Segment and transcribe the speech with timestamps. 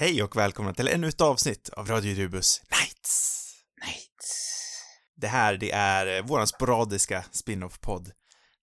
[0.00, 3.52] Hej och välkomna till ännu ett avsnitt av Radio Rubus Nights.
[3.84, 4.60] Nights.
[5.16, 8.10] Det här, det är eh, våran sporadiska spin-off-podd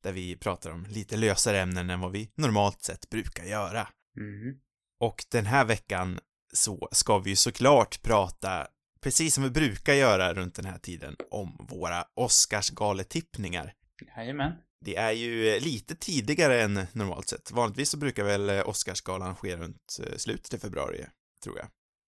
[0.03, 3.87] där vi pratar om lite lösare ämnen än vad vi normalt sett brukar göra.
[4.17, 4.59] Mm.
[4.99, 6.19] Och den här veckan
[6.53, 8.67] så ska vi ju såklart prata,
[9.01, 13.73] precis som vi brukar göra runt den här tiden, om våra Oscarsgaletippningar.
[14.17, 14.51] Jajamän.
[14.81, 17.51] Det är ju eh, lite tidigare än normalt sett.
[17.51, 21.05] Vanligtvis så brukar väl eh, Oscarsgalan ske runt slutet av februari,
[21.45, 21.67] tror jag.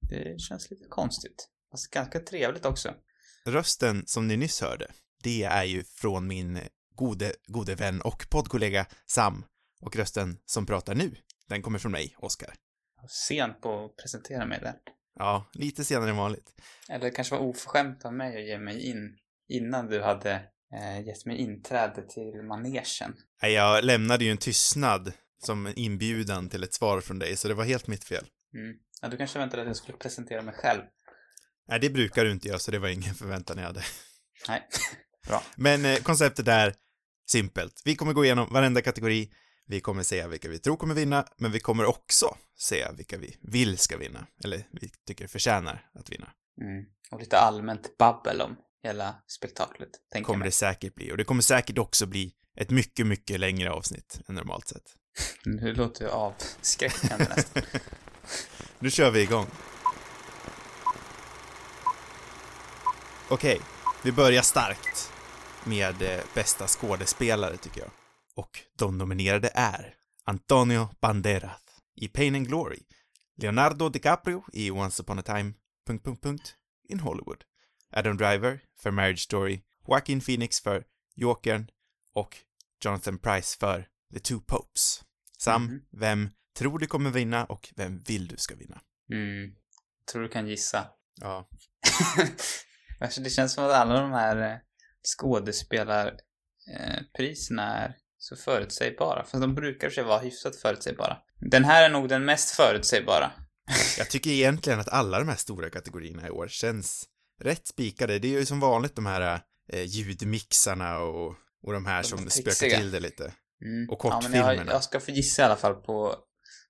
[0.10, 1.50] Det känns lite konstigt.
[1.72, 2.94] Fast ganska trevligt också.
[3.46, 4.92] Rösten som ni nyss hörde,
[5.24, 6.60] det är ju från min
[6.96, 9.46] gode, gode vän och poddkollega Sam.
[9.82, 11.16] Och rösten som pratar nu,
[11.48, 12.54] den kommer från mig, Oskar.
[13.10, 14.76] Sent på att presentera mig där.
[15.16, 16.54] Ja, lite senare än vanligt.
[16.90, 19.18] Eller det kanske var oförskämt av mig att ge mig in
[19.48, 20.32] innan du hade
[20.74, 23.16] eh, gett mig inträde till manegen.
[23.42, 27.48] Nej, jag lämnade ju en tystnad som en inbjudan till ett svar från dig, så
[27.48, 28.26] det var helt mitt fel.
[28.54, 28.78] Mm.
[29.02, 30.82] Ja, du kanske väntade att jag skulle presentera mig själv.
[31.68, 33.84] Nej, det brukar du inte göra, så det var ingen förväntan jag hade.
[34.48, 34.68] Nej.
[35.28, 35.44] Bra.
[35.56, 36.76] Men eh, konceptet är
[37.30, 37.82] simpelt.
[37.86, 39.30] Vi kommer gå igenom varenda kategori,
[39.68, 43.38] vi kommer säga vilka vi tror kommer vinna, men vi kommer också säga vilka vi
[43.42, 46.28] vill ska vinna, eller vi tycker förtjänar att vinna.
[46.62, 46.86] Mm.
[47.12, 51.24] Och lite allmänt babbel om hela spektaklet, tänker jag Kommer det säkert bli, och det
[51.24, 54.96] kommer säkert också bli ett mycket, mycket längre avsnitt än normalt sett.
[55.46, 57.64] Nu låter ju avskräckande nästan.
[58.80, 59.48] Nu kör vi igång.
[63.30, 63.62] Okej,
[64.04, 65.14] vi börjar starkt
[65.64, 67.92] med eh, bästa skådespelare tycker jag.
[68.36, 71.62] Och de nominerade är Antonio Banderas
[71.96, 72.80] i Pain and Glory,
[73.38, 75.54] Leonardo DiCaprio i Once upon a time...
[75.88, 76.56] Punkt, punkt, punkt,
[76.90, 77.44] in Hollywood,
[77.94, 80.84] Adam Driver för Marriage Story, Joaquin Phoenix för
[81.16, 81.68] Jokern
[82.14, 82.38] och
[82.84, 85.04] Jonathan Price för The Two Popes.
[85.38, 85.82] Sam, Mhm.
[85.92, 88.82] vem tror du kommer vinna och vem vill du ska vinna?
[89.14, 89.52] Mm.
[90.12, 90.88] Tror du kan gissa?
[91.22, 91.50] Ja.
[93.00, 94.58] Alltså det känns som att alla de här eh,
[95.18, 99.26] skådespelarpriserna är så förutsägbara.
[99.26, 101.18] För de brukar sig vara hyfsat förutsägbara.
[101.52, 103.32] Den här är nog den mest förutsägbara.
[103.98, 107.06] Jag tycker egentligen att alla de här stora kategorierna i år känns
[107.42, 108.20] rätt spikade.
[108.20, 109.42] Det är ju som vanligt de här
[109.74, 112.52] eh, ljudmixarna och, och de här De som trixiga.
[112.52, 113.34] spökar till det lite.
[113.66, 113.90] Mm.
[113.90, 114.72] Och Ja, men jag, kortfilmerna.
[114.72, 116.16] jag ska få gissa i alla fall på,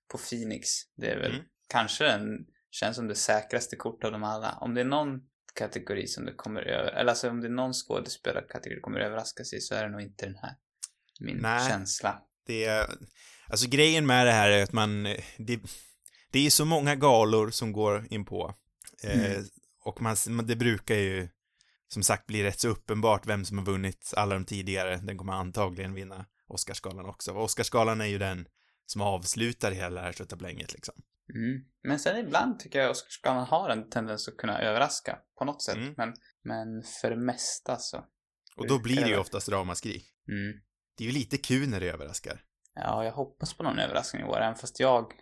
[0.08, 0.68] på Phoenix.
[0.96, 1.44] Det är väl Mm.
[1.68, 4.58] kanske den, känns som det säkraste kortet av dem alla.
[4.60, 5.20] Om det är någon
[5.54, 9.44] kategori som det kommer över, eller alltså om det är någon skådespelarkategori det kommer överraska
[9.44, 10.56] sig så är det nog inte den här.
[11.20, 11.68] Min Nej.
[11.70, 12.22] känsla.
[12.46, 12.86] Det är,
[13.46, 15.02] alltså grejen med det här är att man,
[15.38, 15.60] det,
[16.30, 18.54] det är så många galor som går in på.
[19.04, 19.44] Eh, Mm.
[19.80, 21.28] Och man, det brukar ju,
[21.88, 24.96] som sagt, bli rätt så uppenbart vem som har vunnit alla de tidigare.
[24.96, 27.32] Den kommer antagligen vinna Oscarsgalan också.
[27.32, 28.46] Oscarsgalan är ju den
[28.90, 30.94] som avslutar hela det här tjottablänget liksom.
[31.34, 31.64] Mm.
[31.82, 35.76] Men sen ibland tycker jag Oscarsgalan har en tendens att kunna överraska på något sätt.
[35.76, 35.94] Mm.
[35.96, 38.04] Men, men för det mesta så.
[38.56, 40.02] Och då blir det ju oftast ramaskri.
[40.28, 40.60] Mm.
[40.96, 42.42] Det är ju lite kul när det överraskar.
[42.74, 45.12] Ja, jag hoppas på någon överraskning i år, även fast jag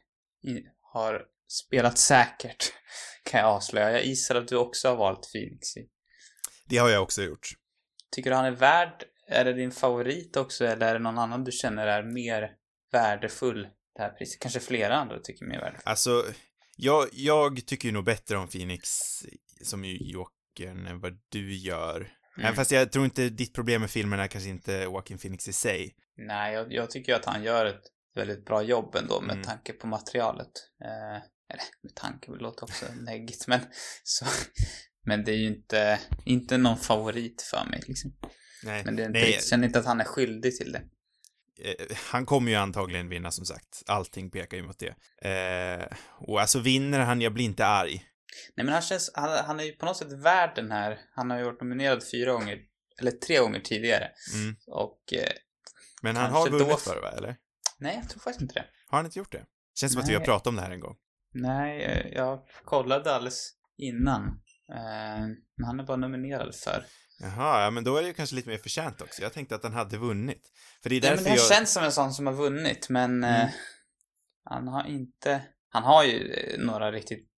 [0.81, 2.72] har spelat säkert,
[3.25, 3.93] kan jag avslöja.
[3.93, 5.76] Jag gissar att du också har valt Phoenix.
[5.76, 5.88] i.
[6.69, 7.49] Det har jag också gjort.
[8.10, 11.44] Tycker du han är värd, är det din favorit också, eller är det någon annan
[11.44, 12.50] du känner är mer
[13.01, 13.62] värdefull,
[13.97, 14.41] det här priset?
[14.41, 15.83] Kanske flera andra tycker mer värdefull.
[15.84, 16.25] Alltså,
[16.77, 18.89] jag, jag tycker ju nog bättre om Phoenix
[19.62, 22.12] som ju Jokern än vad du gör.
[22.39, 25.53] Även fast jag tror inte ditt problem med filmen är kanske inte Joaquin Phoenix i
[25.53, 25.95] sig.
[26.17, 27.83] Nej, jag, jag tycker att han gör ett
[28.15, 29.45] väldigt bra jobb ändå med Mm.
[29.45, 30.53] tanke på materialet.
[30.85, 31.17] Eh,
[31.53, 33.61] eller med tanke, det låter också neggigt, men
[34.05, 34.27] så...
[35.09, 38.12] Men det är ju inte, inte någon favorit för mig liksom.
[38.65, 40.83] Nej, Men det är inte, nej jag känner inte att han är skyldig till det.
[41.59, 43.83] Eh, han kommer ju antagligen vinna som sagt.
[43.87, 44.94] Allting pekar ju mot det.
[45.31, 45.87] Eh,
[46.19, 48.05] och alltså vinner han, jag blir inte arg.
[48.56, 51.31] Nej men han känns, han, han är ju på något sätt värd den här, han
[51.31, 52.59] har ju varit nominerad fyra gånger,
[53.00, 54.09] eller tre gånger tidigare.
[54.34, 54.56] Mm.
[54.67, 55.28] Och, eh,
[56.03, 57.37] Men han har vunnit då- för va, eller?
[57.78, 58.65] nej jag tror faktiskt inte det.
[58.88, 59.44] Har han inte gjort det?
[59.81, 60.97] Känns som att vi har pratat om det här en gång.
[61.34, 64.23] Nej, eh, jag kollade alldeles innan.
[64.73, 65.26] Eh,
[65.56, 66.85] men han är bara nominerad för.
[67.19, 69.23] Jaha, ja men då är det ju kanske lite mer förtjänt också.
[69.23, 70.53] Jag tänkte att han hade vunnit.
[70.83, 71.49] För det är därför men det jag...
[71.49, 73.41] känns som en sån som har vunnit, men Mm.
[73.47, 73.49] eh,
[74.45, 77.31] han har inte, han har ju eh, några riktigt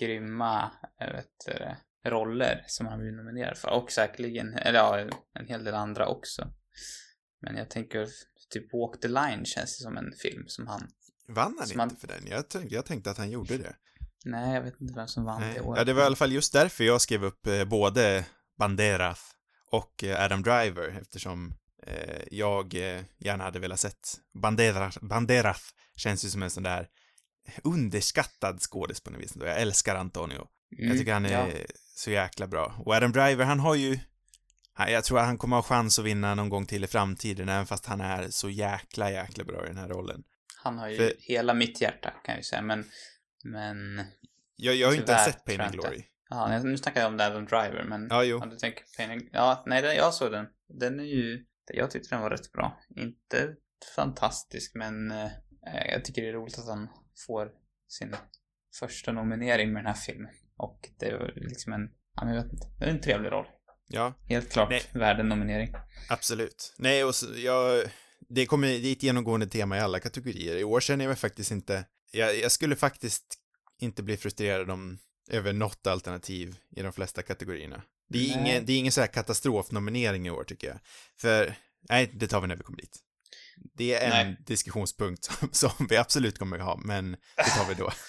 [0.00, 1.72] grymma, jag vet, eh,
[2.10, 3.70] roller som han blir nominerad för.
[3.70, 4.98] Och säkerligen, eller ja,
[5.38, 6.48] en hel del andra också.
[7.42, 8.06] Men jag tänker,
[8.50, 10.88] typ Walk the Line känns det som en film som han,
[11.28, 12.26] Vann han inte han- för den?
[12.26, 13.74] Jag tänkte, jag tänkte att han gjorde det.
[14.24, 15.54] nej jag vet inte vem som vann Nej.
[15.54, 15.78] det året.
[15.78, 18.24] Ja, det var i alla fall just därför jag skrev upp eh, både
[18.58, 19.30] Banderas
[19.70, 21.54] och eh, Adam Driver eftersom
[21.86, 26.88] eh, jag eh, gärna hade velat sett Banderas, Banderas känns ju som en sån där
[27.64, 29.36] underskattad skådis på något vis.
[29.36, 30.46] Jag älskar Antonio.
[30.78, 31.66] Mm, Jag tycker han är ja.
[31.96, 32.74] så jäkla bra.
[32.84, 33.98] Och Adam Driver, han har ju...
[34.78, 37.66] Jag tror att han kommer ha chans att vinna någon gång till i framtiden, även
[37.66, 40.22] fast han är så jäkla, jäkla bra i den här rollen.
[40.62, 42.84] Han har ju För- hela mitt hjärta, kan jag ju säga, men...
[43.44, 44.06] Men...
[44.56, 45.72] Jag, jag har ju inte sett Pain and.
[45.72, 46.04] Glory.
[46.28, 48.06] Ja, nu snackar jag om Adam Driver, men...
[48.10, 48.38] Ja, jo.
[48.42, 49.28] Ja, du tänker Pain.
[49.32, 50.46] Ja, nej, den, jag såg den.
[50.68, 51.44] Den är ju...
[51.74, 52.80] Jag tyckte den var rätt bra.
[52.96, 53.54] Inte
[53.96, 55.30] fantastisk, men eh,
[55.90, 56.88] jag tycker det är roligt att han
[57.26, 57.50] får
[57.88, 58.16] sin
[58.78, 60.30] första nominering med den här filmen.
[60.56, 61.90] Och det är liksom en...
[62.14, 62.66] Ja, men jag vet inte.
[62.78, 63.46] Det är en trevlig roll.
[63.86, 64.82] Ja, Helt klart Nej.
[64.94, 65.74] värd en nominering.
[66.08, 66.74] absolut.
[66.78, 67.84] Nej, och så, jag...
[68.28, 70.56] Det kommer, det är ett genomgående tema i alla kategorier.
[70.56, 71.84] I år känner jag mig faktiskt inte...
[72.12, 73.38] Jag, jag skulle faktiskt
[73.78, 77.82] inte bli frustrerad om över något alternativ i de flesta kategorierna.
[78.08, 78.40] Det är Nej.
[78.40, 80.78] ingen, det är ingen så här katastrofnominering i år, tycker jag.
[81.20, 81.54] För,
[81.88, 82.98] nej, det tar vi när vi kommer dit.
[83.74, 84.36] Det är en Nej.
[84.46, 87.90] diskussionspunkt som, som vi absolut kommer att ha, men det tar vi då.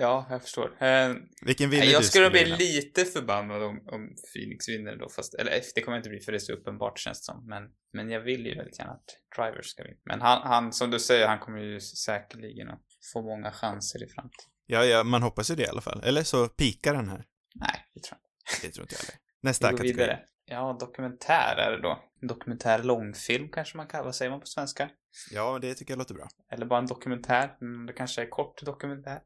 [0.00, 0.82] Ja, jag förstår.
[0.82, 5.34] Eh, Vilken vinner jag du skulle bli lite förbannad om, om Phoenix vinner då, fast,
[5.34, 7.62] eller det kommer jag inte bli för det är så uppenbart känns det som, men,
[7.92, 9.04] men jag vill ju väldigt gärna att
[9.36, 9.96] Driver ska vinna.
[10.04, 14.06] Men han, han, som du säger, han kommer ju säkerligen att få många chanser i
[14.06, 14.50] framtiden.
[14.66, 16.00] Ja, ja, man hoppas ju det i alla fall.
[16.04, 17.24] Eller så pikar den här.
[17.54, 18.66] Nej, det tror jag inte.
[18.66, 19.20] Det tror inte jag heller.
[19.42, 19.96] Nästa Vi går kategori.
[19.96, 20.20] vidare.
[20.46, 22.04] Ja, dokumentär är det då.
[22.28, 24.90] Dokumentär långfilm kanske man kallar, vad säger man på svenska?
[25.30, 26.28] Ja, det tycker jag låter bra.
[26.52, 29.20] Eller bara en dokumentär, men det kanske är kort dokumentär.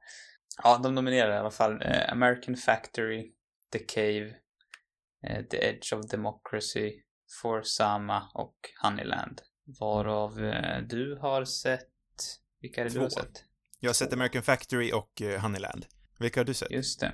[0.62, 3.32] Ja, de nominerar i alla fall eh, American Factory,
[3.72, 4.34] The Cave,
[5.26, 7.02] eh, The Edge of Democracy,
[7.42, 9.40] For Sama och Honeyland.
[9.80, 11.88] Varav eh, du har sett...
[12.60, 13.20] Vilka är det du har Två.
[13.20, 13.44] sett?
[13.80, 15.86] Jag har sett American Factory och uh, Honeyland.
[16.18, 16.70] Vilka har du sett?
[16.70, 17.12] Just det.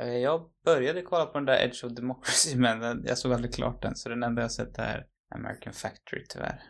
[0.00, 3.82] Eh, Jag började kolla på den där Edge of Democracy, men jag såg aldrig klart
[3.82, 3.96] den.
[3.96, 5.04] Så den enda jag sett är
[5.34, 6.62] American Factory, tyvärr.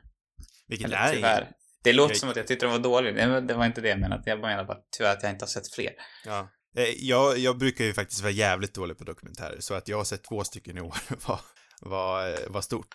[0.69, 1.51] Vilket Eller är tyvärr.
[1.85, 3.15] Det låter Jag- som att jag tyckte den var dålig.
[3.15, 4.23] Nej, Det var inte det jag menade.
[4.27, 5.93] Jag menade bara tyvärr att jag inte har sett fler.
[6.25, 6.49] Ja.
[6.77, 10.05] Eh, Jag, jag brukar ju faktiskt vara jävligt dålig på dokumentärer, så att jag har
[10.05, 10.97] sett två stycken i år
[11.29, 11.41] var,
[11.81, 12.95] var, eh, var stort.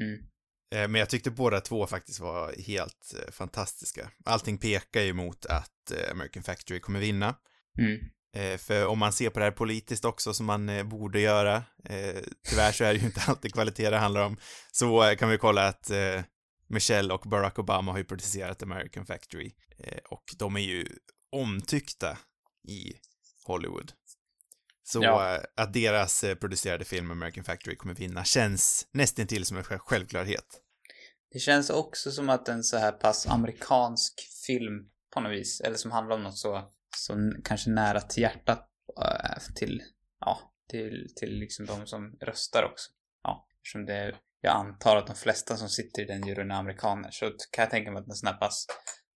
[0.00, 0.18] Mm.
[0.70, 4.10] Eh, Men jag tyckte båda två faktiskt var helt eh, fantastiska.
[4.24, 7.34] Allting pekar ju mot att eh, American Factory kommer vinna.
[7.78, 8.00] Mm.
[8.58, 11.64] För om man ser på det här politiskt också, som man borde göra,
[12.48, 14.36] tyvärr så är det ju inte alltid kvalitet det handlar om,
[14.72, 15.90] så kan vi kolla att
[16.68, 19.52] Michelle och Barack Obama har ju producerat American Factory
[20.10, 20.86] och de är ju
[21.32, 22.18] omtyckta
[22.68, 22.92] i
[23.44, 23.92] Hollywood.
[24.92, 25.34] Så Ja.
[25.34, 29.78] eh, att deras eh, producerade film American Factory kommer vinna känns nästintill som en själv-
[29.80, 30.44] självklarhet.
[31.32, 34.14] Det känns också som att en så här pass amerikansk
[34.46, 37.14] film på något vis, eller som handlar om något så, så
[37.44, 38.68] kanske nära till hjärtat
[39.04, 39.82] äh, till,
[40.20, 42.90] ja, till, till liksom de som röstar också.
[43.22, 47.10] Ja, eftersom det, jag antar att de flesta som sitter i den juryn är amerikaner,
[47.10, 48.66] så kan jag tänka mig att en sån här pass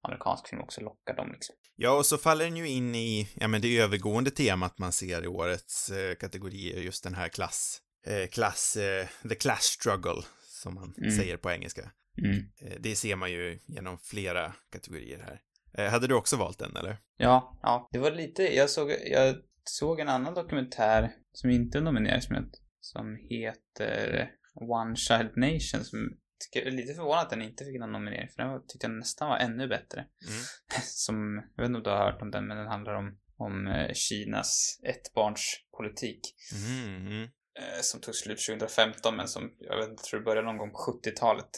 [0.02, 1.54] amerikansk film också lockar dem liksom.
[1.76, 5.24] Ja, och så faller den ju in i, ja men det övergående temat man ser
[5.24, 10.74] i årets eh, kategorier, just den här klass, eh, klass, eh, the class struggle, som
[10.74, 11.10] man Mm.
[11.10, 11.90] säger på engelska.
[12.18, 12.36] Mm.
[12.60, 15.40] Eh, det ser man ju genom flera kategorier här.
[15.78, 16.98] Eh, hade du också valt den, eller?
[17.16, 17.88] Ja, ja.
[17.92, 22.36] Det var lite, jag såg, jag såg en annan dokumentär som inte är nominerad som,
[22.36, 27.92] het- som heter One Child Nation som tycker, lite förvånad att den inte fick någon
[27.92, 30.00] nominering för den tyckte jag nästan var ännu bättre.
[30.00, 30.42] Mm.
[30.82, 33.66] Som, jag vet inte om du har hört om den men den handlar om, om
[33.66, 36.20] eh, Kinas ettbarnspolitik
[36.54, 37.22] Mm, mm.
[37.58, 41.00] eh, som tog slut 2015 men som jag vet inte, tror började någon gång på
[41.04, 41.50] 70-talet.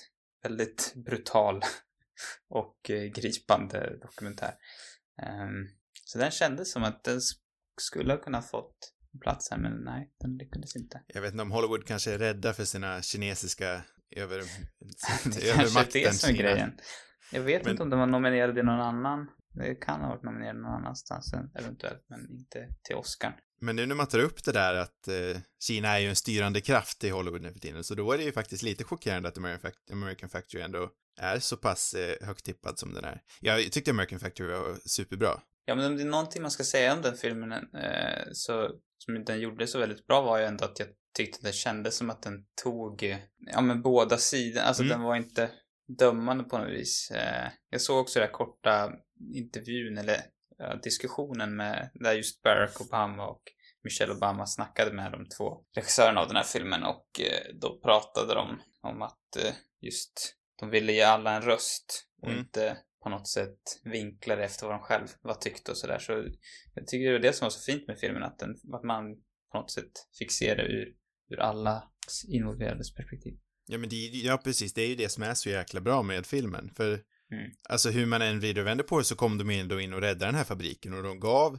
[0.42, 1.62] Väldigt brutal
[2.48, 4.54] och eh, gripande dokumentär.
[5.22, 5.68] Ehm,
[6.04, 7.40] så den kändes som att den sk-
[7.80, 8.90] skulle ha kunnat fått
[9.22, 11.02] plats här men nej, den lyckades inte.
[11.06, 14.42] Jag vet inte om Hollywood kanske är rädda för sina kinesiska över,
[15.66, 16.32] som är Kina.
[16.38, 16.72] grejen.
[17.32, 19.26] Jag vet Men- inte om den var nominerad i någon annan.
[19.54, 23.36] Det kan ha varit nominerad någon annanstans eventuellt, men inte till Oscar.
[23.60, 26.60] Men nu när man tar upp det där att eh, Kina är ju en styrande
[26.60, 29.38] kraft i Hollywood nu för tiden, så då är det ju faktiskt lite chockerande att
[29.38, 33.22] American, Fac- American Factory ändå är så pass eh, högt tippad som den är.
[33.40, 35.40] Jag tyckte American Factory var superbra.
[35.64, 39.24] Ja, men om det är någonting man ska säga om den filmen eh, så, som
[39.24, 42.22] den gjorde så väldigt bra var ju ändå att jag tyckte det kändes som att
[42.22, 44.90] den tog, ja men båda sidor, alltså Mm.
[44.98, 45.50] den var inte
[45.98, 47.10] dömande på något vis.
[47.10, 48.92] Eh, jag såg också den korta
[49.34, 50.20] intervjun eller
[50.58, 53.42] ja, diskussionen med, där just Barack Obama och
[53.84, 58.34] Michelle Obama snackade med de två regissörerna av den här filmen och eh, då pratade
[58.34, 62.40] de om att eh, just de ville ge alla en röst och Mm.
[62.40, 65.98] inte på något sätt vinkla det efter vad de själv vad tyckte och sådär.
[65.98, 66.12] Så
[66.74, 69.14] jag tycker det var det som var så fint med filmen, att, den, att man
[69.52, 70.94] på något sätt fick se det ur,
[71.30, 71.84] ur alla
[72.28, 73.38] involverades perspektiv.
[73.66, 74.74] Ja, men det, ja, precis.
[74.74, 76.70] Det är ju det som är så jäkla bra med filmen.
[76.76, 77.00] För
[77.32, 77.50] Mm.
[77.68, 79.92] Alltså hur man än vrider och vänder på det så kom de in, då in
[79.92, 81.58] och räddade den här fabriken och de gav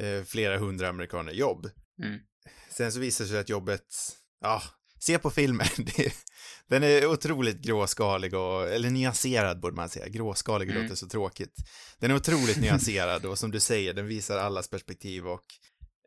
[0.00, 1.70] eh, flera hundra amerikaner jobb.
[2.02, 2.20] Mm.
[2.70, 3.86] Sen så visade det sig att jobbet,
[4.40, 4.62] ja,
[5.00, 5.66] se på filmen.
[6.68, 10.08] Den är otroligt gråskalig och, eller nyanserad borde man säga.
[10.08, 10.82] Gråskalig Mm.
[10.82, 11.54] låter så tråkigt.
[11.98, 15.44] Den är otroligt nyanserad och som du säger, den visar allas perspektiv och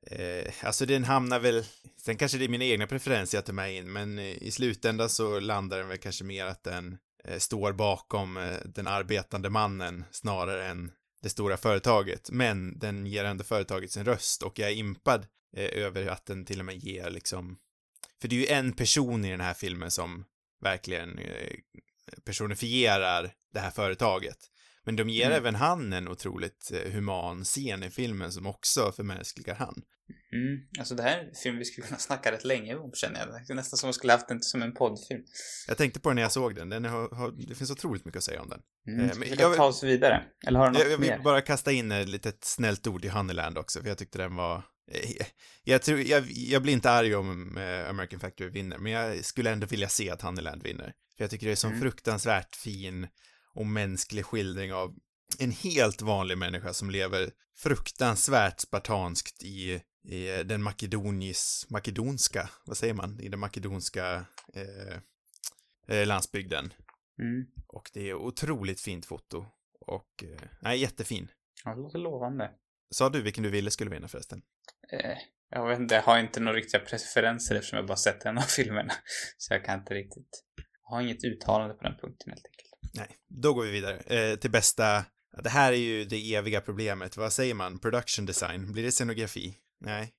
[0.05, 1.65] eh, alltså den hamnar väl,
[1.97, 5.09] sen kanske det är mina egna preferenser jag tar med in, men eh, i slutändan
[5.09, 10.05] så landar den väl kanske mer att den eh, står bakom eh, den arbetande mannen
[10.11, 10.91] snarare än
[11.21, 12.29] det stora företaget.
[12.31, 15.25] Men den ger ändå företaget sin röst och jag är impad
[15.57, 17.57] eh, över att den till och med ger liksom,
[18.21, 20.25] för det är ju en person i den här filmen som
[20.61, 21.55] verkligen eh,
[22.25, 24.37] personifierar det här företaget.
[24.85, 25.37] Men de ger Mm.
[25.37, 29.81] även han en otroligt human scen i filmen som också förmänskligar han.
[30.33, 30.59] Mm.
[30.79, 33.29] Alltså det här är en film vi skulle kunna snacka rätt länge om känner jag.
[33.47, 35.23] Det är nästan som om vi skulle haft den som en poddfilm.
[35.67, 38.17] Jag tänkte på den när jag såg den, den har, har, det finns otroligt mycket
[38.17, 38.59] att säga om den.
[38.87, 38.99] Mm.
[39.09, 40.23] Eh, men vi jag- ta oss vidare?
[40.47, 41.19] Eller har du något Jag, jag vill mer?
[41.19, 44.55] bara kasta in ett litet snällt ord i Honeyland också, för jag tyckte den var...
[44.91, 45.25] eh,
[45.63, 49.51] Jag, tror, jag, jag blir inte arg om eh, American Factory vinner, men jag skulle
[49.51, 50.93] ändå vilja se att Honeyland vinner.
[51.17, 51.79] För jag tycker det är så Mm.
[51.81, 53.07] fruktansvärt fin
[53.55, 54.95] och mänsklig skildring av
[55.39, 62.93] en helt vanlig människa som lever fruktansvärt spartanskt i, i den makedonis, makedonska, vad säger
[62.93, 64.97] man, i den makedonska eh,
[65.87, 66.73] eh, landsbygden.
[67.19, 67.45] Mm.
[67.67, 69.45] Och det är otroligt fint foto.
[69.79, 71.27] Och, eh, nej, jättefin.
[71.65, 72.51] Ja, det låter lovande.
[72.91, 74.41] Sa du vilken du ville skulle vinna förresten?
[74.91, 75.17] Eh,
[75.49, 78.41] jag vet inte, jag har inte några riktiga preferenser eftersom jag bara sett en av
[78.47, 78.93] filmerna.
[79.37, 80.43] Så jag kan inte riktigt...
[80.83, 82.93] Jag har inget uttalande på den punkten helt enkelt.
[82.93, 85.05] Nej, då går vi vidare eh, till bästa.
[85.43, 87.17] Det här är ju det eviga problemet.
[87.17, 87.79] Vad säger man?
[87.79, 88.71] Production design.
[88.71, 89.57] Blir det scenografi?
[89.83, 90.13] Nej.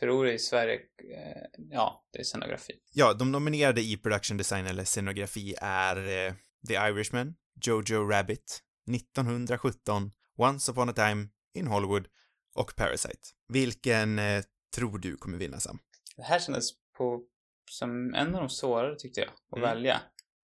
[0.00, 0.74] Tror det i Sverige...
[0.74, 2.72] Eh, ja, det är scenografi.
[2.92, 6.34] Ja, de nominerade i production design eller scenografi är eh,
[6.68, 8.60] The Irishman, Jojo Rabbit,
[8.94, 12.06] 1917, Once upon a time in Hollywood
[12.54, 13.28] och Parasite.
[13.48, 14.42] Vilken eh,
[14.76, 15.78] tror du kommer vinna Sam?
[16.16, 17.22] Det här kändes på,
[17.70, 19.68] som en av de svårare tyckte jag, att Mm.
[19.70, 20.00] välja.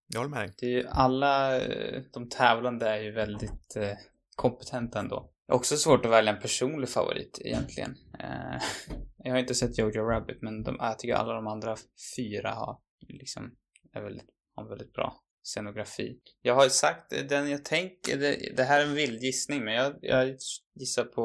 [0.06, 0.54] Jag håller med dig.
[0.58, 1.60] Det är ju alla,
[2.12, 3.92] de tävlande är ju väldigt eh,
[4.36, 5.32] kompetenta ändå.
[5.50, 7.96] Det är också svårt att välja en personlig favorit egentligen.
[8.20, 8.62] Eh,
[9.24, 11.76] jag har inte sett Jojo Rabbit men de, jag tycker alla de andra
[12.16, 12.78] fyra har
[13.08, 13.54] liksom,
[13.92, 16.18] är väldigt, har väldigt bra scenografi.
[16.42, 19.94] Jag har sagt, den jag tänker, det, det här är en vild gissning men jag,
[20.02, 20.36] jag
[20.74, 21.22] gissar på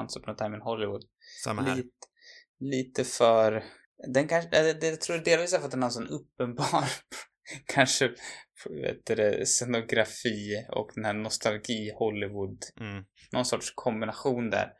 [0.00, 1.04] Once upon a time in Hollywood.
[1.44, 1.76] Samma här.
[1.76, 2.06] Lite,
[2.60, 3.64] lite för...
[4.12, 6.84] Den kanske, det, jag tror delvis är för att den har en sån uppenbar
[7.66, 8.08] kanske
[8.70, 12.58] vet det, scenografi och den här nostalgi Hollywood.
[12.80, 13.04] Mm.
[13.32, 14.72] Någon sorts kombination där.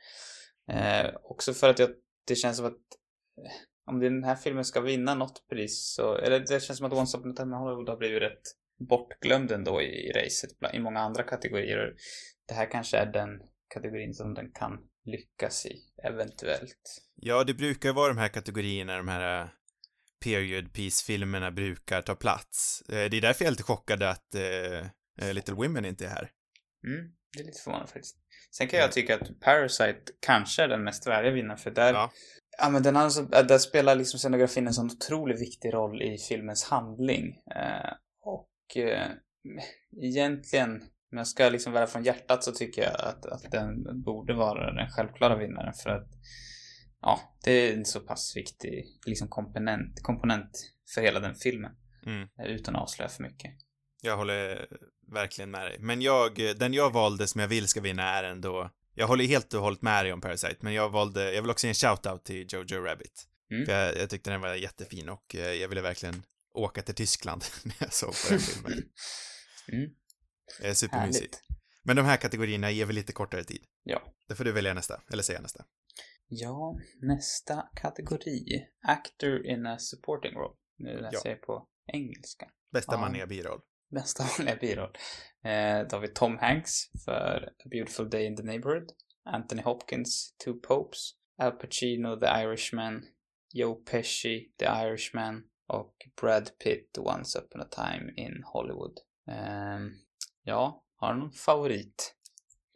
[0.72, 1.90] Eh, också för att jag,
[2.26, 3.52] det känns som att eh,
[3.86, 7.18] om den här filmen ska vinna något pris så, eller det känns som att Once
[7.18, 8.42] upon a time Hollywood har blivit rätt
[8.88, 11.94] bortglömd ändå i, i racet bland- i många andra kategorier.
[12.48, 13.28] Det här kanske är den
[13.74, 17.02] kategorin som den kan lyckas i, eventuellt.
[17.14, 19.48] Ja, det brukar vara de här kategorierna, de här eh,
[20.24, 22.82] period piece-filmerna brukar ta plats.
[22.88, 24.78] Eh, Det är därför jag är lite chockad att eh,
[25.20, 26.30] eh, Little Women inte är här.
[26.86, 28.16] Mm, det är lite förvånande faktiskt.
[28.56, 32.10] Sen kan jag tycka att Parasite kanske är den mest värdiga vinnaren för där, ja.
[32.58, 32.70] Ja.
[32.70, 36.18] men den har så, äh, där spelar liksom scenografin en sån otroligt viktig roll i
[36.18, 37.26] filmens handling.
[37.56, 39.08] Eh, och eh,
[40.02, 40.70] egentligen,
[41.12, 44.72] om jag ska liksom välja från hjärtat så tycker jag att, att den borde vara
[44.72, 46.08] den självklara vinnaren för att
[47.02, 50.50] ja, det är en så pass viktig liksom komponent, komponent
[50.94, 51.72] för hela den filmen.
[52.06, 52.22] Mm.
[52.22, 53.50] eh, Utan att avslöja för mycket.
[54.02, 54.68] Jag håller
[55.12, 55.76] verkligen med dig.
[55.80, 59.54] Men jag, den jag valde som jag vill ska vinna är ändå, jag håller helt
[59.54, 62.22] och hållet med dig om Parasite, men jag valde, jag vill också ge en shout-out
[62.24, 63.26] till Jojo Rabbit.
[63.50, 63.66] Mm.
[63.66, 66.22] För jag, jag tyckte den var jättefin och eh, jag ville verkligen
[66.54, 68.72] åka till Tyskland när jag såg på den filmen.
[69.72, 69.90] Mm,
[70.62, 71.20] Eh, Supermysigt.
[71.34, 71.40] härligt.
[71.84, 73.64] Men de här kategorierna ger vi lite kortare tid.
[73.84, 74.02] Ja.
[74.28, 75.64] Då får du välja nästa, eller säga nästa.
[76.32, 78.66] Ja, nästa kategori.
[78.82, 80.54] Actor in a supporting role.
[80.78, 81.30] Nu läser Ja.
[81.30, 82.50] jag på engelska.
[82.72, 83.00] Bästa Ja.
[83.00, 83.60] manliga biroll.
[83.90, 84.90] Bästa vanliga biroll.
[85.44, 86.72] Eh, då har vi Tom Hanks
[87.04, 88.92] för A Beautiful Day in the Neighborhood.
[89.24, 91.10] Anthony Hopkins, Two Popes.
[91.38, 93.02] Al Pacino, The Irishman.
[93.52, 95.42] Joe Pesci, The Irishman.
[95.66, 98.98] Och Brad Pitt, Once Upon a Time in Hollywood.
[99.30, 99.90] Ehm,
[100.42, 102.14] ja, har du någon favorit?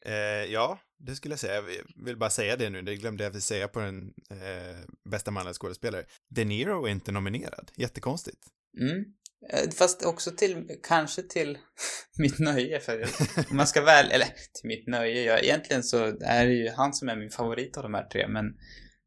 [0.06, 0.12] Eh,
[0.52, 1.54] ja, det skulle jag säga.
[1.54, 1.64] Jag
[2.04, 4.78] vill bara säga det nu, det glömde jag att säga på den eh,
[5.10, 6.04] bästa manliga skådespelare.
[6.28, 7.70] De Niro är inte nominerad.
[7.76, 8.38] Jättekonstigt.
[8.80, 9.04] Mm.
[9.52, 11.58] Eh, Fast också till, kanske till
[12.18, 12.80] mitt nöje.
[12.80, 13.08] För
[13.50, 15.22] om man ska väl, eller till mitt nöje.
[15.22, 18.28] Jag, egentligen så är det ju han som är min favorit av de här tre.
[18.28, 18.44] Men,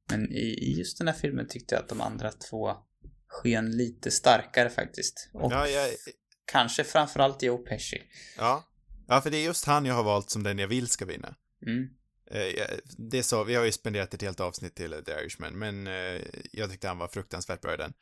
[0.10, 2.72] men i, i just den här filmen tyckte jag att de andra två
[3.27, 5.29] sken lite starkare faktiskt.
[5.34, 5.89] Och Ja, jag,
[6.51, 8.01] kanske framförallt Joe Pesci.
[8.38, 8.63] ja,
[9.10, 11.36] Ja, för det är just han jag har valt som den jag vill ska vinna.
[11.65, 11.87] Mm.
[12.31, 16.21] Eh, det så, vi har ju spenderat ett helt avsnitt till The Irishman, men eh,
[16.51, 17.93] jag tyckte han var fruktansvärt bra i den.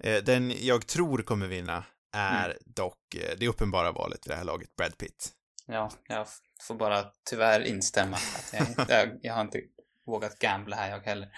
[0.00, 4.44] Eh, den jag tror kommer vinna är dock eh, det uppenbara valet vid det här
[4.44, 5.30] laget, Brad Pitt.
[5.66, 6.26] Ja, jag
[6.62, 8.18] får bara tyvärr instämma.
[8.52, 9.60] Jag, jag, jag har inte
[10.06, 11.28] vågat gambla här jag heller.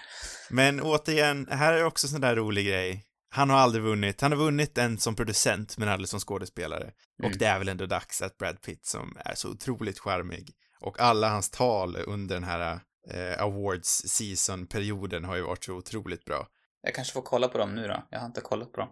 [0.49, 3.03] Men återigen, här är också sån där rolig grej.
[3.29, 4.21] Han har aldrig vunnit.
[4.21, 6.91] Han har vunnit en som producent, men aldrig som skådespelare.
[7.19, 7.37] Och Mm.
[7.37, 11.29] det är väl ändå dags att Brad Pitt, som är så otroligt charmig, och alla
[11.29, 12.79] hans tal under den här
[13.11, 16.47] eh, awards season-perioden har ju varit så otroligt bra.
[16.81, 18.07] Jag kanske får kolla på dem nu då.
[18.09, 18.89] Jag har inte kollat på dem.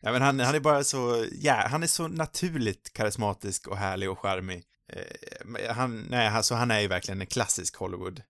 [0.00, 4.10] Ja, men han, han är bara så, ja, han är så naturligt karismatisk och härlig
[4.10, 4.64] och charmig.
[4.92, 8.22] Eh, han, nej, alltså han är ju verkligen en klassisk Hollywood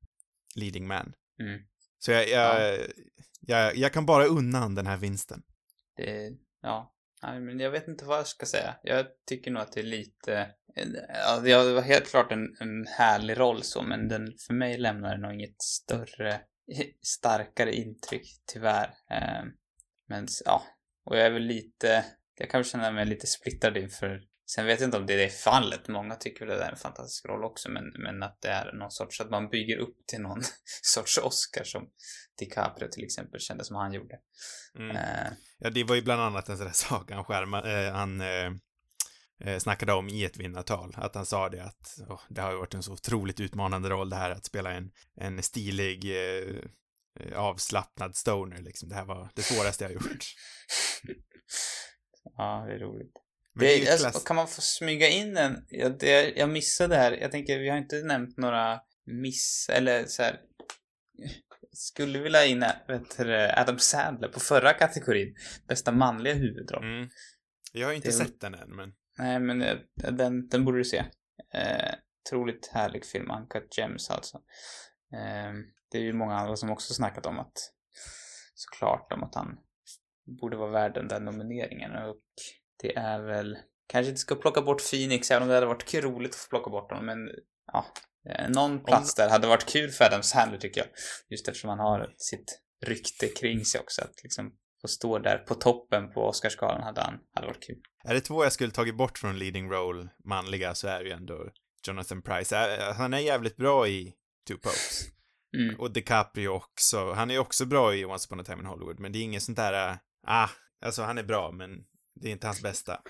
[0.55, 1.13] leading man.
[1.41, 1.61] Mm.
[1.99, 2.79] Så jag, jag,
[3.41, 5.43] jag, jag kan bara unna den här vinsten.
[5.97, 6.31] Det,
[6.63, 6.95] ja.
[7.23, 8.75] Nej, men jag vet inte vad jag ska säga.
[8.83, 10.51] Jag tycker nog att det är lite...
[11.09, 15.11] Ja, det var helt klart en, en härlig roll så, men den för mig lämnar
[15.11, 16.41] den nog inget större,
[17.03, 18.95] starkare intryck, tyvärr.
[19.11, 19.45] Eh,
[20.09, 20.63] men ja,
[21.05, 22.05] och jag är väl lite...
[22.35, 24.21] Jag kan väl känna mig lite splittrad inför...
[24.47, 25.89] Sen vet jag inte om det är fallet.
[25.89, 28.73] Många tycker väl att det är en fantastisk roll också, men, men att det är
[28.73, 29.21] någon sorts...
[29.21, 30.43] Att man bygger upp till någon
[30.83, 31.91] sorts Oscar som
[32.39, 34.19] DiCaprio till exempel kände som han gjorde.
[34.79, 34.97] Mm.
[34.97, 38.21] Eh, Ja, det var ju bland annat en sån där sak han skärma, eh, han
[38.21, 38.53] eh,
[39.45, 40.95] eh, snackade om i ett vinnartal.
[40.97, 44.11] Att han sa det att åh, det har ju varit en så otroligt utmanande roll
[44.11, 46.57] det här att spela en, en stilig, eh,
[47.21, 48.89] eh, avslappnad stoner liksom.
[48.89, 50.25] Det här var det svåraste jag gjort.
[52.37, 53.13] Ja, det är roligt.
[53.55, 54.21] Men det är alltså.
[54.21, 55.67] Kan man få smyga in en?
[55.69, 57.13] Jag, det, jag missade här.
[57.13, 59.69] Jag tänker, vi har inte nämnt några miss...
[59.73, 60.41] Eller så här.
[61.73, 63.21] Skulle vilja ha in vet
[63.59, 65.35] Adam Sandler på förra kategorin.
[65.69, 66.85] Bästa manliga huvudroll.
[66.85, 67.09] Mm.
[67.73, 70.85] Jag har inte Det sett den än, men Nej, men eh, den, den borde du
[70.85, 71.05] se.
[71.55, 71.95] Eh,
[72.27, 74.37] otroligt härlig film, Uncut Gems alltså.
[75.15, 75.53] Eh,
[75.91, 77.73] det är ju många andra som också snackat om att
[78.55, 79.59] såklart om att han
[80.41, 82.17] borde vara värd den där nomineringen och
[82.83, 86.31] det är väl kanske inte ska plocka bort Phoenix även om det hade varit roligt
[86.31, 87.31] att få plocka bort honom men
[87.73, 87.87] ja,
[88.49, 90.89] någon plats där hade varit kul för Adam Sandler tycker jag.
[91.31, 95.55] Just eftersom han har sitt rykte kring sig också att liksom få stå där på
[95.55, 97.81] toppen på Oscarsgalan hade han, hade varit kul.
[98.05, 101.15] är det två jag skulle tagit bort från leading role, manliga, så är det ju
[101.15, 101.51] ändå
[101.87, 102.57] Jonathan Price.
[102.97, 104.15] Han är jävligt bra i
[104.49, 105.09] Two Popes.
[105.57, 105.81] Mm.
[105.81, 107.13] Och DiCaprio också.
[107.13, 109.43] Han är också bra i Once upon a time in Hollywood, men det är inget
[109.43, 110.49] sånt där, ah,
[110.85, 111.71] alltså han är bra, men
[112.21, 113.03] det är inte hans bästa.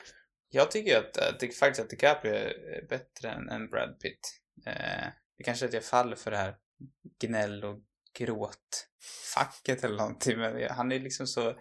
[0.50, 4.41] Jag tycker att, att faktiskt att DiCaprio är bättre än, än Brad Pitt.
[4.66, 6.54] Eh, det kanske är att jag faller för det här
[7.20, 7.78] gnäll och
[8.18, 11.54] gråtfacket eller någonting, men han är liksom så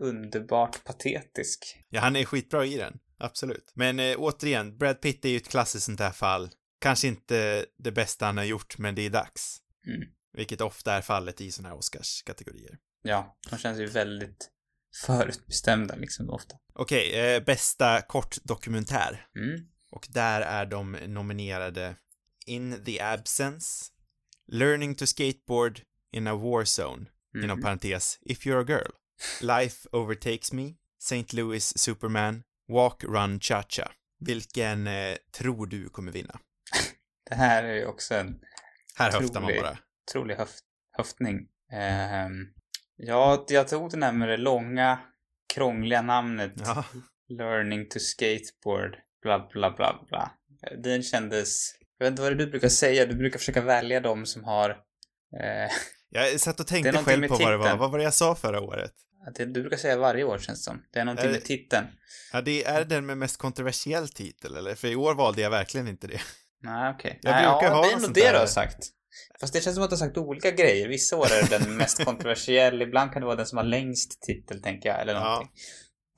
[0.00, 1.84] underbart patetisk.
[1.88, 2.98] Ja, han är skitbra i den.
[3.18, 3.72] Absolut.
[3.74, 6.50] Men eh, återigen, Brad Pitt är ju ett klassiskt sånt här fall.
[6.78, 9.58] Kanske inte det bästa han har gjort, men det är dags.
[9.86, 10.08] Mm.
[10.32, 12.78] Vilket ofta är fallet i såna här Oscars-kategorier.
[13.02, 14.50] Ja, de känns ju väldigt
[15.06, 16.56] förutbestämda liksom ofta.
[16.74, 19.26] Okej, eh, bästa kortdokumentär.
[19.36, 19.68] Mm.
[19.90, 21.96] Och där är de nominerade
[22.46, 23.90] In the Absence,
[24.48, 25.80] Learning to Skateboard
[26.12, 27.62] in a War Zone, inom Mhm.
[27.62, 28.90] parentes, If You're a Girl,
[29.40, 31.32] Life Overtakes Me, St.
[31.36, 33.92] Louis Superman, Walk, Run, Cha-Cha.
[34.20, 36.38] Vilken eh, tror du kommer vinna?
[37.30, 38.40] Det här är ju också en
[38.94, 39.78] Här höftar man bara.
[40.08, 40.60] otrolig höft,
[40.92, 41.48] höftning.
[41.72, 42.46] Ehm,
[42.96, 44.98] ja, jag tog den här med det långa,
[45.54, 46.84] krångliga namnet Ja,
[47.28, 50.30] Learning to skateboard, bla bla bla bla.
[50.82, 51.72] Den kändes...
[51.98, 54.44] Jag vet inte vad det är du brukar säga, du brukar försöka välja de som
[54.44, 54.70] har...
[54.70, 55.70] Eh,
[56.10, 57.76] jag satt och är tänkte själv på vad det var.
[57.76, 58.92] Vad var det jag sa förra året?
[59.34, 60.82] det, du brukar säga varje år känns det som.
[60.92, 61.86] Det är någonting Eh, med titeln.
[62.32, 64.74] Ja, det är den med mest kontroversiell titel, eller?
[64.74, 66.20] För i år valde jag verkligen inte det.
[66.62, 67.18] Nej, okej.
[67.22, 68.78] Jag Nej, brukar ja, ha det är nog det du har sagt.
[69.40, 70.88] Fast det känns som att du har sagt olika grejer.
[70.88, 74.22] Vissa år är det den mest kontroversiell, ibland kan det vara den som har längst
[74.22, 75.24] titel, tänker jag, eller Ja.
[75.24, 75.50] någonting.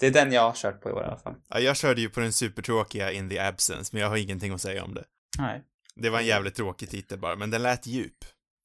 [0.00, 1.34] Det är den jag har kört på i år i alla fall.
[1.48, 4.60] Ja, jag körde ju på den supertråkiga In the Absence, men jag har ingenting att
[4.60, 5.04] säga om det.
[5.38, 5.64] Nej.
[5.94, 8.16] Det var en jävligt tråkig titel bara, men den lät djup.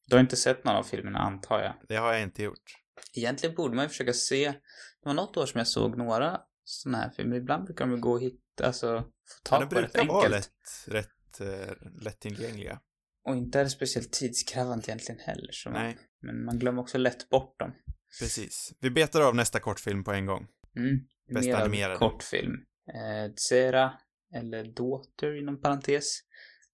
[0.05, 1.73] Du har inte sett någon av filmerna, antar jag?
[1.87, 2.75] Det har jag inte gjort.
[3.13, 4.47] Egentligen borde man ju försöka se...
[4.51, 7.35] Det var något år som jag såg några sådana här filmer.
[7.37, 9.07] Ibland brukar de gå och hitta, alltså få
[9.43, 10.45] Ja, tag de på rätt brukar vara enkelt.
[10.87, 12.79] lätt, rätt eh, lättillgängliga.
[13.25, 15.51] Och inte är det speciellt tidskrävande egentligen heller.
[15.51, 17.73] Så man, Nej, men man glömmer också lätt bort dem.
[18.19, 18.73] precis.
[18.79, 20.47] Vi betar av nästa kortfilm på en gång.
[20.77, 20.99] Mm.
[21.33, 21.97] Bästa animerade.
[21.97, 22.53] kortfilm.
[22.93, 23.93] Eh, Zera,
[24.35, 26.19] eller Daughter inom parentes.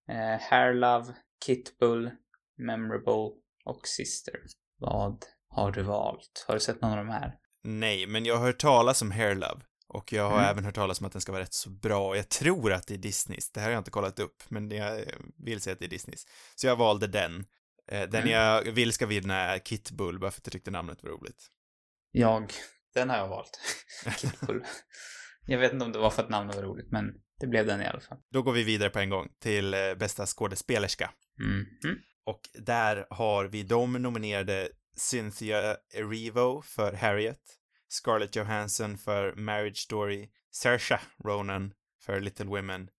[0.10, 1.14] Eh, Hair Love,
[1.46, 2.12] Kitbull,
[2.58, 4.34] Memorable och Sister.
[4.80, 6.46] Vad har du valt?
[6.48, 7.36] Har du sett någon av de här?
[7.64, 9.62] Nej, men jag har hört talas om Hair Love.
[9.88, 10.50] Och jag har Mm.
[10.50, 12.16] även hört talas om att den ska vara rätt så bra.
[12.16, 13.52] Jag tror att det är Disneys.
[13.52, 15.04] Det här har jag inte kollat upp, men jag
[15.46, 16.26] vill säga att det är Disneys.
[16.56, 17.46] Så jag valde den.
[17.92, 18.30] Eh, Den Mm.
[18.30, 21.48] jag vill ska vinna är Kit Bull, bara för att jag tyckte namnet var roligt.
[22.12, 22.52] Jag,
[22.94, 23.60] den har jag valt.
[24.18, 24.64] Kitbull.
[25.46, 27.06] jag vet inte om det var för att namnet var roligt, men
[27.40, 28.18] det blev den i alla fall.
[28.32, 31.12] Då går vi vidare på en gång till eh, bästa skådespelerska.
[31.40, 32.02] Mhm.
[32.26, 37.42] Och där har vi de nominerade Cynthia Erivo för Harriet,
[37.88, 42.90] Scarlett Johansson för Marriage Story, Saoirse Ronan för Little Women,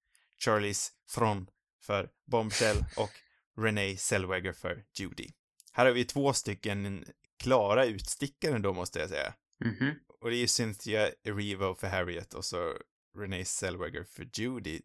[0.44, 1.46] Charlize Theron
[1.82, 3.10] för Bombshell och
[3.56, 5.28] Renee Zellweger för Judy.
[5.72, 7.04] Här har vi två stycken
[7.42, 9.34] klara utstickare då måste jag säga.
[9.64, 9.94] Mhm.
[10.20, 12.74] Och det är ju Cynthia Erivo för Harriet och så
[13.20, 14.80] Renee Zellweger för Judy.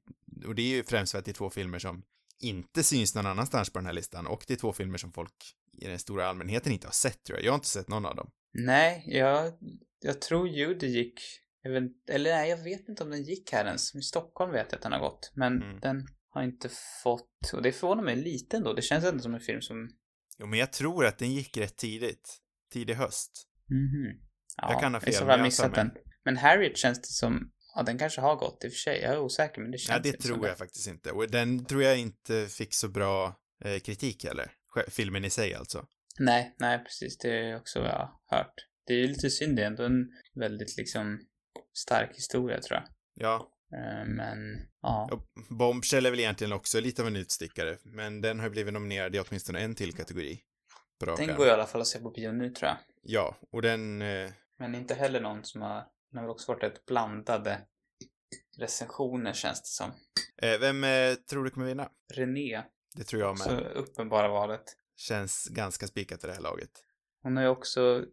[0.45, 2.03] Och det är ju främst för att det är två filmer som
[2.39, 5.33] inte syns någon annanstans på den här listan och det är två filmer som folk
[5.77, 7.45] i den stora allmänheten inte har sett tror jag.
[7.45, 8.31] Jag har inte sett någon av dem.
[8.53, 9.53] Nej, jag,
[9.99, 11.19] jag tror Judy gick,
[11.63, 13.95] eller nej, jag vet inte om den gick här ens.
[13.95, 15.79] I Stockholm vet jag att den har gått, men Mm.
[15.79, 16.69] den har inte
[17.03, 18.73] fått, och det förvånar mig lite ändå.
[18.73, 19.89] Det känns ändå som en film som,
[20.37, 22.37] Jo, men jag tror att den gick rätt tidigt.
[22.73, 23.47] Tidig höst.
[23.69, 24.19] mhm.
[24.57, 25.91] Ja, Jag kan ha fel, jag har missat den.
[26.25, 29.01] Men Harriet känns det som, ja den kanske har gått i och för sig.
[29.01, 31.11] Jag är osäker, men det känns Ja, det tror jag faktiskt inte.
[31.11, 33.35] Och den tror jag inte fick så bra
[33.65, 34.51] eh, kritik heller.
[34.87, 35.85] Filmen i sig alltså.
[36.19, 37.17] Nej, nej precis.
[37.17, 38.53] Det är också vad jag har hört.
[38.87, 41.19] Det är ju lite synd, det är ändå en väldigt liksom
[41.73, 42.87] stark historia tror jag.
[43.13, 44.37] Ja, Eh, Men,
[44.81, 45.09] ja.
[45.11, 48.73] och Bombshell är väl egentligen också lite av en utstickare, men den har ju blivit
[48.73, 50.39] nominerad i åtminstone en till kategori.
[51.03, 52.77] Rak Den går i alla fall att se på bio nu tror jag.
[53.01, 54.01] Ja, och den...
[54.01, 55.83] Eh, Men inte heller någon som har,
[56.15, 57.61] den har väl också varit rätt blandade
[58.57, 59.91] recensioner känns det som.
[60.41, 61.89] eh, vem eh, tror du kommer vinna?
[62.13, 62.63] René,
[62.95, 63.71] Det tror jag så med.
[63.75, 64.63] uppenbara valet.
[64.97, 66.69] Känns ganska spikat i det här laget.
[67.23, 68.05] Hon har ju också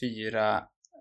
[0.00, 0.56] fyra,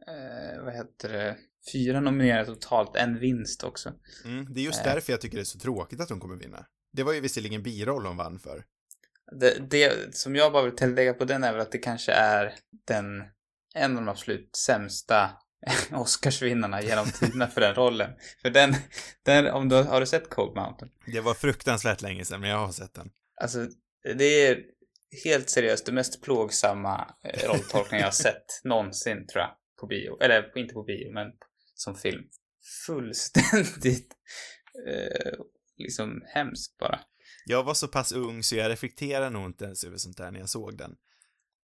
[0.07, 1.37] eh, vad heter det,
[1.71, 3.93] fyra nominerade totalt, en vinst också.
[4.25, 4.93] Mm, det är just Eh.
[4.93, 6.65] därför jag tycker det är så tråkigt att hon kommer vinna.
[6.93, 8.65] Det var ju visserligen biroll hon vann för.
[9.39, 12.55] Det, det som jag bara vill tillägga på den är väl att det kanske är
[12.87, 13.23] den,
[13.75, 15.29] en av de absolut sämsta
[15.91, 18.11] Oscarsvinnarna genom tiderna för den rollen.
[18.41, 18.75] För den,
[19.23, 20.91] den om du, har du sett Cold Mountain?
[21.05, 23.09] Det var fruktansvärt länge sedan, men jag har sett den.
[23.41, 23.67] Alltså,
[24.17, 24.57] det är
[25.23, 30.21] helt seriöst det mest plågsamma eh, rolltolkning jag har sett någonsin, tror jag, på bio.
[30.21, 31.27] Eller inte på bio, men
[31.75, 32.23] som film.
[32.85, 34.13] Fullständigt
[34.87, 35.39] eh,
[35.77, 36.99] liksom hemskt bara.
[37.45, 40.39] Jag var så pass ung så jag reflekterar nog inte ens över sånt där när
[40.39, 40.95] jag såg den.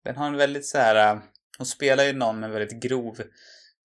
[0.03, 1.21] Den har en väldigt så här, eh,
[1.57, 3.21] hon spelar ju någon med väldigt grov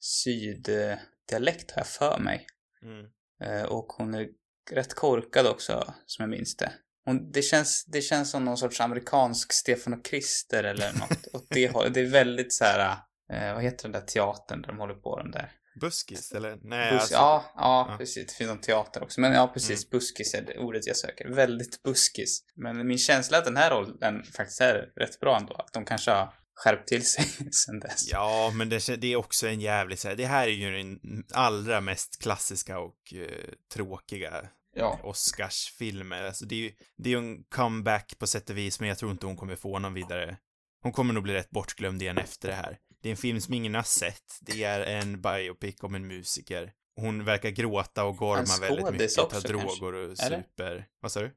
[0.00, 2.46] syddialekt har jag för mig.
[2.82, 3.06] Mm.
[3.44, 4.28] Eh, och hon är
[4.70, 6.72] rätt korkad också, som jag minns det.
[7.04, 11.46] Hon, det, känns, det känns som någon sorts amerikansk Stefan och Krister eller något åt
[11.50, 11.94] det hållet.
[11.94, 12.96] Det är väldigt så här,
[13.32, 15.52] eh, vad heter den där teatern där de håller på de där?
[15.80, 16.58] Buskis, eller?
[16.62, 17.96] Nej, Bus, alltså, ja, ja, ja.
[17.98, 18.26] precis.
[18.26, 19.20] Det finns någon teater också.
[19.20, 19.84] Men ja, precis.
[19.84, 19.90] Mm.
[19.90, 21.28] Buskis är det ordet jag söker.
[21.28, 22.44] Väldigt buskis.
[22.56, 25.54] Men min känsla är att den här rollen faktiskt är rätt bra ändå.
[25.54, 28.08] Att de kanske har skärpt till sig sen dess.
[28.12, 31.24] Ja, men det, det är också en jävligt så här, det här är ju den
[31.32, 35.00] allra mest klassiska och eh, tråkiga Ja.
[35.02, 36.22] Oscarsfilmer.
[36.22, 38.98] Alltså det är ju, det är ju en comeback på sätt och vis, men jag
[38.98, 40.36] tror inte hon kommer få någon vidare.
[40.82, 42.78] Hon kommer nog bli rätt bortglömd igen efter det här.
[43.02, 44.38] Det är en film som ingen har sett.
[44.40, 46.72] Det är en biopic om en musiker.
[46.96, 50.42] Hon verkar gråta och gorma väldigt mycket, också, droger och Eller?
[50.42, 50.86] super.
[51.00, 51.34] Vad sa du?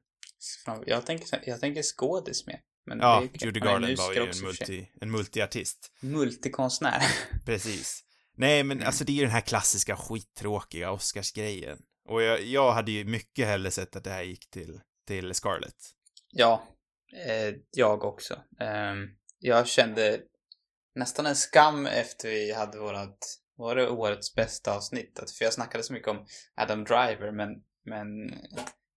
[0.86, 2.60] Jag tänker, jag tänker skådis med.
[2.86, 5.92] Men Ja, det- Judy Garland var ju en, multi, en multiartist.
[6.00, 7.02] Multikonstnär.
[7.46, 8.04] Precis.
[8.36, 11.78] Nej, men alltså det är ju den här klassiska skittråkiga Oscarsgrejen.
[12.08, 15.76] Och jag, jag hade ju mycket hellre sett att det här gick till, till Scarlett.
[16.30, 16.62] Ja,
[17.26, 18.34] eh, jag också.
[18.60, 18.94] Eh,
[19.38, 20.20] jag kände
[20.94, 23.18] nästan en skam efter vi hade vårat,
[23.56, 25.20] var det årets bästa avsnitt?
[25.38, 27.48] För jag snackade så mycket om Adam Driver, men,
[27.84, 28.06] men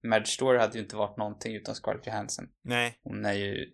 [0.06, 2.46] Marriage Story hade ju inte varit någonting utan Scarlett Johansson.
[2.64, 3.66] Nej, Hon är ju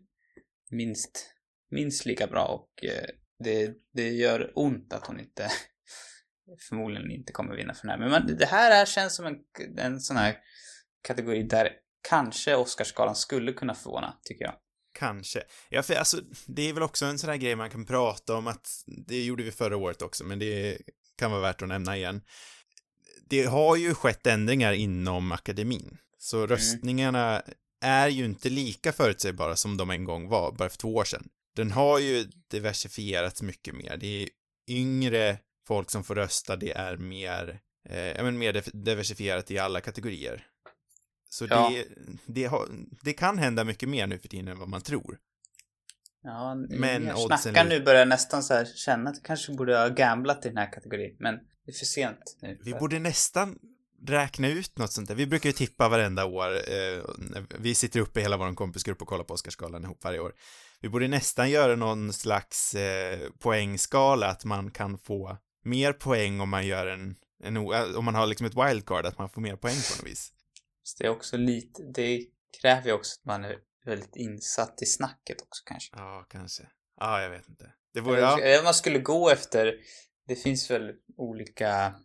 [0.69, 1.33] minst,
[1.71, 3.05] minst lika bra och eh,
[3.43, 5.51] det, det gör ont att hon inte
[6.69, 8.09] förmodligen inte kommer vinna för den här.
[8.09, 9.35] Men det här är, känns som en,
[9.77, 10.37] en sån här
[11.01, 11.69] kategori där
[12.09, 14.53] kanske Oscarsgalan skulle kunna förvåna, tycker jag.
[14.99, 15.43] kanske.
[15.69, 16.17] Ja, för alltså,
[16.47, 18.67] det är väl också en sån här grej man kan prata om att,
[19.07, 20.77] det gjorde vi förra året också, men det
[21.17, 22.21] kan vara värt att nämna igen.
[23.29, 27.41] Det har ju skett ändringar inom akademin, så röstningarna
[27.81, 31.29] är ju inte lika förutsägbara som de en gång var, bara för två år sedan.
[31.55, 33.97] Den har ju diversifierats mycket mer.
[33.97, 34.29] Det är
[34.67, 39.81] yngre folk som får rösta, det är mer, eh, ja men mer diversifierat i alla
[39.81, 40.47] kategorier.
[41.29, 41.69] Så Ja.
[41.73, 41.85] det,
[42.25, 42.67] det, har,
[43.01, 45.17] det kan hända mycket mer nu för tiden än vad man tror.
[46.23, 49.77] Ja, Men jag snackar nu börjar jag nästan så här känna att jag kanske borde
[49.77, 51.15] ha gamblat i den här kategorin.
[51.19, 52.59] Men Det är för sent nu.
[52.63, 53.59] Vi borde nästan
[54.07, 55.15] räkna ut något sånt där.
[55.15, 56.71] Vi brukar ju tippa varenda år.
[56.71, 57.03] Eh,
[57.59, 60.33] vi sitter uppe i hela vår kompisgrupp och kollar på Oscarsgalan ihop varje år.
[60.81, 66.49] Vi borde nästan göra någon slags eh, poängskala, att man kan få mer poäng om
[66.49, 67.57] man gör en, en
[67.95, 70.31] om man har liksom ett wildcard, att man får mer poäng på något vis.
[70.97, 72.25] Det är också lite, det
[72.61, 75.95] kräver ju också att man är väldigt insatt i snacket också kanske.
[75.95, 76.63] Ja, kanske.
[76.99, 77.73] Ja, jag vet inte.
[77.93, 78.39] Det vore, ja.
[78.39, 79.75] Eller man skulle gå efter,
[80.27, 81.95] det finns väl olika,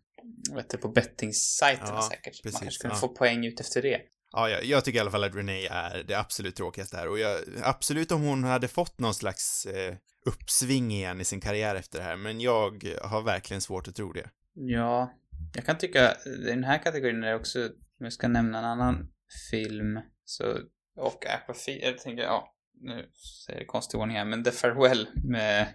[0.55, 2.43] vet du, på bettingsajterna ja, säkert.
[2.43, 2.99] Precis, man kanske skulle ja.
[2.99, 4.01] få poäng ut efter det.
[4.33, 7.19] Ja, jag, jag, tycker i alla fall att Renee är det absolut tråkigaste här och
[7.19, 9.95] jag, absolut om hon hade fått någon slags eh,
[10.27, 14.12] uppsving igen i sin karriär efter det här, men jag har verkligen svårt att tro
[14.12, 14.31] det.
[14.55, 15.12] Ja,
[15.55, 18.65] jag kan tycka, i den här kategorin är det också, om jag ska nämna en
[18.65, 19.12] annan
[19.51, 20.59] film, så,
[20.97, 23.11] och Aquafina, jag tänker, ja, nu
[23.47, 25.75] säger jag konstig ordning här, men The Farewell med,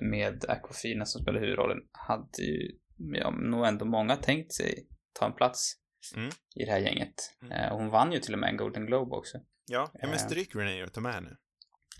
[0.00, 5.32] med Aquafina som spelar huvudrollen hade ju, ja, nog ändå många tänkt sig ta en
[5.32, 5.74] plats
[6.16, 6.30] mm.
[6.54, 7.14] i det här gänget.
[7.42, 7.52] Mm.
[7.52, 9.38] Eh, hon vann ju till och med en Golden Globe också.
[9.66, 11.36] Ja, ja men stryk Renee och ta med nu.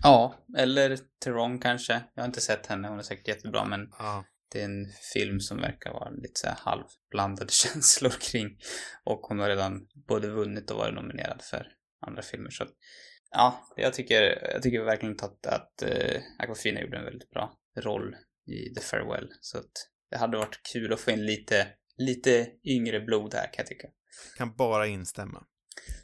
[0.03, 2.01] Ja, eller Teron kanske.
[2.13, 4.25] Jag har inte sett henne, hon är säkert jättebra men ja.
[4.51, 8.57] det är en film som verkar vara lite så halvblandade känslor kring.
[9.03, 11.67] Och hon har redan både vunnit och varit nominerad för
[12.01, 12.65] andra filmer så
[13.31, 18.15] ja, jag tycker, jag tycker verkligen att, att uh, Aquafina gjorde en väldigt bra roll
[18.45, 19.29] i The Farewell.
[19.41, 19.71] Så att
[20.09, 21.67] det hade varit kul att få in lite,
[21.97, 23.87] lite yngre blod här kan jag tycka.
[24.37, 25.43] Kan bara instämma.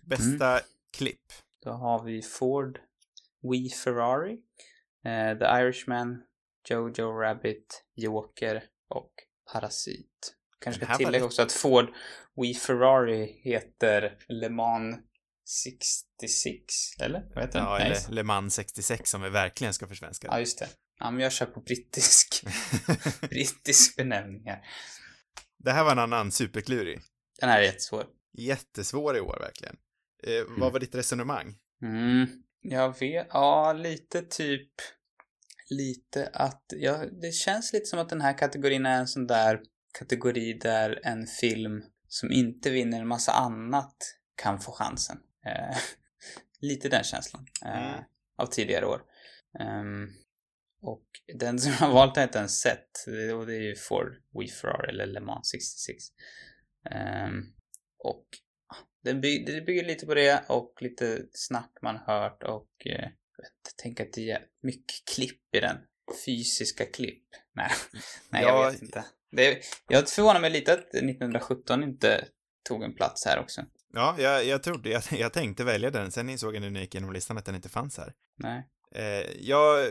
[0.02, 0.64] Bästa mm.
[0.98, 1.32] klipp?
[1.64, 2.80] Då har vi Ford
[3.42, 6.22] We Ferrari, uh, The Irishman,
[6.70, 9.12] Jojo Rabbit, Joker och
[9.54, 10.36] Parasit.
[10.60, 11.86] Kanske ska tillägga också att Ford
[12.36, 14.96] We Ferrari heter Le Mans
[15.46, 16.66] 66,
[17.00, 17.32] eller?
[17.36, 20.28] Vad heter Ja, eller Le Mans 66 om vi verkligen ska försvenska.
[20.28, 20.68] Ja, just det.
[21.00, 22.46] Ja, men jag kör på brittisk,
[23.30, 24.62] brittisk benämning här.
[25.58, 27.02] Det här var en annan superklurig.
[27.40, 28.06] Den här är jättesvår.
[28.38, 29.76] Jättesvår i år, verkligen.
[30.24, 30.60] Eh, mm.
[30.60, 31.56] Vad var ditt resonemang?
[31.82, 32.28] Mm,
[32.62, 34.72] jag vet, ja, lite typ,
[35.70, 39.62] lite att, ja, det känns lite som att den här kategorin är en sån där
[40.00, 43.96] kategori där en film som inte vinner en massa annat
[44.36, 45.18] kan få chansen.
[45.46, 45.78] Eh,
[46.60, 48.04] lite den känslan eh, mm.
[48.38, 49.02] av tidigare år.
[49.60, 50.23] Um,
[50.84, 53.06] och den som jag har valt har jag inte ens sett.
[53.36, 56.04] Och det är ju Ford We Ferrari eller Le Mans 66.
[56.92, 57.44] Um, ehm,
[58.00, 58.26] och
[59.04, 63.78] det bygger, det bygger lite på det och lite snack man hört och eh, jag
[63.78, 65.78] tänker att det är mycket klipp i den.
[66.26, 67.24] Fysiska klipp.
[67.54, 67.72] Nej,
[68.30, 69.06] nej jag vet inte.
[69.32, 72.28] Det, jag förvånar mig lite att 1917 inte
[72.64, 73.62] tog en plats här också.
[73.94, 76.96] Ja, jag, jag trodde, jag, jag tänkte välja den, sen insåg jag när jag gick
[76.96, 78.14] igenom listan att den inte fanns här.
[78.38, 78.68] Nej.
[78.96, 79.90] Eh, jag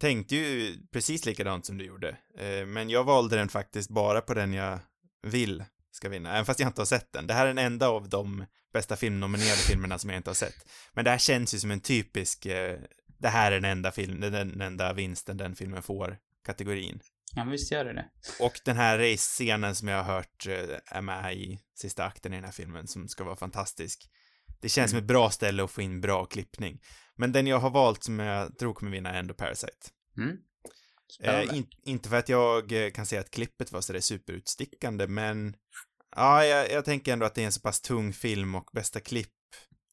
[0.00, 2.08] tänkte ju precis likadant som du gjorde,
[2.38, 4.78] eh, men jag valde den faktiskt bara på den jag
[5.22, 7.26] vill ska vinna, även fast jag inte har sett den.
[7.26, 10.68] Det här är den enda av de bästa filmnominerade filmerna som jag inte har sett.
[10.92, 12.78] Men det här känns ju som en typisk, eh,
[13.18, 17.00] det här är den enda film, den enda vinsten den filmen får, kategorin.
[17.36, 18.06] Ja, visst gör det det.
[18.40, 20.46] Och den här race-scenen som jag har hört
[20.86, 24.10] är med i sista akten i den här filmen, som ska vara fantastisk.
[24.60, 24.98] Det känns mm.
[24.98, 26.80] som ett bra ställe att få in bra klippning.
[27.16, 29.88] Men den jag har valt som jag tror kommer vinna är ändå Parasite.
[30.16, 30.38] Mm.
[31.20, 35.56] Eh, in, inte för att jag eh, kan säga att klippet var sådär superutstickande, men
[36.16, 39.00] ja, jag, jag tänker ändå att det är en så pass tung film och bästa
[39.00, 39.28] klipp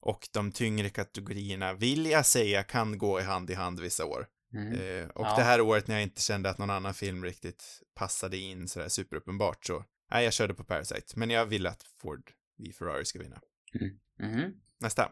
[0.01, 4.27] och de tyngre kategorierna vill jag säga kan gå i hand i hand vissa år.
[4.53, 4.73] Mm.
[4.73, 5.35] Eh, och ja.
[5.35, 8.87] det här året när jag inte kände att någon annan film riktigt passade in sådär
[8.87, 11.13] superuppenbart så, nej, jag körde på Parasite.
[11.15, 13.41] Men jag vill att Ford v Ferrari ska vinna.
[13.73, 13.99] Mm.
[14.33, 14.53] Mm.
[14.79, 15.11] Nästa.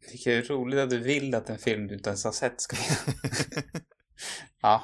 [0.00, 2.76] Det är roligt att du vill att en film du inte ens har sett ska
[4.62, 4.82] ja.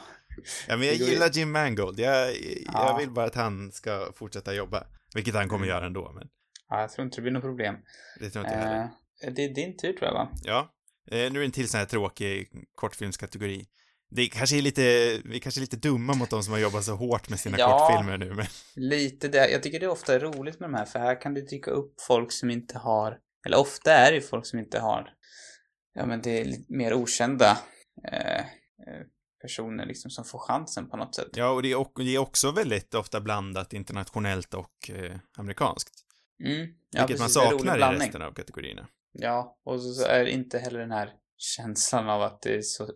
[0.69, 2.01] Ja, men jag gillar Jim Mangold.
[2.01, 2.89] Jag, ja.
[2.89, 4.87] jag vill bara att han ska fortsätta jobba.
[5.15, 5.77] Vilket han kommer mm.
[5.77, 6.29] göra ändå, men...
[6.69, 7.77] Ja, jag tror inte det blir något problem.
[8.21, 8.89] Det tror inte jag heller.
[9.23, 10.29] Eh, det är din tur tror jag, va?
[10.45, 10.75] Ja.
[11.11, 13.67] Eh, nu är det en till sån här tråkig kortfilmskategori.
[14.11, 16.95] Det kanske är lite, vi kanske är lite dumma mot de som har jobbat så
[16.95, 18.47] hårt med sina ja, kortfilmer nu, men...
[18.75, 19.51] lite det.
[19.51, 21.95] Jag tycker det är ofta roligt med de här, för här kan det dyka upp
[22.01, 25.11] folk som inte har, eller ofta är det folk som inte har,
[25.95, 27.59] ja men det är mer okända
[28.13, 29.03] eh, eh,
[29.43, 31.31] personer liksom som får chansen på något sätt.
[31.33, 35.95] Ja, och det är, också väldigt ofta blandat internationellt och eh, amerikanskt.
[36.45, 38.89] Mm, ja, Vilket precis, man saknar i resten av kategorierna.
[39.13, 42.89] Ja, och så är det inte heller den här känslan av att det är så,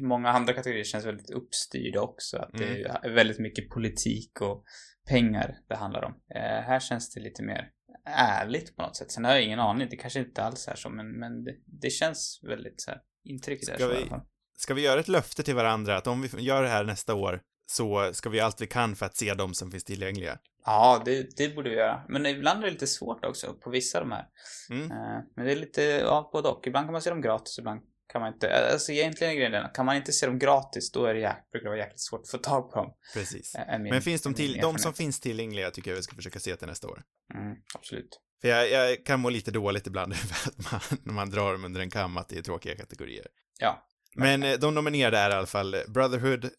[0.00, 2.36] många andra kategorier känns väldigt uppstyrda också.
[2.36, 2.74] Att mm.
[2.74, 4.64] det är väldigt mycket politik och
[5.08, 6.12] pengar det handlar om.
[6.34, 7.70] Eh, här känns det lite mer
[8.04, 9.10] ärligt på något sätt.
[9.10, 11.90] Sen har jag ingen aning, det kanske inte alls är så, men, men det, det
[11.90, 14.10] känns väldigt så här, intrycket ska är så vi.
[14.56, 17.40] Ska vi göra ett löfte till varandra att om vi gör det här nästa år
[17.66, 20.38] så ska vi göra allt vi kan för att se dem som finns tillgängliga.
[20.64, 22.04] Ja, det, det borde vi göra.
[22.08, 24.26] Men ibland är det lite svårt också på vissa av de här.
[24.70, 24.90] Mm.
[24.90, 26.66] Eh, Men det är lite, ja, både och.
[26.66, 27.80] Ibland kan man se dem gratis, ibland
[28.12, 28.70] kan man inte.
[28.72, 31.50] Alltså egentligen är grejen den, kan man inte se dem gratis, då är det jäk,
[31.52, 32.94] brukar det vara jäkligt svårt att få tag på dem.
[33.14, 33.54] Precis.
[33.70, 36.56] min- Men finns de till, de som finns tillgängliga tycker jag vi ska försöka se
[36.56, 37.02] till nästa år.
[37.34, 38.20] Mm, absolut.
[38.40, 41.64] För jag, jag kan må lite dåligt ibland över att man, när man drar dem
[41.64, 43.26] under en kam att det är tråkiga kategorier.
[43.60, 43.86] Ja.
[44.16, 46.50] Men eh, de nominerade är i alla fall Brotherhood, eh,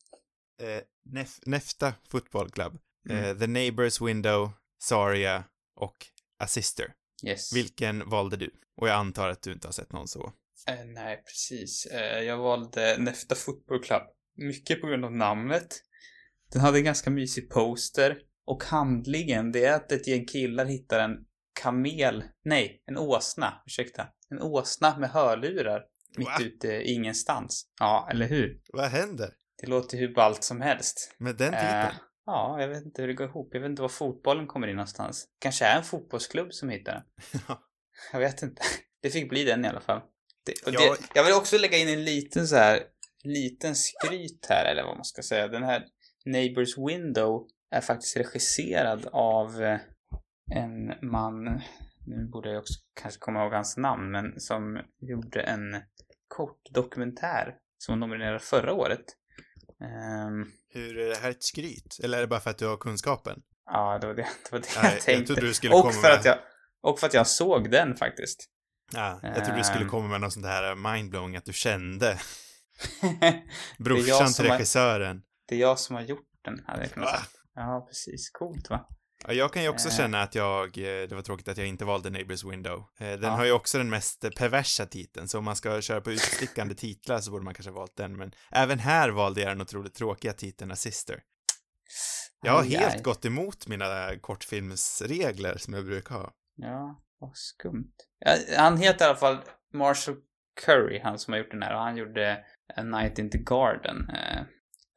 [1.05, 2.73] Nef Nefta Football Club,
[3.09, 3.39] eh, Mm.
[3.39, 4.51] The Neighbors Window,
[4.83, 5.43] Saria
[5.75, 5.95] och
[6.43, 6.93] A Sister.
[7.27, 7.53] Yes.
[7.53, 8.51] Vilken valde du?
[8.77, 10.33] Och jag antar att du inte har sett någon så.
[10.67, 11.85] Eh, nej, precis.
[11.85, 14.01] Eh, jag valde Nefta Football Club.
[14.37, 15.67] Mycket på grund av namnet.
[16.51, 18.17] Den hade en ganska mysig poster.
[18.45, 21.17] Och handlingen, det är att ett gäng killar hittar en
[21.61, 24.07] kamel, nej, en åsna, ursäkta.
[24.29, 25.83] En åsna med hörlurar
[26.17, 26.37] mitt Va?
[26.41, 27.67] ute ingenstans.
[27.79, 28.61] Ja, eller hur?
[28.73, 29.29] Vad händer
[29.61, 31.15] Det låter hur ballt som helst.
[31.17, 32.01] med den Eh, titeln?
[32.25, 33.49] ja, jag vet inte hur det går ihop.
[33.53, 35.27] Jag vet inte var fotbollen kommer in någonstans.
[35.39, 37.03] Kanske är en fotbollsklubb som hittar den.
[37.47, 37.61] Ja.
[38.11, 38.61] Jag vet inte.
[39.01, 40.01] Det fick bli den i alla fall.
[40.45, 42.79] Det, det, jag vill också lägga in en liten så här,
[43.23, 45.47] liten skryt här, eller vad man ska säga.
[45.47, 45.83] Den här
[46.25, 49.79] Neighbors Window är faktiskt regisserad av eh,
[50.55, 51.43] en man,
[52.07, 55.81] nu borde jag också kanske komma ihåg hans namn, men som gjorde en
[56.27, 59.05] kort dokumentär som var nominerad förra året.
[59.81, 61.97] Ehm, Hur är det här ett skryt?
[62.03, 63.41] Eller är det bara för att du har kunskapen?
[63.71, 65.25] ja, det var det, det, var det Nej, jag jag tänkte.
[65.33, 66.37] trodde du skulle och, komma för med- att jag,
[66.83, 68.49] och för att jag såg den faktiskt.
[68.93, 69.89] Ja, jag trodde du skulle Ehm.
[69.89, 72.19] komma med något sånt här mindblowing att du kände
[73.79, 75.21] brorsan till har- regissören.
[75.47, 76.57] Det är jag som har gjort den,
[76.93, 77.19] kunnat Va?
[77.55, 78.29] Ja, precis.
[78.29, 78.87] Coolt, va?
[79.27, 79.93] Ja, jag kan ju också Eh.
[79.95, 82.79] känna att jag, eh, det var tråkigt att jag inte valde Neighbors Window.
[82.99, 83.29] Eh, Den Ja.
[83.29, 87.19] har ju också den mest perversa titeln, så om man ska köra på utstickande titlar
[87.19, 90.33] så borde man kanske ha valt den, men även här valde jag den otroligt tråkiga
[90.33, 91.19] titeln A Sister.
[92.41, 93.01] Jag har Aj, helt aj.
[93.01, 96.31] gått emot mina kortfilmsregler som jag brukar ha.
[96.55, 97.93] Ja, vad skumt.
[98.19, 99.37] Ja, han heter i alla fall
[99.73, 100.15] Marshall
[100.65, 101.73] Curry, han som har gjort den här.
[101.73, 104.43] Och han gjorde A Night in the Garden eh,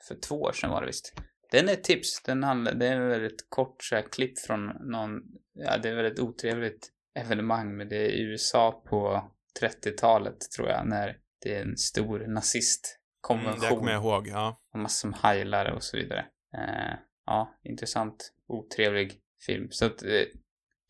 [0.09, 1.12] för två år sedan var det visst.
[1.50, 2.22] Den är ett tips.
[2.22, 5.20] Den handlar, det är en väldigt kort så här, klipp från någon,
[5.54, 9.31] ja det är väldigt otrevligt evenemang, men det är i USA på
[9.62, 13.61] 30-talet tror jag, när det är en stor Mm, nazistkonvention.
[13.61, 14.61] det kommer jag ihåg, ja.
[14.72, 16.26] och massor med hajlare och så vidare.
[16.54, 16.94] Eh,
[17.26, 19.70] ja, intressant, otrevlig film.
[19.70, 20.26] Så att det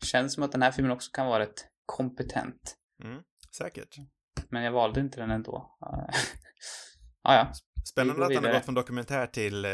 [0.05, 2.75] känns som att den här filmen också kan vara rätt kompetent.
[3.03, 3.21] Mm,
[3.57, 3.95] säkert.
[4.49, 5.77] Men jag valde inte den ändå.
[5.81, 6.15] Eh,
[7.23, 7.51] ja,
[7.85, 9.71] Spännande att han har gått från dokumentär till eh,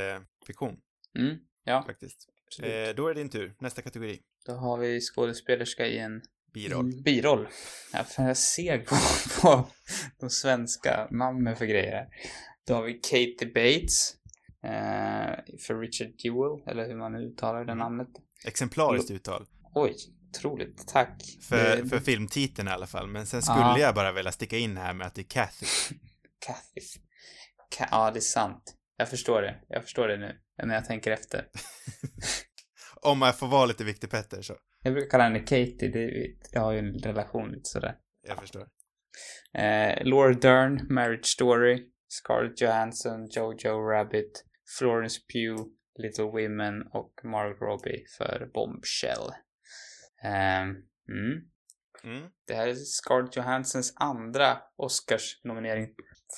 [0.47, 0.77] fiktion,
[1.19, 2.29] Mm, ja, faktiskt.
[2.61, 3.55] Eh, då är det din tur.
[3.59, 4.19] Nästa kategori.
[4.45, 6.21] Då har vi skådespelerska i en
[6.53, 6.85] Biroll.
[6.85, 7.47] Mm, biroll.
[7.93, 8.95] Ja, för jag seg på,
[9.41, 9.67] på
[10.19, 11.91] de svenska namnen för grejer.
[11.91, 12.07] här.
[12.67, 14.15] Då har vi Katie Bates.
[14.63, 17.77] Eh, för Richard Jewell, eller hur man nu uttalar det Mm.
[17.77, 18.07] namnet.
[18.45, 19.45] Exemplariskt uttal.
[19.75, 19.95] Oj,
[20.29, 20.87] otroligt.
[20.87, 21.21] Tack.
[21.49, 23.07] För, Det- för filmtiteln i alla fall.
[23.07, 23.79] Men sen skulle Ja.
[23.79, 25.65] jag bara vilja sticka in här med att det är Kathy.
[26.45, 26.81] Kathy.
[27.77, 28.75] Ka- ja, det är sant.
[28.97, 29.61] Jag förstår det.
[29.67, 30.39] Jag förstår det nu.
[30.63, 31.47] När jag tänker efter.
[33.01, 34.55] Om jag får vara lite viktig Petter så.
[34.83, 35.89] Jag brukar kalla henne Katie.
[35.93, 36.11] Det,
[36.51, 37.95] jag har ju en relation lite sådär.
[38.27, 38.67] Jag förstår.
[39.57, 41.91] Eh, Laura Dern, Marriage Story.
[42.07, 44.45] Scarlett Johansson, Jojo Rabbit.
[44.79, 45.63] Florence Pugh,
[45.97, 49.31] Little Women och Margot Robbie för Bombshell.
[50.25, 50.69] Ehm,
[51.09, 51.41] mm.
[52.03, 52.29] Mm.
[52.47, 55.87] Det här är Scarlett Johanssons andra Oscars-nominering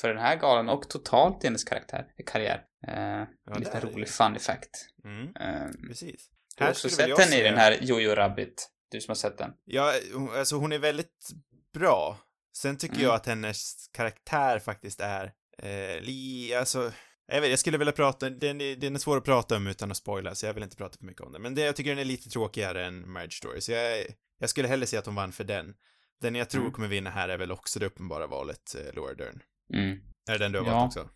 [0.01, 2.63] för den här galan och totalt i hennes karaktär, karriär.
[2.87, 3.25] Eh, Ja,
[3.73, 4.11] är rolig det.
[4.11, 4.85] fun fact.
[5.03, 5.35] Mm.
[5.35, 6.29] Eh, Precis.
[6.57, 8.69] du har också sett henne i den här Jojo Rabbit.
[8.91, 9.51] Du som har sett den.
[9.65, 9.93] Ja,
[10.33, 11.29] alltså hon är väldigt
[11.73, 12.17] bra.
[12.57, 13.05] Sen tycker Mm.
[13.07, 16.91] jag att hennes karaktär faktiskt är eh, li, alltså,
[17.27, 19.91] jag vet, jag skulle vilja prata, den är, den är svår att prata om utan
[19.91, 21.39] att spoila, så jag vill inte prata för mycket om det.
[21.39, 24.05] Men det, jag tycker den är lite tråkigare än Marriage Story, så jag,
[24.39, 25.73] jag skulle hellre säga att hon vann för den.
[26.21, 26.73] Den jag tror Mm.
[26.73, 29.41] kommer vinna här är väl också det uppenbara valet, eh, Laura Dern.
[29.73, 29.97] Mm.
[30.29, 30.71] Är det den du har Ja.
[30.73, 31.09] valt också?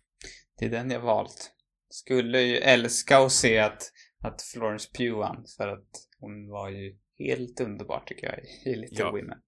[0.58, 1.50] Det är den jag valt.
[1.90, 3.82] Skulle ju älska att se att,
[4.24, 8.98] att Florence Pugh vann, för att hon var ju helt underbar tycker jag i Little
[8.98, 9.10] Ja.
[9.10, 9.38] Women.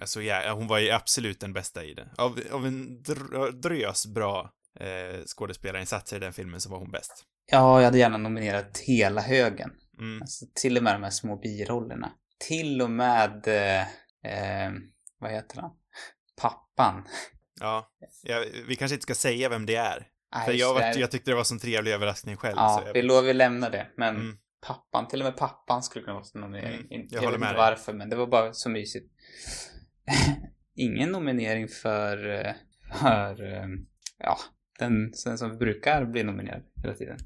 [0.00, 2.10] Alltså, ja, hon var ju absolut den bästa i det.
[2.18, 4.50] Av, av en dr- drös bra
[4.80, 7.24] eh, skådespelarinsatser i den filmen så var hon bäst.
[7.50, 9.70] Ja, jag hade gärna nominerat hela högen.
[10.00, 10.22] Mm.
[10.22, 12.12] Alltså, till och med de här små birollerna.
[12.48, 13.80] Till och med, eh,
[14.32, 14.72] eh,
[15.18, 15.70] vad heter han?
[16.40, 17.04] Pappan.
[17.60, 17.90] Ja,
[18.22, 20.08] ja, vi kanske inte ska säga vem det är.
[20.34, 22.56] Nej, För jag, var, jag tyckte det var en trevlig överraskning själv.
[22.58, 23.86] Ja, så jag, vi lovar vi lämnar det.
[23.96, 24.36] Men Mm.
[24.66, 26.74] pappan, till och med pappan skulle kunna vara en nominering.
[26.80, 27.70] Mm, jag jag håller vet med inte dig.
[27.70, 29.12] varför, men det var bara så mysigt.
[30.76, 32.52] Ingen nominering för, eh,
[33.00, 33.66] för eh,
[34.18, 34.38] ja,
[34.78, 37.18] den, som brukar bli nominerad hela tiden.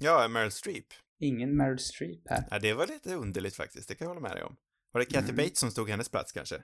[0.00, 0.86] Ja, Meryl Streep.
[1.20, 2.44] Ingen Meryl Streep här.
[2.50, 4.56] Ja, det var lite underligt faktiskt, det kan jag hålla med dig om.
[4.92, 5.36] Var det Kathy Mm.
[5.36, 6.62] Bates som stod hennes plats kanske?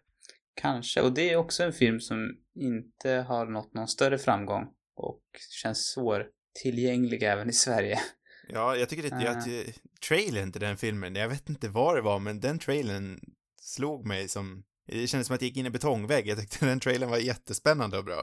[0.55, 4.67] Kanske, och det är också en film som inte har nått någon större framgång
[4.97, 5.23] och
[5.63, 8.01] känns svårtillgänglig även i Sverige.
[8.49, 9.75] Ja, jag tycker det, att eh,
[10.09, 13.21] trailern till den filmen, jag vet inte vad det var, men den trailern
[13.61, 16.27] slog mig som, det kändes som att jag gick in i betongvägg.
[16.27, 18.23] Jag tyckte den trailern var jättespännande och bra.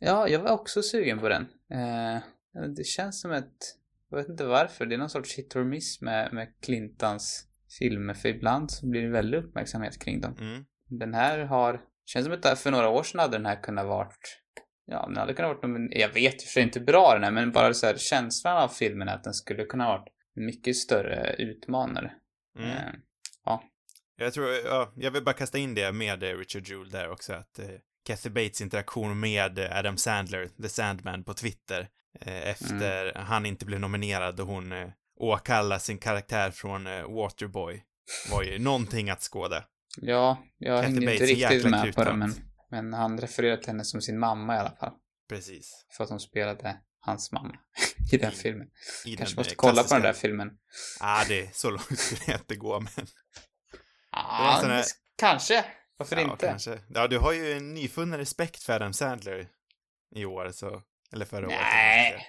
[0.00, 1.42] Ja, jag var också sugen på den.
[1.70, 2.22] Eh,
[2.76, 3.76] det känns som ett,
[4.10, 7.46] jag vet inte varför, det är någon sorts hit or miss med, med Clintons
[7.78, 10.36] filmer, för ibland så blir det väldigt uppmärksamhet kring dem.
[10.40, 10.64] Mm.
[10.86, 14.40] Den här har, känns som att för några år sedan hade den här kunnat varit
[14.90, 17.74] Ja, den hade kunnat vara, jag vet och för inte bra den är, men bara
[17.74, 22.12] så här känslan av filmen är att den skulle kunna varit mycket större utmanare.
[22.58, 22.70] Mm.
[22.70, 22.92] Eh,
[24.16, 27.32] Jag tror, ja, jag vill bara kasta in det med eh, Richard Jewell där också,
[27.32, 27.66] att eh,
[28.06, 31.88] Kathy Bates interaktion med Adam Sandler, The Sandman, på Twitter
[32.20, 37.82] eh, efter han inte blev nominerad och hon eh, åkallar sin karaktär från eh, Waterboy
[38.30, 39.64] var ju någonting att skåda.
[39.96, 42.34] Ja, jag Kathy hängde inte Bates är riktigt med på det, men,
[42.70, 44.92] men han refererade till henne som sin mamma i alla fall.
[45.28, 45.86] Precis.
[45.96, 47.54] För att hon spelade hans mamma
[48.12, 48.66] i den I- filmen.
[49.06, 50.50] I Kanske den, måste kolla på klassiska- den där filmen.
[51.00, 53.06] Ja, det är så långt skulle jag inte gå, men
[54.60, 54.84] sån här-
[55.18, 55.64] kanske.
[56.00, 56.46] Varför ja, inte?
[56.46, 56.80] kanske.
[56.88, 59.48] Ja, du har ju en nyfunnen respekt för Adam Sandler
[60.16, 60.82] i år, så,
[61.12, 61.58] eller förra året.
[61.72, 62.26] Nej.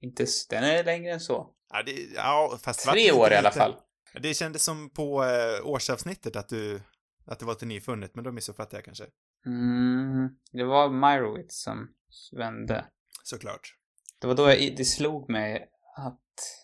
[0.00, 1.54] Inte, den är längre än så.
[1.72, 3.76] Ja, det, ja fast Tre år i alla lite- fall.
[4.22, 6.80] Det kändes som på eh, årsavsnittet att du,
[7.26, 9.04] att det var till nyfunnet, men då missuppfattade jag kanske.
[9.46, 11.88] Mm, det var Myrowitz som
[12.32, 12.84] vände.
[13.22, 13.74] Såklart.
[14.20, 16.20] Det var då jag, det slog mig att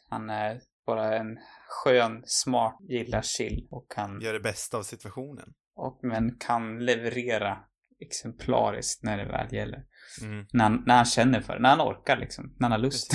[0.09, 1.39] han är bara en
[1.69, 5.55] skön, smart, gillar chill och kan, Gör det bästa av situationen.
[5.77, 7.59] Och men kan leverera
[8.01, 9.85] exemplariskt när det väl gäller.
[10.23, 10.47] Mm.
[10.53, 13.13] När han, när han känner för det, när han orkar liksom, när han har lust.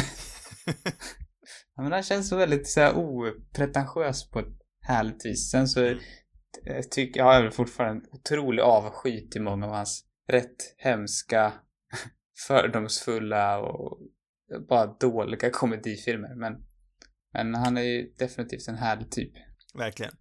[1.76, 5.51] ja, men han känns så väldigt så här opretentiös på ett härligt vis.
[5.51, 5.99] Sen så Mm.
[6.78, 11.53] eh, tycker jag har väl fortfarande otrolig avsky till många av hans rätt hemska,
[12.47, 13.99] fördomsfulla och
[14.70, 16.36] bara dåliga komedifilmer.
[16.36, 16.53] Men,
[17.34, 19.34] men han är ju definitivt en härlig typ.
[19.78, 20.14] Verkligen.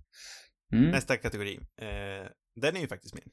[0.78, 0.90] Mm.
[0.90, 1.56] Nästa kategori.
[1.76, 3.30] Eh, den är ju faktiskt min.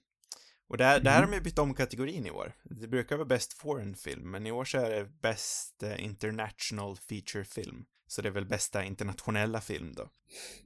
[0.70, 2.54] Och där, där har de ju bytt om kategorin i år.
[2.64, 6.98] Det brukar vara Best Foreign Film, men i år så är det Best eh, International
[6.98, 7.86] Feature Film.
[8.08, 10.10] Så det är väl bästa internationella film då.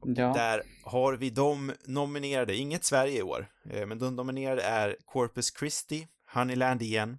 [0.02, 0.34] Ja.
[0.34, 5.54] Där har vi de nominerade, inget Sverige i år, eh, men de nominerade är Corpus
[5.60, 7.18] Christi, Honeyland igen,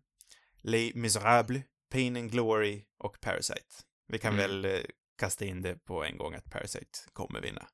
[0.62, 3.74] Les Misérables, Pain and Glory och Parasite.
[4.08, 4.42] Vi kan Mm.
[4.42, 4.80] väl eh,
[5.18, 7.66] kasta in det på en gång att Parasite kommer vinna.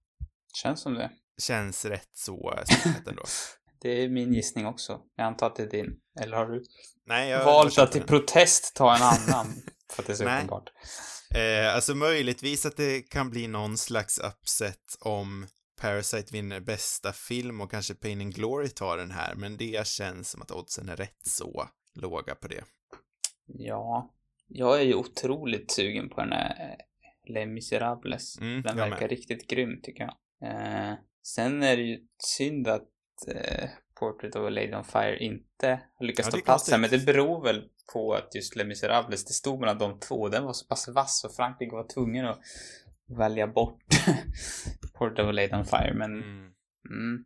[0.55, 1.11] Känns som det.
[1.39, 3.23] Känns rätt så säkert ändå.
[3.81, 5.01] Det är min gissning också.
[5.17, 5.97] Jag antar att det är din.
[6.21, 6.65] Eller har du
[7.07, 9.03] Nej, jag valt att i protest ta en
[9.33, 9.47] annan?
[9.93, 10.37] för att det är så Nej.
[10.37, 10.71] uppenbart.
[11.35, 15.47] Eh, alltså möjligtvis att det kan bli någon slags upset om
[15.81, 20.31] Parasite vinner bästa film och kanske Pain and Glory tar den här, men det känns
[20.31, 22.65] som att oddsen är rätt så låga på det.
[23.47, 24.15] Ja.
[24.49, 28.39] Jag är ju otroligt sugen på den här eh, Les Misérables.
[28.41, 29.11] Mm, Den verkar med.
[29.11, 30.15] riktigt grym tycker jag.
[30.51, 32.89] Eh, sen är det ju synd att
[33.29, 33.69] eh,
[34.01, 36.79] Portrait of a Lady on Fire inte har lyckats Ja, ta det är plats här,
[36.79, 40.31] men det beror väl på att just Les Misérables, det stod mellan de två och
[40.31, 42.41] den var så pass vass och Frankrike var tvungen att
[43.19, 43.83] välja bort
[44.95, 46.53] Portrait of a Lady on Fire, men Mm,
[46.91, 47.25] mm,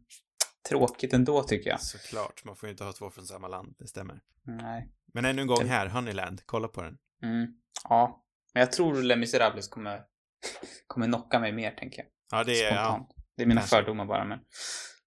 [0.68, 1.80] tråkigt ändå tycker jag.
[1.80, 4.20] såklart, man får ju inte ha två från samma land, det stämmer.
[4.44, 4.88] Nej.
[5.12, 6.98] Men ännu en gång Den- här, Honeyland, kolla på den.
[7.22, 7.46] Mm.
[7.88, 8.24] Ja.
[8.54, 10.02] Men jag tror Les Misérables kommer,
[10.86, 12.38] kommer knocka mig mer, tänker jag.
[12.38, 13.15] Ja, det är, ja, Spontant.
[13.36, 13.76] Det är mina kanske.
[13.76, 14.38] fördomar bara, men...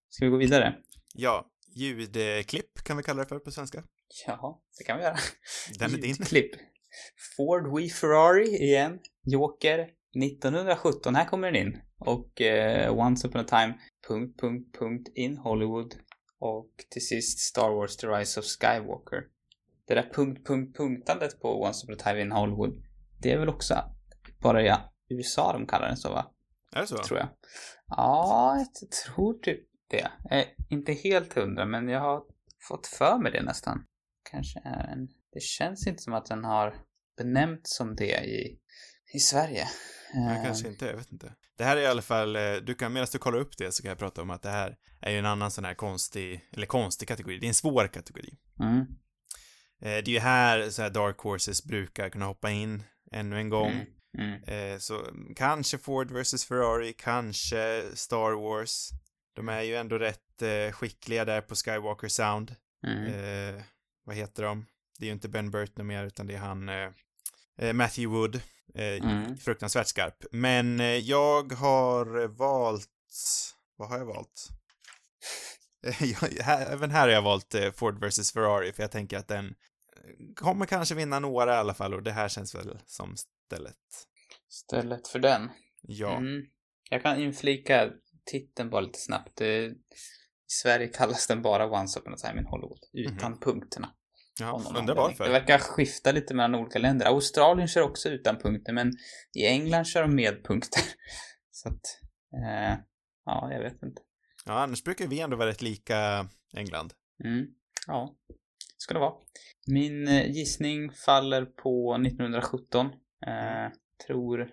[0.10, 0.76] Ska vi gå vidare?
[1.14, 3.84] ja, ljudklipp kan vi kalla det för på svenska.
[4.28, 5.18] Ja, det kan vi göra.
[5.80, 6.16] Den är din.
[6.16, 6.52] Klipp.
[7.38, 9.00] Ford We Ferrari igen.
[9.24, 9.90] Joker.
[10.26, 11.16] 1917.
[11.16, 11.82] Här kommer den in.
[11.98, 13.74] Och eh, Once upon a time.
[14.08, 15.10] Punkt, punkt, punkt.
[15.16, 15.96] In Hollywood.
[16.40, 19.24] Och till sist Star Wars The Rise of Skywalker.
[19.88, 22.84] Det där punkt, punkt, punktandet på Once upon a time in Hollywood.
[23.22, 23.74] Det är väl också
[24.42, 24.76] bara i
[25.10, 26.32] USA de kallar den så va?
[26.76, 26.98] Är det så?
[26.98, 27.30] tror jag.
[27.90, 29.60] Ja, jag tror typ
[29.90, 30.12] det.
[30.30, 32.24] Är inte helt hundra, men jag har
[32.68, 33.86] fått för mig det nästan.
[34.32, 35.08] Kanske är en...
[35.34, 36.76] Det känns inte som att den har
[37.18, 38.60] benämnts som det i,
[39.14, 39.68] i Sverige.
[40.16, 41.34] Eh, kanske inte, jag vet inte.
[41.58, 43.84] Det här är i alla fall, eh, du kan, medan du kollar upp det så
[43.84, 46.68] kan jag prata om att det här är ju en annan sån här konstig, eller
[46.68, 48.38] konstig kategori, det är en svår kategori.
[48.60, 48.86] Mm,
[49.82, 53.50] Eh, Det är ju här så här Dark Horses brukar kunna hoppa in ännu en
[53.50, 53.72] gång.
[53.72, 53.86] mm,
[54.18, 54.44] mm.
[54.44, 58.90] Eh, Så mm, kanske Ford vs Ferrari, kanske Star Wars.
[59.36, 62.56] De är ju ändå rätt eh, skickliga där på Skywalker Sound.
[62.88, 63.06] Mm.
[63.06, 63.64] Eh,
[64.04, 64.66] vad heter de?
[65.00, 66.90] Det är ju inte Ben Burton mer, utan det är han eh,
[67.58, 68.36] eh, Matthew Wood.
[68.76, 69.38] Eh, Mm.
[69.38, 70.26] Fruktansvärt skarp.
[70.32, 72.90] Men jag har valt...
[73.76, 74.50] Vad har jag valt?
[76.00, 79.56] Jag, här, även här har jag valt Ford vs Ferrari, för jag tänker att den
[80.36, 83.16] kommer kanske vinna några i alla fall, och det här känns väl som
[83.50, 83.76] stället.
[84.50, 85.50] Stället för den.
[85.82, 86.18] Ja.
[86.18, 86.46] Mm.
[86.90, 87.92] Jag kan inflika
[88.26, 89.32] titeln bara lite snabbt.
[89.36, 89.76] Det, I
[90.48, 93.88] Sverige kallas den bara Once upon a time in Hollywood, utan punkterna.
[94.44, 94.66] av Mhm.
[94.74, 95.24] ja undrar varför.
[95.24, 97.06] Det verkar skifta lite mellan olika länder.
[97.06, 98.92] Australien kör också utan punkter, men
[99.38, 100.82] i England kör de med punkter.
[101.52, 101.82] Så att,
[102.34, 102.78] eh,
[103.26, 104.02] ja, jag vet inte.
[104.46, 106.94] Ja, annars brukar vi ändå vara rätt lika England.
[107.24, 107.46] Mm.
[107.88, 108.16] Ja,
[108.78, 109.14] ska det vara.
[109.68, 112.90] Min eh, gissning faller på 1917.
[113.28, 113.72] Eh,
[114.08, 114.52] tror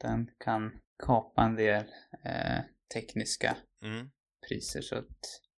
[0.00, 0.70] den kan
[1.06, 1.84] kapa en del
[2.24, 2.60] eh,
[2.94, 4.10] tekniska Mm.
[4.48, 5.06] priser så att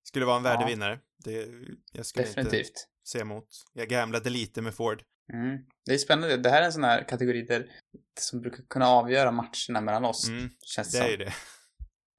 [0.04, 0.50] Skulle vara en Ja.
[0.50, 1.00] värdevinnare.
[1.18, 1.48] Det,
[1.92, 2.88] jag skulle inte definitivt.
[3.12, 3.48] säga emot.
[3.74, 5.04] Jag gamblade lite med Ford.
[5.34, 5.58] Mm.
[5.86, 6.38] Det är spännande.
[6.38, 7.72] Det här är en sån här kategori där
[8.20, 10.28] som brukar kunna avgöra matcherna mellan oss.
[10.30, 11.34] Mm, Känns det är ju det.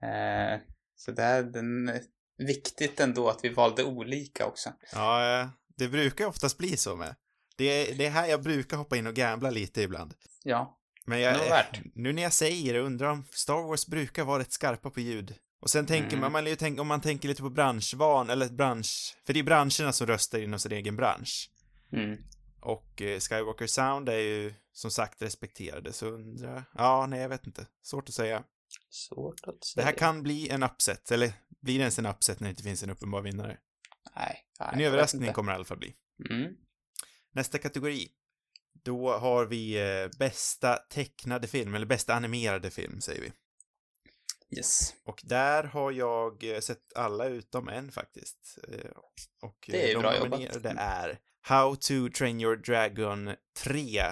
[0.07, 0.61] Eh,
[0.95, 1.91] så det är den,
[2.39, 4.72] viktigt ändå att vi valde olika också.
[4.93, 7.14] Ja, eh, det brukar oftast bli så med.
[7.57, 10.14] Det är, det är här jag brukar hoppa in och gambla lite ibland.
[10.42, 14.38] Ja, Men det jag, nu när jag säger det, undrar om Star Wars brukar vara
[14.38, 15.34] rätt skarpa på ljud.
[15.61, 16.20] Och sen tänker Mm.
[16.20, 19.44] man, man ju tänk, om man tänker lite på branschvan, eller bransch, för det är
[19.44, 21.50] branscherna som röstar inom sin egen bransch.
[21.92, 22.18] Mm.
[22.61, 27.46] Och eh, Skywalker Sound är ju som sagt respekterade, så undrar, ja, nej jag vet
[27.46, 27.66] inte.
[27.82, 28.42] Svårt att säga.
[28.90, 29.86] Svårt att Det säga.
[29.86, 32.82] här kan bli en upset, eller blir det ens en upset när det inte finns
[32.82, 33.57] en uppenbar vinnare?
[34.16, 35.94] Nej, nej, En överraskning kommer det i alla fall bli.
[36.30, 36.52] Mm.
[37.37, 38.09] Nästa kategori.
[38.84, 43.32] Då har vi eh, bästa tecknade film, eller bästa animerade film, säger vi.
[44.57, 44.95] Yes.
[45.05, 48.59] Och där har jag eh, sett alla utom en faktiskt.
[48.68, 48.91] Eh,
[49.43, 50.30] Och Det är de bra jobbat.
[50.30, 53.34] nominerade är How to Train Your Dragon
[53.64, 54.03] 3,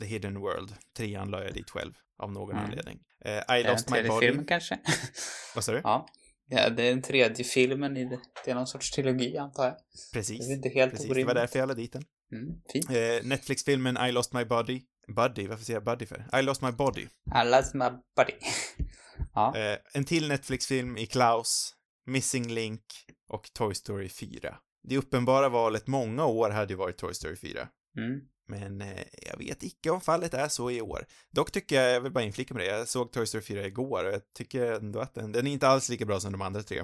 [0.00, 0.74] The Hidden World.
[0.96, 2.64] Trean la jag dit själv, av någon Mm.
[2.64, 3.00] anledning.
[3.24, 4.26] Eh, I det Lost My tredje Body.
[4.26, 4.78] filmen kanske?
[5.54, 5.80] Vad sa du?
[5.84, 6.06] ja.
[6.48, 8.20] ja, det är den tredje filmen i det.
[8.44, 9.76] Det är någon sorts trilogi antar jag.
[10.12, 10.46] Precis.
[10.46, 11.34] Det är inte helt Precis, det var orimligt.
[11.34, 12.04] därför jag la dit den.
[12.32, 12.60] Mm.
[12.96, 14.82] Eh, Netflix-filmen I Lost My Body.
[15.08, 16.38] Buddy, varför säger jag Buddy för?
[16.38, 17.06] I Lost My Body.
[17.30, 17.84] Allas my
[18.16, 18.34] buddy.
[19.34, 19.56] ja.
[19.56, 21.74] Eh, en till Netflix-film i Klaus,
[22.06, 22.82] Missing Link
[23.28, 24.58] och Toy Story 4.
[24.82, 27.68] Det uppenbara valet många år hade ju varit Toy Story 4.
[27.96, 28.20] Mm.
[28.48, 31.06] Men eh, jag vet icke om fallet är så i år.
[31.30, 34.04] Dock tycker jag, jag vill bara inflika med det, jag såg Toy Story 4 igår
[34.04, 36.62] och jag tycker ändå att den, den är inte alls lika bra som de andra
[36.62, 36.82] tre.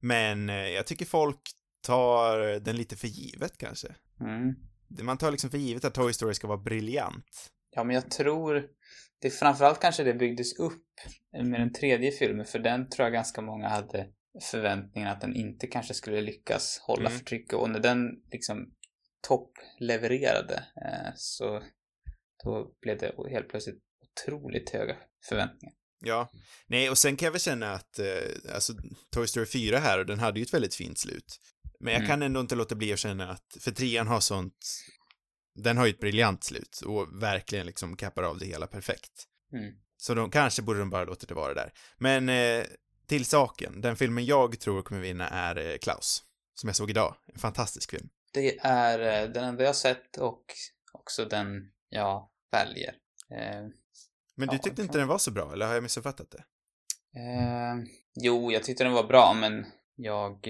[0.00, 1.40] Men eh, jag tycker folk
[1.82, 3.94] tar den lite för givet kanske.
[4.20, 4.54] Mm.
[5.02, 7.50] Man tar liksom för givet att Toy Story ska vara briljant.
[7.70, 8.66] Ja, men jag tror
[9.20, 10.84] det är framförallt kanske det byggdes upp
[11.32, 14.06] med den tredje filmen, för den tror jag ganska många hade
[14.50, 17.18] förväntningen att den inte kanske skulle lyckas hålla Mm.
[17.18, 18.74] för trycket och när den liksom
[19.28, 21.62] topplevererade eh, så
[22.44, 24.96] då blev det helt plötsligt otroligt höga
[25.28, 25.74] förväntningar.
[26.04, 26.30] Ja.
[26.66, 28.72] Nej, och sen kan jag väl känna att, eh, alltså,
[29.14, 31.40] Toy Story 4 här, den hade ju ett väldigt fint slut.
[31.80, 32.08] Men jag Mm.
[32.10, 34.66] kan ändå inte låta bli att känna att, för trean har sånt,
[35.54, 39.24] den har ju ett briljant slut och verkligen liksom kappar av det hela perfekt.
[39.52, 39.74] Mm.
[39.96, 41.72] Så de, kanske borde de bara låta det vara där.
[41.98, 42.64] Men eh,
[43.06, 46.22] till saken, den filmen jag tror kommer vinna är eh, Klaus,
[46.54, 47.16] som jag såg idag.
[47.32, 48.08] En fantastisk film.
[48.32, 50.44] Det är eh, den enda jag sett och
[50.92, 52.94] också den jag väljer.
[53.30, 53.62] Eh,
[54.36, 56.44] Men du Ja, tyckte inte den var så bra, eller har jag missuppfattat det?
[57.20, 57.74] Eh,
[58.14, 59.66] jo, jag tyckte den var bra, men
[59.96, 60.48] jag...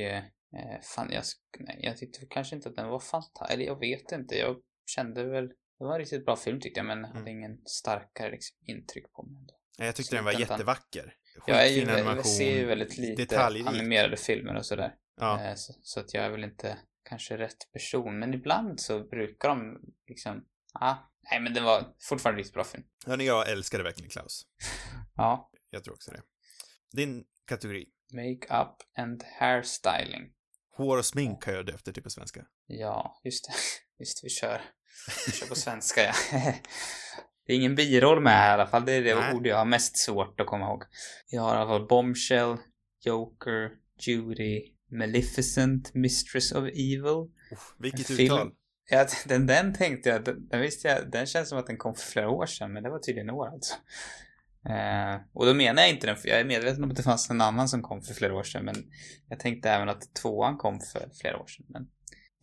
[0.59, 1.25] Eh, fan, jag,
[1.59, 3.53] nej, jag tyckte kanske inte att den var fantastisk.
[3.55, 4.35] Eller jag vet inte.
[4.35, 5.49] Jag kände väl...
[5.49, 7.17] Det var en riktigt bra film tyckte jag, men Mm.
[7.17, 9.37] hade ingen starkare liksom, intryck på mig.
[9.37, 9.55] Ändå.
[9.79, 11.15] Jag tyckte den var jättevacker.
[11.47, 13.67] Jag, är ju, jag ser ju väldigt lite detaljrik.
[13.67, 14.95] animerade filmer och sådär.
[15.21, 15.43] Ja.
[15.45, 18.19] Eh, så, så att jag är väl inte kanske rätt person.
[18.19, 20.45] Men ibland så brukar de liksom...
[20.73, 20.97] Ah,
[21.31, 22.85] nej, men det var fortfarande riktigt bra film.
[23.07, 24.47] Hörni, jag älskade verkligen Klaus.
[25.17, 25.51] Ja.
[25.71, 26.23] Jag tror också det.
[26.93, 27.87] Din kategori.
[28.13, 30.33] Makeup and hairstyling.
[30.77, 32.45] Hår och smink har jag döpt det till på svenska.
[32.67, 33.53] Ja, just det.
[33.99, 34.61] Just vi kör.
[35.27, 36.13] Vi kör på svenska, ja.
[37.47, 38.85] Det är ingen biroll med här i alla fall.
[38.85, 39.35] Det är det Nej.
[39.35, 40.83] ord jag har mest svårt att komma ihåg.
[41.31, 42.57] Jag har i alla fall Bombshell,
[43.05, 47.31] Joker, Judy, Maleficent, Mistress of Evil.
[47.53, 48.21] Uff, vilket Film.
[48.21, 48.51] uttal.
[48.91, 51.95] Ja, den, den tänkte jag, den, den visste jag, den känns som att den kom
[51.95, 53.75] för flera år sedan, men det var tydligen år alltså.
[54.69, 57.31] Eh, och då menar jag inte den, för jag är medveten om att det fanns
[57.31, 58.77] en annan som kom för flera år sedan, men
[59.29, 61.87] jag tänkte även att tvåan kom för flera år sedan, men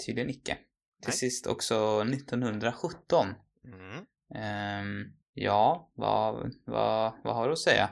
[0.06, 0.58] tydligen icke.
[1.02, 1.18] Till Nej.
[1.18, 3.28] sist också 1917.
[3.66, 4.06] Mm.
[4.36, 7.90] Ehm, ja, vad, vad, vad har du att säga?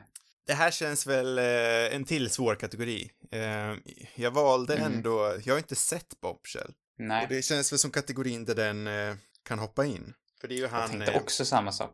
[0.47, 3.11] Det här känns väl eh, en till svår kategori.
[3.31, 3.73] Eh,
[4.15, 4.93] jag valde Mm.
[4.93, 6.73] ändå, jag har inte sett Bombshell.
[6.97, 10.13] Nej, Och det känns väl som kategorin där den eh, kan hoppa in.
[10.41, 10.89] För det är ju jag han...
[10.89, 11.91] tänkte eh, också samma sak.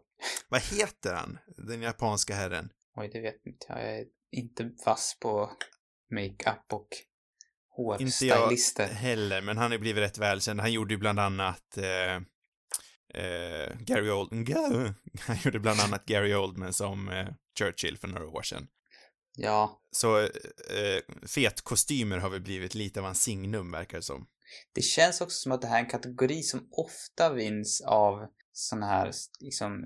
[0.49, 1.37] Vad heter han?
[1.67, 2.69] Den japanska herren?
[2.95, 3.81] Oj, det vet inte jag.
[3.99, 5.51] Är inte vass på
[6.11, 6.87] makeup och
[7.99, 8.87] Inte jag hårstylister.
[8.87, 10.59] heller, men han har blivit rätt välkänd.
[10.59, 12.15] Han gjorde ju bland annat eh,
[13.23, 14.93] eh, Gary Oldman.
[15.19, 17.27] Han gjorde bland annat Gary Oldman som eh,
[17.59, 18.67] Churchill för några år sedan.
[19.35, 20.29] Ja, Så eh,
[21.27, 24.27] fetkostymer har väl blivit lite av hans signum, verkar det som.
[24.73, 28.85] det känns också som att det här är en kategori som ofta vinns av såna
[28.85, 29.85] här liksom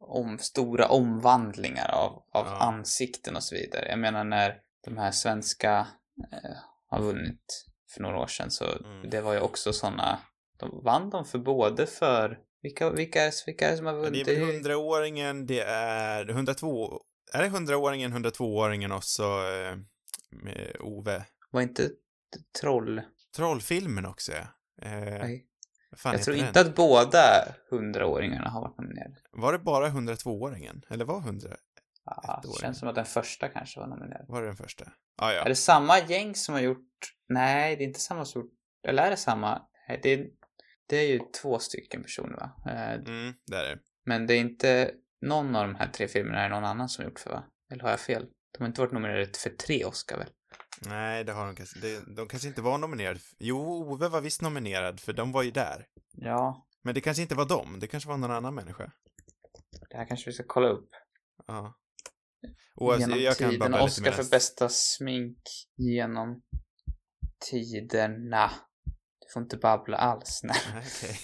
[0.00, 2.56] om, stora omvandlingar av, av Ja.
[2.60, 3.88] ansikten och så vidare.
[3.88, 5.86] Jag menar när de här svenska
[6.32, 6.50] eh,
[6.88, 9.10] har vunnit för några år sedan så Mm.
[9.10, 10.18] det var ju också såna
[10.56, 14.26] de vann de för både för vilka, vilka, är, vilka är det som har vunnit?
[14.26, 17.00] det är väl 100-åringen, det är 102,
[17.32, 19.76] är det 100-åringen, 102-åringen och så eh,
[20.80, 21.24] Ove.
[21.50, 21.90] var inte
[22.60, 23.02] troll...
[23.36, 24.42] Trollfilmen också, ja.
[24.82, 25.46] Eh, Nej.
[26.04, 26.46] Jag tror den?
[26.46, 27.20] inte att båda
[27.70, 29.16] hundraåringarna har varit nominerade.
[29.32, 30.82] Var det bara 102-åringen?
[30.90, 31.48] Eller var 100?
[32.04, 34.26] Ja, det känns som att den första kanske var nominerad.
[34.28, 34.84] Var det den första?
[35.18, 36.88] Ah, ja, Är det samma gäng som har gjort...
[37.28, 38.52] Nej, det är inte samma som gjort...
[38.88, 39.62] Eller är det samma?
[39.88, 40.26] Nej, det är,
[40.88, 42.50] det är ju två stycken personer va?
[42.66, 43.78] Eh, Mm, det är det.
[44.04, 47.10] Men det är inte någon av de här tre filmerna är någon annan som har
[47.10, 47.44] gjort för va?
[47.72, 48.26] Eller har jag fel?
[48.52, 50.28] De har inte varit nominerade för tre Oscar väl?
[50.80, 51.80] Nej, det har de kanske.
[51.80, 53.20] De, de kanske inte var nominerade.
[53.38, 55.86] Jo, Ove var visst nominerad, för de var ju där.
[56.12, 58.92] Ja, Men det kanske inte var dem, det kanske var någon annan människa.
[59.90, 60.88] det här kanske vi ska kolla upp.
[61.46, 61.74] Ja.
[62.74, 63.72] Oavsett, genom jag kan tiden.
[63.72, 65.38] lite Oscar för bästa smink
[65.76, 66.42] genom
[67.50, 68.50] tiderna.
[69.18, 70.40] Du får inte babbla alls.
[70.44, 70.56] Nej.
[70.76, 71.18] Okej.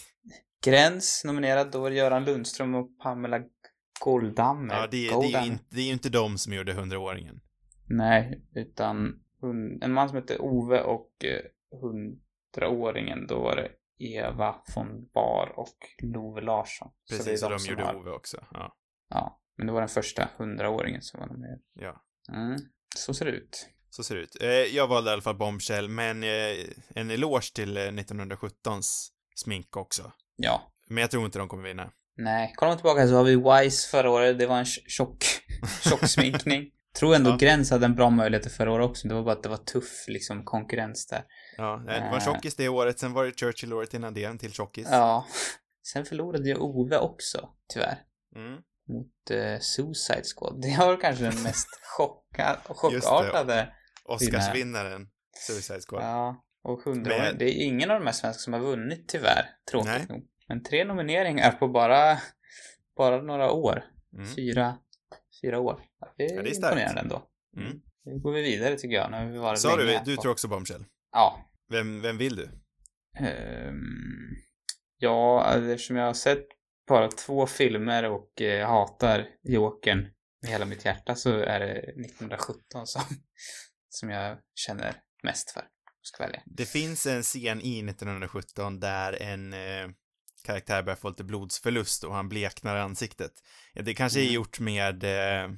[0.65, 3.41] Gräns nominerad, då var det Göran Lundström och Pamela
[4.01, 4.75] Goldammer.
[4.75, 7.41] Ja, det, det, är ju inte, det är inte de som gjorde 100-åringen.
[7.89, 11.41] Nej, utan hon, en man som heter Ove och eh,
[11.81, 13.69] hundraåringen, då var det
[13.99, 16.89] Eva von Bar och Love Larsson.
[17.05, 18.45] Så det är Precis, och de gjorde har- Ove också.
[18.51, 18.77] Ja.
[19.09, 21.61] Ja, men det var den första hundraåringen som var nominerad.
[21.75, 22.03] ja.
[22.35, 22.57] Mm,
[22.97, 23.69] så ser det ut.
[23.91, 24.43] Så ser det ut.
[24.43, 26.57] Eh, jag valde i alla fall Bombshell, men eh,
[26.95, 30.13] en eloge till eh, 1917s smink också.
[30.37, 30.73] Ja.
[30.89, 31.93] Men jag tror inte de kommer vinna.
[32.17, 35.25] Nej, kollar man tillbaka så har vi Wise förra året, det var en tj- tjock,
[35.89, 36.71] tjock sminkning.
[36.99, 37.37] Tror ändå Ja.
[37.37, 40.05] Gräns hade en bra möjlighet förra året också, det var bara att det var tuff
[40.09, 41.25] liksom konkurrens där.
[41.57, 42.25] Ja, det var Eh.
[42.25, 44.89] tjockis det året, sen var det Churchill året innan det, en till tjockis.
[44.91, 45.27] Ja.
[45.93, 47.99] Sen förlorade ju Ove också, tyvärr.
[48.37, 48.53] Mm.
[48.89, 50.63] mot eh, Suicide Squad.
[50.63, 53.69] Det var kanske den mest chocka, chockartade.
[54.05, 55.09] Oscarsvinnaren,
[55.47, 56.03] Suicide Squad.
[56.05, 59.45] Ja, och hundra Men- Det är ingen av de här svenska som har vunnit tyvärr,
[59.71, 60.07] tråkigt Nej.
[60.09, 60.27] nog.
[60.49, 62.19] Men tre nomineringar på bara,
[62.97, 63.85] bara några år.
[64.17, 64.35] Mm.
[64.35, 64.79] Fyra,
[65.43, 65.81] fyra år.
[66.17, 67.23] Det är, Ja, det är imponerande ändå.
[67.57, 67.81] Mm.
[68.05, 69.11] Nu går vi vidare tycker jag.
[69.11, 70.85] Nu har vi varit Sa du, du tror också Bombshell?
[71.13, 71.51] Ja.
[71.69, 72.49] Vem, vem vill du?
[73.19, 74.37] Ehm,
[74.99, 76.47] ja, eftersom jag har sett
[76.89, 80.09] bara två filmer och eh, hatar Jokern
[80.43, 83.03] med hela mitt hjärta så är det 1917 som,
[83.89, 85.63] som jag känner mest för.
[86.45, 89.89] Det finns en scen i 1917 där en eh,
[90.43, 93.33] karaktär börjar få lite blodsförlust och han bleknar i ansiktet.
[93.73, 94.35] Ja, det kanske är Mm.
[94.35, 95.51] gjort med eh,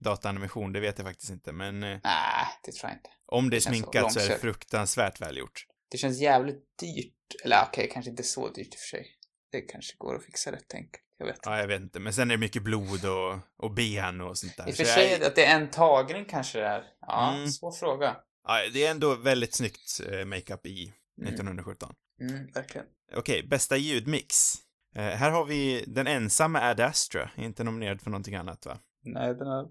[0.00, 3.10] dataanimation, det vet jag faktiskt inte, men eh, Nej, det tror jag inte.
[3.26, 5.66] om det är sminkat så är det fruktansvärt välgjort.
[5.90, 7.14] Det känns jävligt dyrt.
[7.44, 9.06] Eller okej, kanske inte så dyrt i och för sig.
[9.52, 11.04] Det kanske går att fixa rätt enkelt.
[11.18, 11.38] Jag vet.
[11.44, 14.56] Ja, jag vet inte, men sen är det mycket blod och, och ben och sånt
[14.56, 14.68] där.
[14.68, 16.84] I och för Så sig jag- att det är en tagning kanske det är.
[17.00, 17.48] Ja, Mm.
[17.48, 18.16] svår fråga.
[18.48, 21.28] ja, det är ändå väldigt snyggt eh, makeup i Mm.
[21.34, 21.94] 1917.
[22.20, 22.86] Mm, verkligen.
[23.16, 24.54] Okej, bästa ljudmix.
[24.94, 28.78] Eh, här har vi den ensamma Ad Astra, inte nominerad för någonting annat va?
[29.04, 29.68] Nej, den har...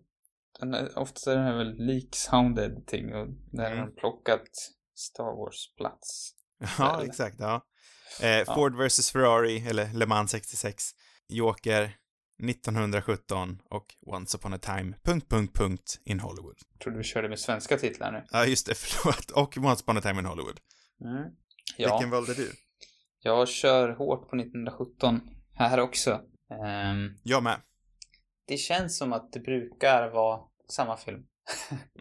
[0.59, 3.85] Den är, oftast är den här väl leak sound editing och där har Mm.
[3.85, 4.49] de plockat
[4.95, 6.31] Star Wars-plats.
[6.77, 7.05] Ja, Eller?
[7.09, 7.65] exakt, ja.
[8.21, 10.83] Eh, Ford vs Ferrari, eller Le Mans 66,
[11.27, 11.95] Joker,
[12.43, 16.55] 1917 och Once upon a time, punkt, punkt, punkt, in Hollywood.
[16.73, 18.23] Jag trodde vi körde med svenska titlar nu.
[18.31, 19.31] Ja, just det, förlåt.
[19.31, 20.59] Och Once upon a time in Hollywood.
[21.03, 21.23] Mm.
[21.77, 22.51] Ja, Vilken valde du?
[23.23, 25.21] Jag kör hårt på 1917
[25.53, 26.11] här också.
[26.51, 27.61] Ehm, Jag med.
[28.47, 31.23] det känns som att det brukar vara samma film.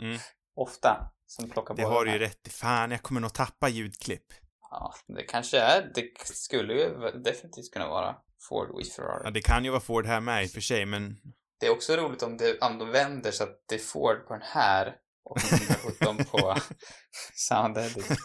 [0.01, 0.19] Mm.
[0.57, 1.13] Ofta.
[1.27, 2.51] Som plockar Det har du ju rätt i.
[2.51, 4.27] Fan, jag kommer nog tappa ljudklipp.
[4.71, 5.93] Ja, det kanske är.
[5.95, 6.89] Det skulle ju
[7.25, 8.17] definitivt kunna vara
[8.49, 9.21] Ford with Ferrari.
[9.25, 11.17] Ja, det kan ju vara Ford här med i och för sig, men...
[11.61, 14.33] Det är också roligt om, det, om de vänder så att det är Ford på
[14.35, 16.57] den här och 1917 på
[17.35, 18.09] Sound Edit.
[18.09, 18.17] Det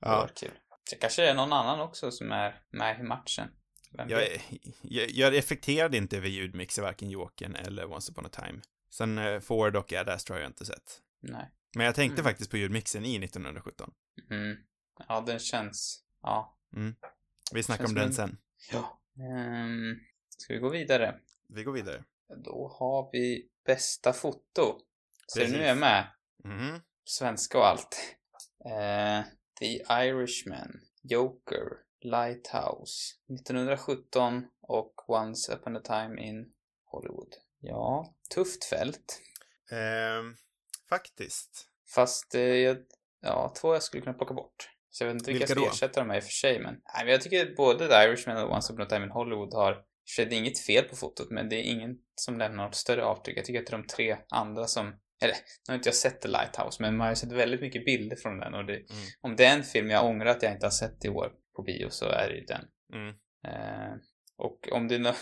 [0.00, 0.58] ja, var kul.
[0.90, 3.48] Det kanske är någon annan också som är med i matchen.
[3.90, 4.10] Jag,
[4.82, 8.60] jag, jag reflekterade inte över ljudmix i varken Jokern eller Once upon a time.
[8.90, 11.00] Sen eh, Ford och Ad Astra har jag inte sett.
[11.20, 11.50] Nej.
[11.76, 12.30] Men jag tänkte Mm.
[12.30, 13.90] faktiskt på ljudmixen i 1917.
[14.30, 14.56] Mm.
[15.08, 16.02] Ja, den känns...
[16.22, 16.58] Ja.
[17.52, 18.38] Vi snackar Känns om den sen.
[18.72, 19.00] Ja.
[19.18, 20.00] Um,
[20.38, 21.14] ska vi gå vidare?
[21.48, 22.04] Vi går vidare.
[22.44, 24.78] Då har vi bästa foto.
[25.26, 25.54] Så Precis.
[25.54, 26.06] nu är jag med.
[26.44, 26.80] Mhm.
[27.04, 28.16] Svenska och allt.
[28.64, 29.24] Eh,
[29.60, 36.52] The Irishman, Joker, Lighthouse, 1917 och Once upon a time in
[36.84, 37.34] Hollywood.
[37.60, 39.20] Ja, tufft fält.
[39.70, 40.36] Ehm,
[40.88, 41.68] faktiskt.
[41.94, 42.76] Fast eh, jag,
[43.20, 44.70] ja, två jag skulle kunna plocka bort.
[44.90, 45.70] Så jag vet inte vilka, Vilka som då?
[45.70, 48.44] ersätter dem här i och för sig, men, nej, men jag tycker både The Irishman
[48.44, 49.84] och Once upon a time in Hollywood har,
[50.16, 53.04] för det är inget fel på fotot, men det är ingen som lämnar något större
[53.04, 53.38] avtryck.
[53.38, 56.20] Jag tycker att det är de tre andra som, eller, nu har inte jag sett
[56.22, 58.86] The Lighthouse, men man har ju sett väldigt mycket bilder från den och det, Mm.
[59.20, 61.62] om det är en film jag ångrar att jag inte har sett i år på
[61.62, 62.64] bio så är det ju den.
[62.94, 63.08] Mm.
[63.48, 63.94] Eh,
[64.38, 65.14] och om det nå-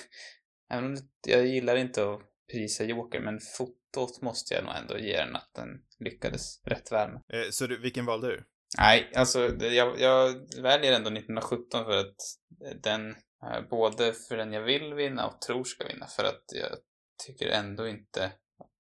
[0.73, 2.21] även om det, jag gillar inte att
[2.53, 5.69] prisa Joker, men fotot måste jag nog ändå ge den att den
[5.99, 7.23] lyckades rätt väl med.
[7.33, 8.45] Eh, så du, vilken valde du?
[8.79, 12.17] Nej, alltså det- jag, jag väljer ändå 1917 för att
[12.83, 16.71] den, eh, både för den jag vill vinna och tror ska vinna, för att jag
[17.27, 18.33] tycker ändå inte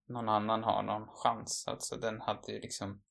[0.08, 1.64] någon annan har någon chans.
[1.66, 3.02] Alltså den hade ju liksom,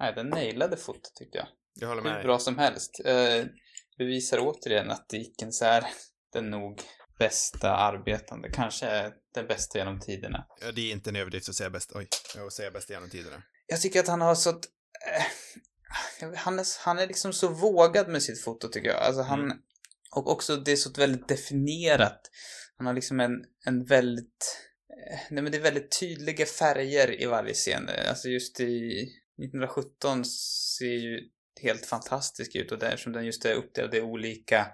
[0.00, 1.46] nej den nailade fotot tyckte jag.
[1.74, 3.00] Jag håller med Hur bra som helst.
[3.04, 3.44] Eh,
[3.98, 5.84] bevisar återigen att Dickens är
[6.32, 6.82] den nog
[7.18, 10.46] bästa arbetande, kanske är den bästa genom tiderna.
[10.60, 11.92] Ja, det är inte en överdrift att säga bäst.
[11.94, 12.08] Oj,
[12.46, 13.42] att säga bäst genom tiderna.
[13.66, 15.24] Jag tycker att han har så eh,
[16.36, 19.00] han, är, han är liksom så vågad med sitt foto tycker jag.
[19.02, 19.58] Alltså han, Mm.
[20.16, 22.20] och också det är så väldigt definierat.
[22.76, 23.32] Han har liksom en,
[23.66, 24.58] en väldigt,
[25.30, 27.88] nej men det är väldigt tydliga färger i varje scen.
[28.08, 29.02] Alltså just i
[29.42, 30.24] 1917
[30.78, 31.20] ser ju
[31.62, 34.66] helt fantastisk ut och det, eftersom den just är uppdelad i olika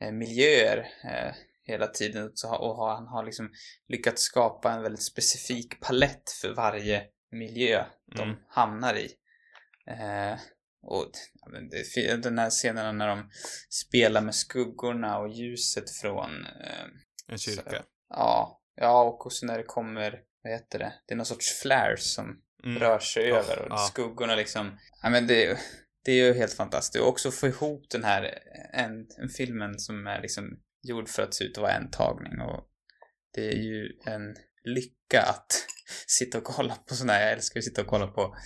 [0.00, 3.50] eh, miljöer eh, hela tiden så och han har liksom
[3.88, 7.02] lyckats skapa en väldigt specifik palett för varje
[7.32, 7.84] miljö
[8.16, 8.36] de Mm.
[8.48, 9.10] hamnar i.
[9.90, 10.38] Eh,
[10.82, 11.10] och
[11.70, 13.30] det, den här scenen när de
[13.70, 16.84] spelar med skuggorna och ljuset från eh,
[17.28, 17.82] En kyrka.
[18.08, 22.14] ja, ja och också när det kommer, vad heter det, det är någon sorts flares
[22.14, 22.78] som Mm.
[22.78, 23.76] rör sig Ja, över och ja.
[23.92, 25.58] skuggorna liksom, ja men det,
[26.04, 27.02] det är ju helt fantastiskt.
[27.02, 28.38] Och också få ihop den här,
[28.72, 32.40] en, en filmen som är liksom gjord för att se ut att vara en tagning
[32.40, 32.68] och
[33.34, 35.66] det är ju en lycka att
[36.06, 38.36] sitta och kolla på sådana här, jag älskar att sitta och kolla på,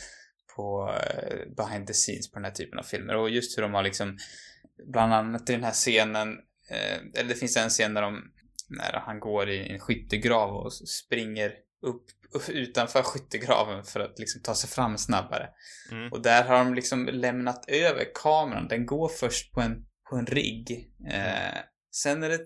[0.57, 3.75] på eh, behind the scenes på den här typen av filmer och just hur de
[3.75, 4.17] har liksom,
[4.93, 6.29] bland annat i den här scenen,
[6.71, 8.33] eh, eller det finns en scen där de,
[8.69, 11.53] när han går i en skyttegrav och springer
[11.87, 12.05] upp,
[12.49, 15.49] utanför skyttegraven för att liksom ta sig fram snabbare.
[15.91, 16.13] Mm.
[16.13, 18.69] Och där har de liksom lämnat över kameran.
[18.69, 20.91] Den går först på en, på en rigg.
[21.11, 21.59] Eh,
[21.95, 22.41] sen är det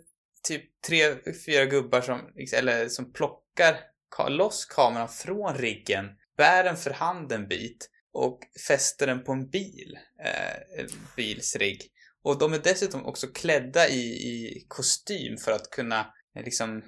[0.49, 1.15] typ tre,
[1.47, 2.21] fyra gubbar som,
[2.57, 3.77] eller som plockar
[4.17, 6.07] ka- loss kameran från riggen,
[6.37, 10.85] bär den för hand en bit och fäster den på en bil, eh,
[11.17, 11.81] bilsrigg.
[12.23, 16.83] Och de är dessutom också klädda i, i kostym för att kunna eh, liksom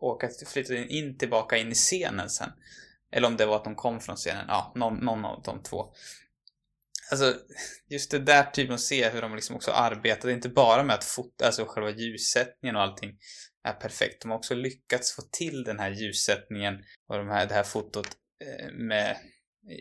[0.00, 2.50] åka, flytta in, tillbaka in i scenen sen.
[3.12, 4.44] Eller om det var att de kom från scenen.
[4.48, 5.92] Ja, någon, någon av de två.
[7.10, 7.34] Alltså,
[7.88, 10.28] just det där typen att se hur de liksom också arbetar.
[10.28, 13.18] Är inte bara med att fota, alltså själva ljussättningen och allting
[13.64, 14.22] är perfekt.
[14.22, 16.74] De har också lyckats få till den här ljussättningen
[17.08, 18.08] och de här, det här fotot
[18.44, 19.16] eh, med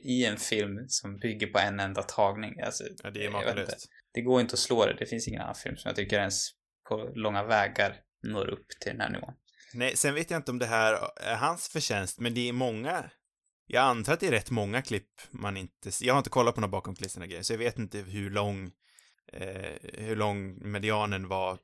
[0.03, 2.61] i en film som bygger på en enda tagning.
[2.61, 3.89] Alltså, Ja, det är makalöst.
[4.13, 4.95] Det går inte att slå det.
[4.99, 6.49] Det finns ingen annan film som jag tycker ens
[6.89, 9.33] på långa vägar når upp till den här nivån.
[9.73, 13.09] Nej, sen vet jag inte om det här är hans förtjänst, men det är många
[13.67, 15.91] jag antar att det är rätt många klipp man inte...
[16.01, 18.71] Jag har inte kollat på några bakom kulisserna grejer, så jag vet inte hur lång
[19.33, 21.57] eh, hur lång medianen var eh,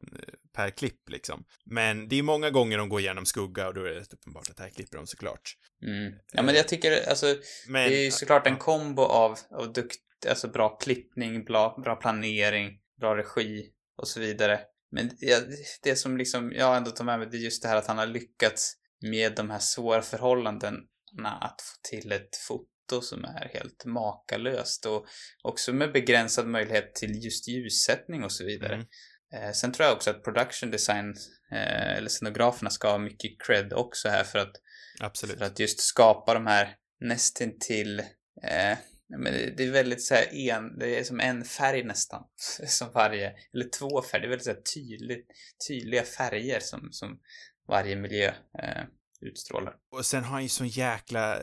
[0.55, 1.45] per klipp liksom.
[1.65, 4.49] Men det är många gånger de går igenom skugga och då är det rätt uppenbart
[4.49, 5.55] att här klipper de såklart.
[5.85, 6.13] Mm.
[6.31, 7.35] Ja, men jag tycker alltså
[7.67, 11.95] Men, det är ju såklart en kombo av, av dukt, alltså bra klippning, bra, bra
[11.95, 14.59] planering, bra regi och så vidare.
[14.91, 15.47] Men det,
[15.83, 17.97] det som liksom jag ändå tar med mig det är just det här att han
[17.97, 23.85] har lyckats med de här svåra förhållandena att få till ett foto som är helt
[23.85, 25.05] makalöst och
[25.43, 28.73] också med begränsad möjlighet till just ljussättning och så vidare.
[28.73, 28.87] Mm.
[29.33, 31.15] Eh, sen tror jag också att production design,
[31.51, 34.51] eh, eller scenograferna ska ha mycket cred också här för att
[34.99, 35.37] Absolut.
[35.37, 37.99] för att just skapa de här nästintill
[38.43, 38.77] eh,
[39.09, 42.23] men det, det är väldigt så här en, det är som en färg nästan.
[42.67, 44.21] Som varje, eller två färger.
[44.21, 45.27] Det är väldigt så här tydligt,
[45.67, 47.19] tydliga färger som, som
[47.67, 48.27] varje miljö
[48.63, 48.83] eh,
[49.21, 49.75] utstrålar.
[49.91, 51.39] Och sen har han ju sån jäkla...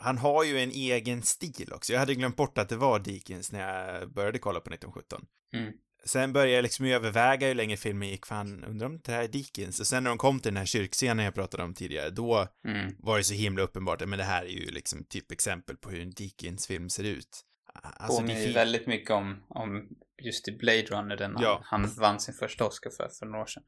[0.00, 1.92] Han har ju en egen stil också.
[1.92, 5.26] Jag hade glömt bort att det var Dickens när jag började kolla på 1917.
[5.56, 5.72] Mm.
[6.06, 9.28] Sen började jag liksom överväga hur länge filmen gick, fan, undrar om det här är
[9.28, 9.80] Dickens?
[9.80, 12.94] Och sen när de kom till den här kyrkscenen jag pratade om tidigare, då Mm.
[12.98, 16.00] var det så himla uppenbart, men det här är ju liksom typ exempel på hur
[16.02, 17.44] en Dickens-film ser ut.
[17.82, 19.88] Alltså, det Påminner ju väldigt mycket om, om
[20.22, 21.60] just i Blade Runner, den Ja.
[21.64, 23.62] han, han vann sin första Oscar för, för några år sedan.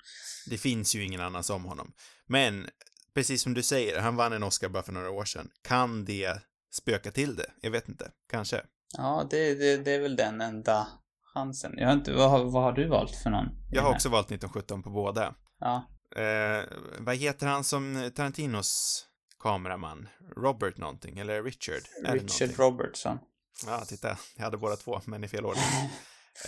[0.51, 1.93] det finns ju ingen annan som honom.
[2.26, 2.66] Men,
[3.14, 5.51] precis som du säger, han vann en Oscar bara för några år sedan.
[5.62, 6.43] Kan det
[6.74, 7.51] spöka till det?
[7.61, 8.11] Jag vet inte.
[8.30, 8.62] Kanske.
[8.97, 10.89] Ja, det, det, det är väl den enda
[11.37, 11.74] chansen.
[11.76, 13.47] Jag har inte, vad, har- vad har du valt för någon?
[13.70, 15.34] Jag har också valt 1917 på båda.
[15.61, 15.82] Ja,
[16.16, 16.64] Eh,
[16.99, 19.05] vad heter han som Tarantinos
[19.43, 20.09] kameraman?
[20.37, 21.18] Robert någonting?
[21.18, 21.74] Eller Richard?
[22.05, 22.53] Richard någonting?
[22.57, 23.18] Robertson.
[23.66, 24.16] Ja, titta.
[24.37, 25.64] Jag hade båda två, men i fel ordning.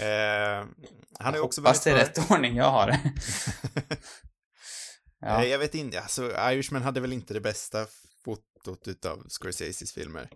[0.00, 0.64] Eh,
[1.18, 3.00] han är också Hoppas det är rätt ordning jag har det.
[5.20, 5.28] Ja.
[5.28, 5.44] ja.
[5.44, 7.86] Jag vet inte, alltså Irishman hade väl inte det bästa
[8.24, 10.30] fotot utav Scorseses filmer.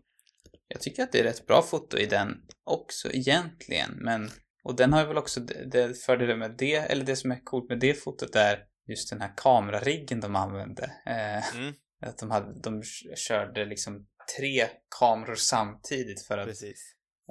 [0.73, 4.31] Jag tycker att det är rätt bra foto i den också egentligen, men
[4.65, 7.69] och den har ju väl också det, fördelen med det, eller det som är coolt
[7.69, 8.59] med det fotot är
[8.89, 10.85] just den här kamerariggen de använde.
[11.07, 12.83] Eh, Mm, att de, hade, de
[13.17, 14.07] körde liksom
[14.39, 14.67] tre
[14.99, 16.49] kameror samtidigt för att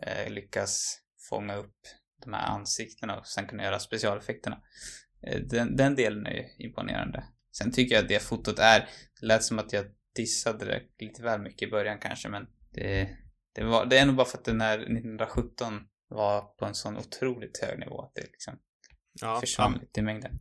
[0.06, 0.98] eh, lyckas
[1.30, 1.78] fånga upp
[2.24, 4.62] de här ansiktena och sen kunna göra specialeffekterna.
[5.28, 7.24] Eh, den, den delen är ju imponerande.
[7.58, 8.90] Sen tycker jag att det fotot är,
[9.20, 9.86] det lät som att jag
[10.16, 13.10] dissade det lite väl mycket i början kanske, men det,
[13.54, 16.98] det, var, det är nog bara för att den här 1917 var på en sån
[16.98, 18.60] otroligt hög nivå att det liksom
[19.22, 20.40] Ja, försvann lite i mängden.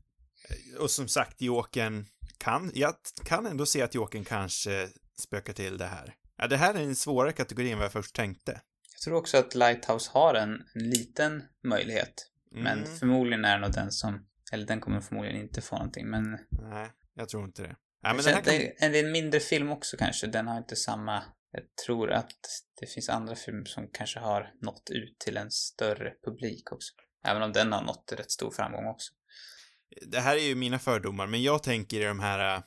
[0.78, 2.06] Och som sagt, Jokern
[2.38, 2.94] kan, jag
[3.24, 4.88] kan ändå se att Jokern kanske
[5.18, 6.14] spökar till det här.
[6.36, 8.60] Ja, det här är en svårare kategori än vad jag först tänkte.
[8.92, 13.66] Jag tror också att Lighthouse har en, en liten möjlighet, Mm, men förmodligen är det
[13.66, 17.62] nog den som, eller den kommer förmodligen inte få någonting, men Nej, jag tror inte
[17.62, 17.76] det.
[18.02, 18.42] Ja, men kan...
[18.44, 20.26] det, är, det är en mindre film också kanske.
[20.26, 21.22] Den har inte samma...
[21.52, 22.32] Jag tror att
[22.80, 26.92] det finns andra filmer som kanske har nått ut till en större publik också.
[27.26, 29.12] Även om den har nått rätt stor framgång också.
[30.06, 32.62] det här är ju mina fördomar, men jag tänker i de här äh,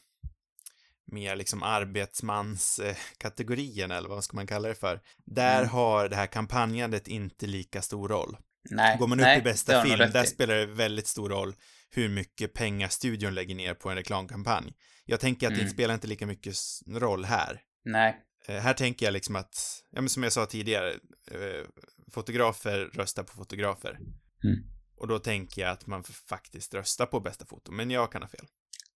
[1.12, 5.02] mer liksom arbetsmanskategorierna, eller vad ska man kalla det för.
[5.26, 5.70] Där Mm.
[5.70, 8.38] har det här kampanjandet inte lika stor roll.
[8.70, 11.56] Nej, Går man upp nej, i det bästa film, där spelar det väldigt stor roll
[11.90, 14.74] hur mycket pengar studion lägger ner på en reklamkampanj.
[15.06, 15.74] Jag tänker att det Mm.
[15.74, 16.56] spelar inte lika mycket
[16.88, 17.62] roll här.
[17.86, 20.92] Nej, här tänker jag liksom att, ja men som jag sa tidigare,
[21.32, 21.66] eh,
[22.12, 24.00] fotografer röstar på fotografer.
[24.44, 24.60] Mm.
[24.96, 28.30] Och då tänker jag att man faktiskt röstar på bästa foto, men jag kan ha
[28.30, 28.46] fel.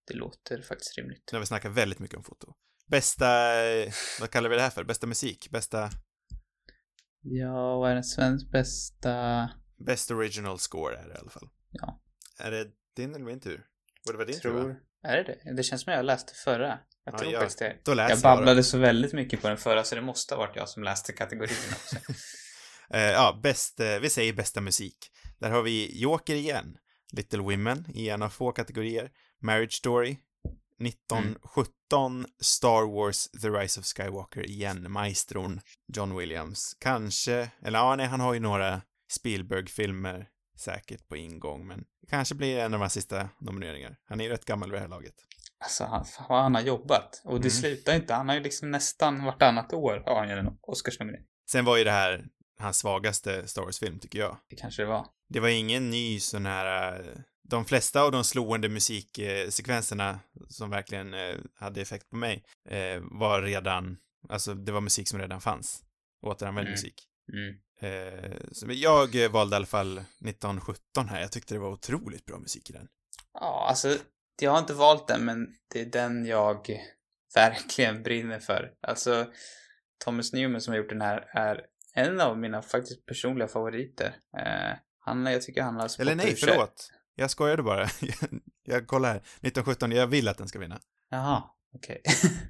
[0.08, 1.30] det låter faktiskt rimligt.
[1.32, 2.54] Nu har vi snackat väldigt mycket om foto.
[2.88, 4.84] Bästa, eh, vad kallar vi det här för?
[4.84, 5.50] Bästa musik?
[5.52, 5.90] Bästa,
[7.30, 9.50] Ja, vad är den svensk bästa...
[9.78, 11.50] best original score är det i alla fall.
[11.72, 12.02] Ja.
[12.40, 13.66] Är det din eller min tur?
[14.06, 14.62] Borde det vara din tur, va?
[14.62, 14.80] tror...
[15.04, 15.54] Är det det?
[15.56, 16.80] Det känns som jag läste förra.
[17.08, 17.78] Jag Ja, tror jag- faktiskt det.
[17.86, 20.84] Jag babblade så väldigt mycket på den förra så det måste ha varit jag som
[20.84, 21.96] läste kategorin också.
[22.90, 24.98] Eh, ja, bäst, eh, vi säger bästa musik.
[25.40, 26.78] Där har vi Joker igen.
[27.14, 29.10] Little Women i en av få kategorier.
[29.42, 30.18] Marriage Story.
[30.80, 34.92] 1917 Star Wars The Rise of Skywalker igen.
[34.92, 35.60] Maestron
[35.94, 36.76] John Williams.
[36.80, 38.82] Kanske, eller ja, nej, han har ju några
[39.12, 40.28] Spielberg-filmer
[40.60, 43.96] säkert på ingång, men kanske blir en av hans sista nomineringar.
[44.06, 45.16] Han är ju rätt gammal vid det här laget.
[45.60, 47.22] Alltså, han, vad han har jobbat.
[47.24, 47.50] Och det Mm.
[47.50, 48.14] slutar inte.
[48.14, 51.26] Han har ju liksom nästan vartannat år har han ju en Oscarsnominering.
[51.52, 52.26] Sen var ju det här
[52.60, 54.38] hans svagaste Star Wars-film, tycker jag.
[54.50, 55.08] Det kanske det var.
[55.30, 57.00] Det var ingen ny sån här...
[57.00, 57.06] eh,
[57.44, 63.42] De flesta av de slående musiksekvenserna som verkligen eh, hade effekt på mig eh, var
[63.42, 63.98] redan...
[64.30, 65.84] Alltså, det var musik som redan fanns.
[66.26, 66.72] Återanvänd Mm.
[66.72, 67.04] musik.
[67.34, 67.56] Mm.
[68.52, 71.22] Så jag valde i alla fall 1917 här.
[71.22, 72.88] Jag tyckte det var otroligt bra musik i den.
[73.34, 73.98] Ja, alltså,
[74.46, 76.68] jag har inte valt den, men det är den jag
[77.36, 78.72] verkligen brinner för.
[78.82, 79.26] Alltså,
[80.06, 81.62] Thomas Newman som har gjort den här är
[81.94, 84.16] en av mina faktiskt personliga favoriter.
[84.38, 86.90] Eh, han, jag tycker han har Eller nej, förlåt.
[87.16, 87.88] Jag skojade bara.
[88.66, 89.18] jag kollar här.
[89.18, 90.80] 1917, jag vill att den ska vinna.
[91.10, 91.44] Jaha,
[91.76, 92.02] okej.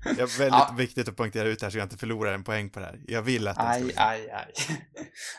[0.04, 0.76] Det är väldigt Ja.
[0.78, 3.00] viktigt att poängtera ut här så jag inte förlorar en poäng på det här.
[3.08, 4.02] Jag vill att den ska Aj, vinna.
[4.02, 4.54] aj, aj.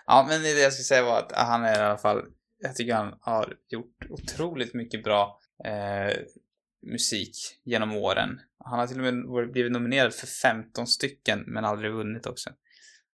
[0.07, 2.23] ja, men det jag skulle säga var att han är i alla fall,
[2.59, 6.17] jag tycker han har gjort otroligt mycket bra eh,
[6.87, 8.41] musik genom åren.
[8.65, 12.51] Han har till och med blivit nominerad för 15 stycken, men aldrig vunnit också.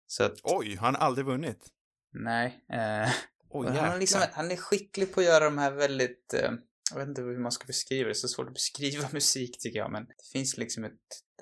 [0.06, 1.66] Så att, Oj, har han aldrig vunnit?
[2.12, 2.64] nej.
[2.72, 3.10] Eh,
[3.50, 6.52] Oj, han, är liksom, han är skicklig på att göra de här väldigt, eh,
[6.90, 9.92] jag vet inte hur man ska beskriva det, så svårt att beskriva musik tycker jag,
[9.92, 10.92] men det finns liksom ett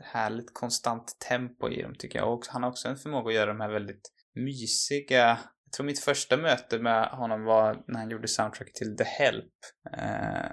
[0.03, 2.33] härligt konstant tempo i dem tycker jag.
[2.33, 6.01] Och han har också en förmåga att göra de här väldigt mysiga, jag tror mitt
[6.01, 9.53] första möte med honom var när han gjorde soundtrack till The Help.
[9.99, 10.51] Eh,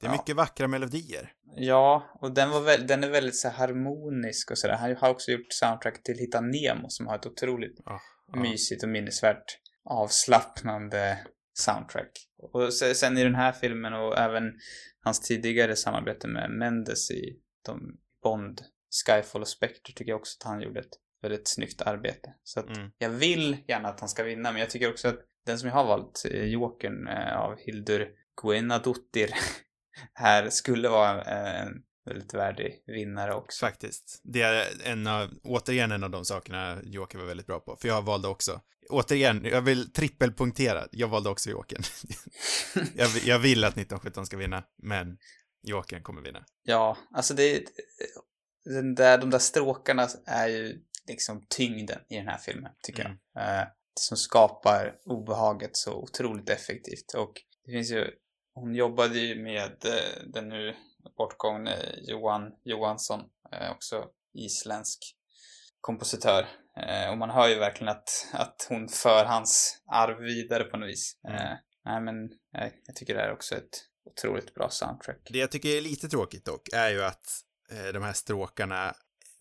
[0.00, 1.32] Det är mycket vackra melodier.
[1.56, 4.74] Ja, och den, var väl, den är väldigt så harmonisk och sådär.
[4.76, 8.00] Han har också gjort soundtrack till Hitta Nemo som har ett otroligt Ja,
[8.32, 8.40] ja.
[8.40, 11.18] mysigt och minnesvärt avslappnande
[11.52, 12.10] soundtrack.
[12.52, 14.52] Och se- sen i den här filmen och även
[15.00, 17.80] hans tidigare samarbete med Mendes i de
[18.22, 18.60] Bond,
[19.06, 22.34] Skyfall och Spectre tycker jag också att han gjorde ett väldigt snyggt arbete.
[22.42, 22.90] Så att Mm.
[22.98, 25.74] jag vill gärna att han ska vinna, men jag tycker också att den som jag
[25.76, 28.08] har valt, Jokern eh, av Hildur
[28.42, 29.30] Guenadottir,
[30.14, 33.66] här skulle vara en väldigt värdig vinnare också.
[33.66, 34.20] Faktiskt.
[34.24, 37.76] Det är en av, återigen en av de sakerna Joker var väldigt bra på.
[37.80, 40.88] För jag valde också, återigen, jag vill trippelpunktera.
[40.92, 41.82] Jag valde också Jokern.
[42.94, 45.18] jag, jag vill att 1917 ska vinna, men
[45.62, 46.44] Jokern kommer vinna.
[46.62, 47.62] Ja, alltså det...
[48.64, 50.78] Den där, de där stråkarna är ju
[51.08, 53.18] liksom tyngden i den här filmen, tycker Mm.
[53.34, 53.60] jag.
[53.60, 53.66] Eh,
[54.00, 57.14] som skapar obehaget så otroligt effektivt.
[57.14, 57.32] Och
[57.64, 58.10] det finns ju...
[58.60, 60.74] Hon jobbade ju med eh, den nu
[61.18, 63.20] bortgångne Johan Johansson,
[63.52, 64.04] eh, också
[64.34, 64.98] isländsk
[65.80, 66.46] kompositör.
[66.76, 70.88] Eh, och man hör ju verkligen att, att hon för hans arv vidare på något
[70.88, 71.16] vis.
[71.28, 71.56] Mm.
[71.84, 72.14] Nej, men
[72.86, 75.20] jag tycker det är också ett otroligt bra soundtrack.
[75.30, 77.26] Det jag tycker är lite tråkigt dock, är ju att
[77.92, 78.94] de här stråkarna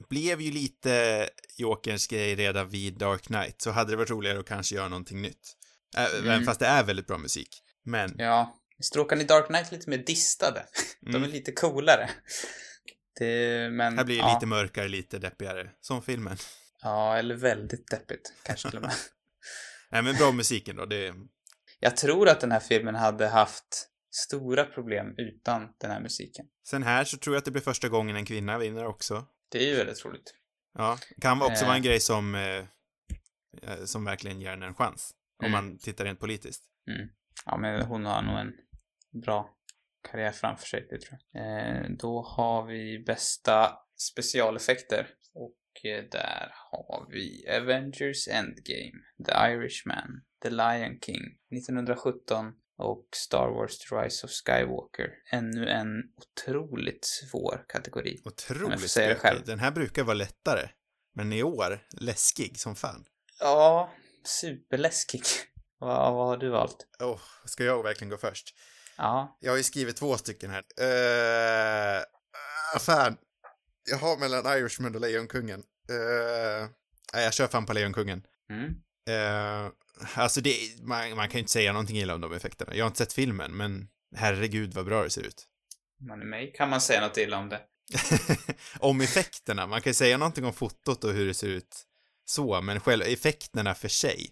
[0.10, 4.46] blev ju lite Jokerns grej redan vid Dark Knight, så hade det varit roligare att
[4.48, 5.56] kanske göra någonting nytt.
[5.98, 6.32] Ä- Mm.
[6.32, 7.62] Även fast det är väldigt bra musik.
[7.84, 10.66] Men, Ja, stråkarna i Dark Knight är lite mer distade.
[11.02, 12.10] De är mm, lite coolare.
[13.20, 15.70] Det, men, här blir det ja, lite mörkare, lite deppigare.
[15.82, 16.38] Som filmen.
[16.82, 18.94] Ja, eller väldigt deppigt kanske till och med.
[19.92, 21.14] Nej, men bra musiken då, det...
[21.80, 26.46] Jag tror att den här filmen hade haft stora problem utan den här musiken.
[26.68, 29.26] Sen här så tror jag att det blir första gången en kvinna vinner också.
[29.52, 30.34] Det är ju väldigt roligt.
[30.78, 31.68] Ja, kan också Eh.
[31.68, 32.42] vara en grej som, eh,
[33.62, 35.12] eh, som verkligen ger henne en chans.
[35.44, 35.52] Om Mm.
[35.52, 36.64] man tittar rent politiskt.
[37.46, 38.54] Ja, men hon har nog en
[39.22, 39.56] bra
[40.12, 41.42] karriär framför sig, det tror jag.
[41.42, 45.08] Eh, då har vi bästa specialeffekter.
[45.34, 51.24] Och eh, där har vi Avengers Endgame, The Irishman, The Lion King,
[51.58, 55.10] 1917 och Star Wars The Rise of Skywalker.
[55.32, 55.88] Ännu en
[56.18, 58.22] otroligt svår kategori.
[58.26, 59.46] Otroligt själv.
[59.46, 60.70] Den här brukar vara lättare.
[61.14, 63.06] Men i år, läskig som fan.
[63.40, 63.92] Ja,
[64.24, 65.22] superläskig.
[65.80, 66.88] vad, vad har du valt?
[67.00, 68.56] Åh, ska jag verkligen gå först?
[68.98, 70.64] Ja, Jag har ju skrivit två stycken här.
[70.82, 72.04] Uh,
[72.80, 73.18] fan.
[73.90, 75.60] Jag har mellan Irishman och Lejonkungen.
[75.92, 76.70] Uh,
[77.14, 78.24] nej, jag kör fan på Lejonkungen.
[78.50, 78.76] mm.
[79.10, 79.72] Uh,
[80.16, 82.76] alltså det, man, man kan ju inte säga någonting illa om de effekterna.
[82.76, 85.46] Jag har inte sett filmen, men herregud vad bra det ser ut.
[86.08, 87.62] man är mig kan man säga något illa om det.
[88.80, 89.68] om effekterna.
[89.68, 91.86] Man kan ju säga någonting om fotot och hur det ser ut
[92.26, 94.30] så, men själva effekterna för sig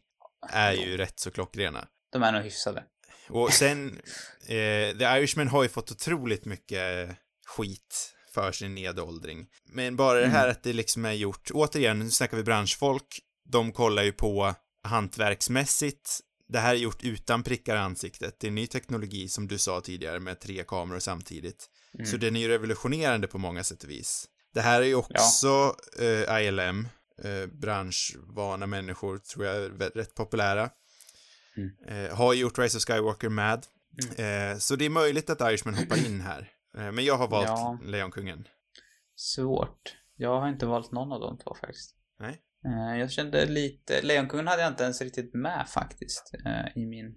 [0.50, 1.88] är ju rätt så klockrena.
[2.12, 2.84] De är nog hyfsade.
[3.30, 4.02] Och sen,
[4.42, 7.10] eh, The Irishman har ju fått otroligt mycket
[7.46, 9.48] skit för sin nedåldring.
[9.66, 10.52] Men bara det här Mm.
[10.52, 13.20] att det liksom är gjort, återigen, nu snackar vi branschfolk,
[13.50, 16.20] de kollar ju på hantverksmässigt.
[16.48, 18.40] Det här är gjort utan prickar i ansiktet.
[18.40, 21.70] Det är ny teknologi som du sa tidigare med tre kameror samtidigt.
[21.94, 22.06] Mm.
[22.06, 24.26] Så den är ju revolutionerande på många sätt och vis.
[24.54, 26.88] Det här är ju också eh, ILM,
[27.24, 30.70] eh, branschvana människor, tror jag är rätt populära.
[31.58, 32.06] Mm.
[32.06, 33.66] Eh, har gjort Rise of Skywalker med.
[34.18, 36.52] Eh, så det är möjligt att Irishman hoppar in här.
[36.78, 37.80] Eh, men jag har valt Ja.
[37.84, 38.48] Lejonkungen.
[39.16, 39.96] Svårt.
[40.16, 41.96] Jag har inte valt någon av de två faktiskt.
[42.20, 42.42] Nej.
[42.66, 46.32] Eh, Jag kände lite, Lejonkungen hade jag inte ens riktigt med faktiskt.
[46.46, 47.16] eh, I min,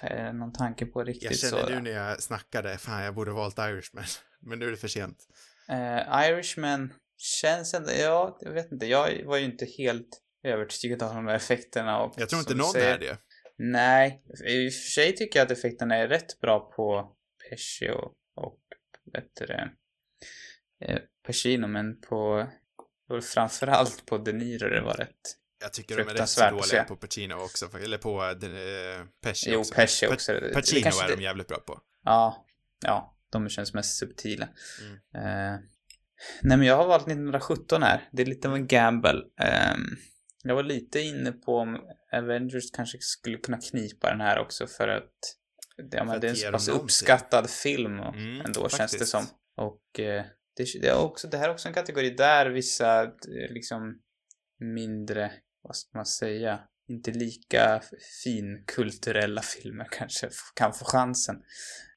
[0.00, 1.68] ta- någon tanke på riktigt Jag kände så.
[1.68, 4.04] nu när jag snackade, fan jag borde valt Irishman.
[4.40, 5.18] Men nu är det för sent.
[5.68, 8.86] Eh, Irishman känns ändå, ja, jag vet inte.
[8.86, 11.98] Jag var ju inte helt övertygad av de där effekterna.
[12.02, 13.18] Och, Jag tror inte någon säger- är det.
[13.62, 17.16] Nej, i och för sig tycker jag att effekterna är rätt bra på
[17.50, 18.58] Pesci och,
[19.46, 19.70] det,
[20.84, 22.48] eh, Pacino, men på
[23.08, 25.36] och framförallt på De Niro det var rätt.
[25.62, 29.60] Jag tycker de är rätt så dåliga på Pacino också, eller på eh, Pesci Jo,
[29.60, 29.74] också.
[29.74, 30.32] Pesci Pa- också.
[30.32, 31.80] Det Pacino är det- de jävligt bra på.
[32.04, 32.46] Ja,
[32.84, 34.48] ja, de känns mest subtila.
[34.80, 34.94] Mm.
[35.14, 35.60] Eh,
[36.42, 38.08] nej, men jag har valt 1917 här.
[38.12, 39.22] Det är lite av en gamble.
[39.40, 39.96] Ehm,
[40.42, 41.78] jag var lite inne på om
[42.12, 45.36] Avengers kanske skulle kunna knipa den här också för att
[45.90, 48.78] det, ja, men det är en så pass uppskattad film och Mm, ändå känns det
[48.78, 49.10] faktiskt.
[49.10, 49.26] som.
[49.56, 50.24] Och eh,
[50.56, 53.10] det, det, är också, det här är också en kategori där vissa eh,
[53.50, 54.00] liksom
[54.58, 55.32] mindre,
[55.62, 57.82] vad ska man säga, inte lika
[58.24, 61.42] finkulturella filmer kanske kan få chansen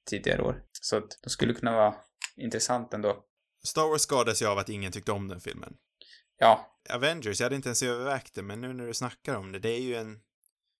[0.10, 0.64] tidigare år.
[0.82, 1.96] Så att de skulle kunna vara
[2.38, 3.26] intressant ändå.
[3.66, 5.74] Star Wars skadades ju av att ingen tyckte om den filmen.
[6.38, 9.60] Ja, Avengers, jag hade inte ens övervägt det, men nu när du snackar om det,
[9.60, 10.20] det är ju en,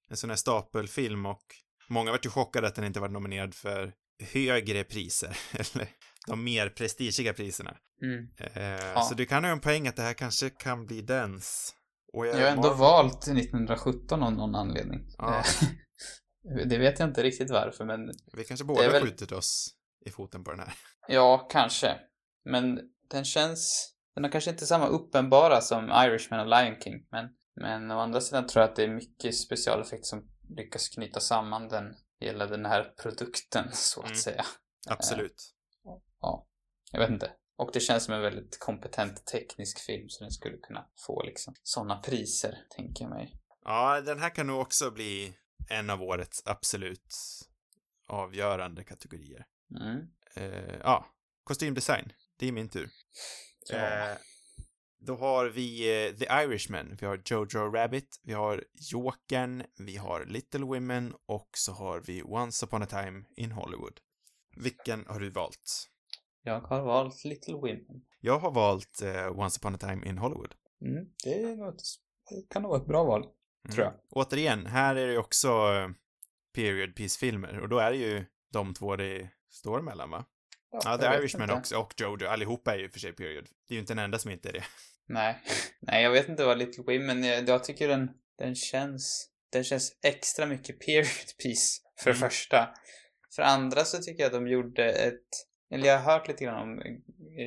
[0.10, 1.44] en sån här stapelfilm och
[1.90, 3.94] många vart ju chockade att den inte var nominerad för
[4.34, 5.88] högre priser, eller
[6.28, 7.78] de mer prestigiga priserna.
[8.02, 8.28] mm.
[8.38, 11.76] Eh, Så det kan ha en poäng att det här kanske kan bli dens.
[12.14, 15.08] Och jag har ändå valt 1917 av någon anledning.
[15.18, 15.38] Ja.
[15.40, 19.68] Eh, det vet jag inte riktigt varför, men Vi kanske båda väl- skjutit oss
[20.06, 20.74] i foten på den här.
[21.08, 21.98] ja, kanske.
[22.46, 22.80] Men
[23.10, 27.92] den känns den har kanske inte samma uppenbara som Irishman och Lion King, men, men
[27.92, 31.96] å andra sidan tror jag att det är mycket specialeffekter som lyckas knyta samman den,
[32.20, 34.18] hela den här produkten, så att Mm.
[34.18, 34.46] säga.
[34.90, 35.54] Absolut.
[36.22, 36.48] Ja,
[36.92, 37.32] jag vet inte.
[37.56, 41.54] Och det känns som en väldigt kompetent teknisk film, så den skulle kunna få liksom
[41.64, 43.34] sådana priser, tänker jag mig.
[43.66, 45.34] Ja, den här kan nog också bli
[45.70, 47.16] en av årets absolut
[48.08, 49.46] avgörande kategorier.
[49.80, 50.08] Mm.
[50.36, 51.06] Eh, ja,
[51.44, 52.14] kostymdesign.
[52.40, 52.90] Det är min tur.
[53.72, 54.18] Eh,
[55.00, 60.26] då har vi eh, The Irishman, vi har Jojo Rabbit, vi har Jokern, vi har
[60.26, 64.00] Little Women och så har vi Once upon a time in Hollywood.
[64.56, 65.90] Vilken har du valt?
[66.44, 68.06] Jag har valt Little Women.
[68.20, 70.54] Jag har valt eh, Once upon a time in Hollywood.
[70.82, 71.06] Mm.
[71.24, 71.82] Det, är nog ett,
[72.30, 73.22] det kan nog vara ett bra val.
[73.22, 73.76] Mm.
[73.76, 73.94] Tror jag.
[74.10, 75.90] Återigen, här är det ju också eh,
[76.54, 80.26] period piece-filmer och då är det ju de två det står emellan, va?
[80.86, 81.54] Ja, The Irishman inte.
[81.54, 83.46] också och Jojo, allihopa är ju för sig period.
[83.68, 84.64] Det är ju inte den enda som inte är det.
[85.08, 85.42] Nej.
[85.80, 87.48] Nej, jag vet inte vad Little Women är.
[87.48, 89.30] Jag tycker den, den känns...
[89.52, 92.30] Den känns extra mycket period piece, för det Mm.
[92.30, 92.70] första.
[93.36, 95.28] För andra så tycker jag att de gjorde ett...
[95.74, 96.82] Eller jag har hört lite grann om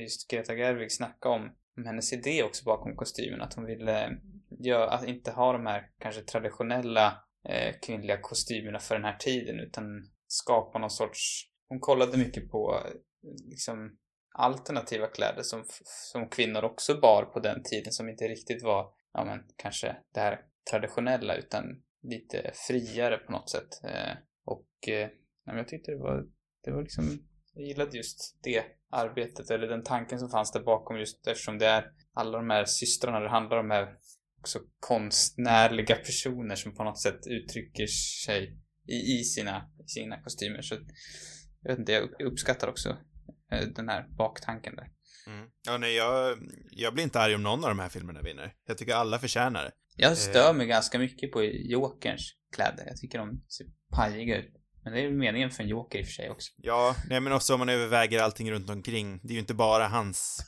[0.02, 1.42] just Greta Gerwig snacka om,
[1.76, 3.40] om hennes idé också bakom kostymen.
[3.42, 4.10] Att hon ville
[4.58, 9.60] göra, att inte ha de här kanske traditionella eh, kvinnliga kostymerna för den här tiden
[9.60, 9.84] utan
[10.26, 11.50] skapa någon sorts...
[11.68, 12.90] Hon kollade mycket på eh,
[13.22, 13.98] liksom
[14.38, 19.24] alternativa kläder som, som kvinnor också bar på den tiden som inte riktigt var, ja
[19.24, 20.40] men kanske det här
[20.70, 23.84] traditionella utan lite friare på något sätt.
[23.84, 25.08] Eh, och eh,
[25.44, 26.26] jag tyckte det var,
[26.64, 27.18] det var liksom,
[27.54, 31.66] jag gillade just det arbetet eller den tanken som fanns där bakom just eftersom det
[31.66, 33.96] är alla de här systrarna, det handlar om de här
[34.38, 37.86] också konstnärliga personer som på något sätt uttrycker
[38.24, 38.58] sig
[38.88, 40.62] i, i sina, sina kostymer.
[40.62, 40.74] Så
[41.66, 42.96] jag vet inte, jag upp- uppskattar också
[43.52, 44.88] eh, den här baktanken där.
[45.26, 45.48] Mm.
[45.66, 46.38] Ja, nej, jag,
[46.70, 48.54] jag blir inte arg om någon av de här filmerna vinner.
[48.66, 49.72] Jag tycker alla förtjänar det.
[49.96, 52.84] Jag stör mig ganska mycket på Jokerns kläder.
[52.86, 54.52] Jag tycker de ser pajiga ut.
[54.84, 56.52] Men det är ju meningen för en Joker i och för sig också.
[56.56, 59.20] Ja, nej men också om man överväger allting runt omkring.
[59.22, 60.38] Det är ju inte bara hans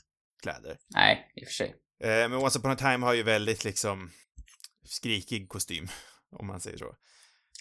[0.43, 0.77] kläder.
[0.95, 1.75] Nej, i och för sig.
[2.03, 4.11] Eh, men Once upon a time har ju väldigt liksom
[4.83, 5.87] skrikig kostym,
[6.31, 6.95] om man säger så.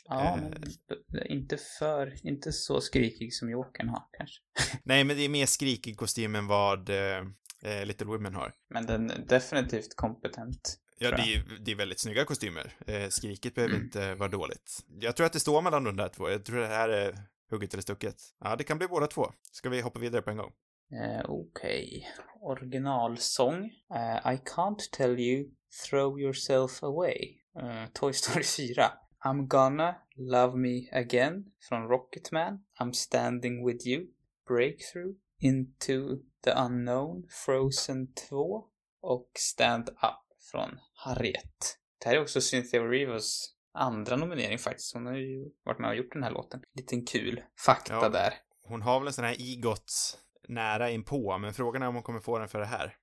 [0.05, 0.43] Ja, Eh.
[0.43, 4.41] men inte för, inte så skrikig som Jokern har kanske.
[4.83, 7.19] Nej, men det är mer skrikig kostym än vad eh,
[7.63, 8.53] eh, Little Women har.
[8.71, 10.79] Men den är definitivt kompetent.
[11.01, 12.73] Ja, det är, det är väldigt snygga kostymer.
[12.87, 13.85] Eh, skriket behöver Mm.
[13.87, 14.85] inte vara dåligt.
[15.01, 16.31] Jag tror att det står mellan de där två.
[16.31, 17.19] Jag tror det här är
[17.51, 18.17] hugget eller stucket.
[18.41, 19.33] Ja, det kan bli båda två.
[19.53, 20.53] Ska vi hoppa vidare på en gång?
[20.93, 22.09] Eh, Okej.
[22.41, 23.65] Originalsång.
[23.95, 25.49] Eh, I can't tell you,
[25.91, 27.35] throw yourself away.
[27.61, 28.45] Eh, Toy Story
[28.75, 28.91] 4.
[29.25, 32.65] I'm gonna love me again från Rocketman.
[32.81, 34.07] I'm standing with you.
[34.49, 35.15] Breakthrough.
[35.41, 37.27] Into the unknown.
[37.31, 38.65] Frozen 2.
[39.01, 41.79] Och Stand Up från Harriet.
[41.99, 44.95] Det här är också Cynthia Rivers andra nominering faktiskt.
[44.95, 46.63] Hon har ju varit med och gjort den här låten.
[46.75, 48.09] Liten kul fakta Ja.
[48.09, 48.35] där.
[48.65, 52.21] Hon har väl en sån här EGOT nära inpå, men frågan är om hon kommer
[52.21, 52.97] få den för det här.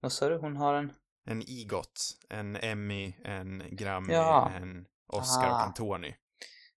[0.00, 0.36] Vad sa du?
[0.38, 0.92] Hon har en...
[1.24, 4.50] En EGOT, en Emmy, en Grammy, Ja.
[4.54, 5.66] en Oscar och Ah.
[5.66, 6.14] en Tony.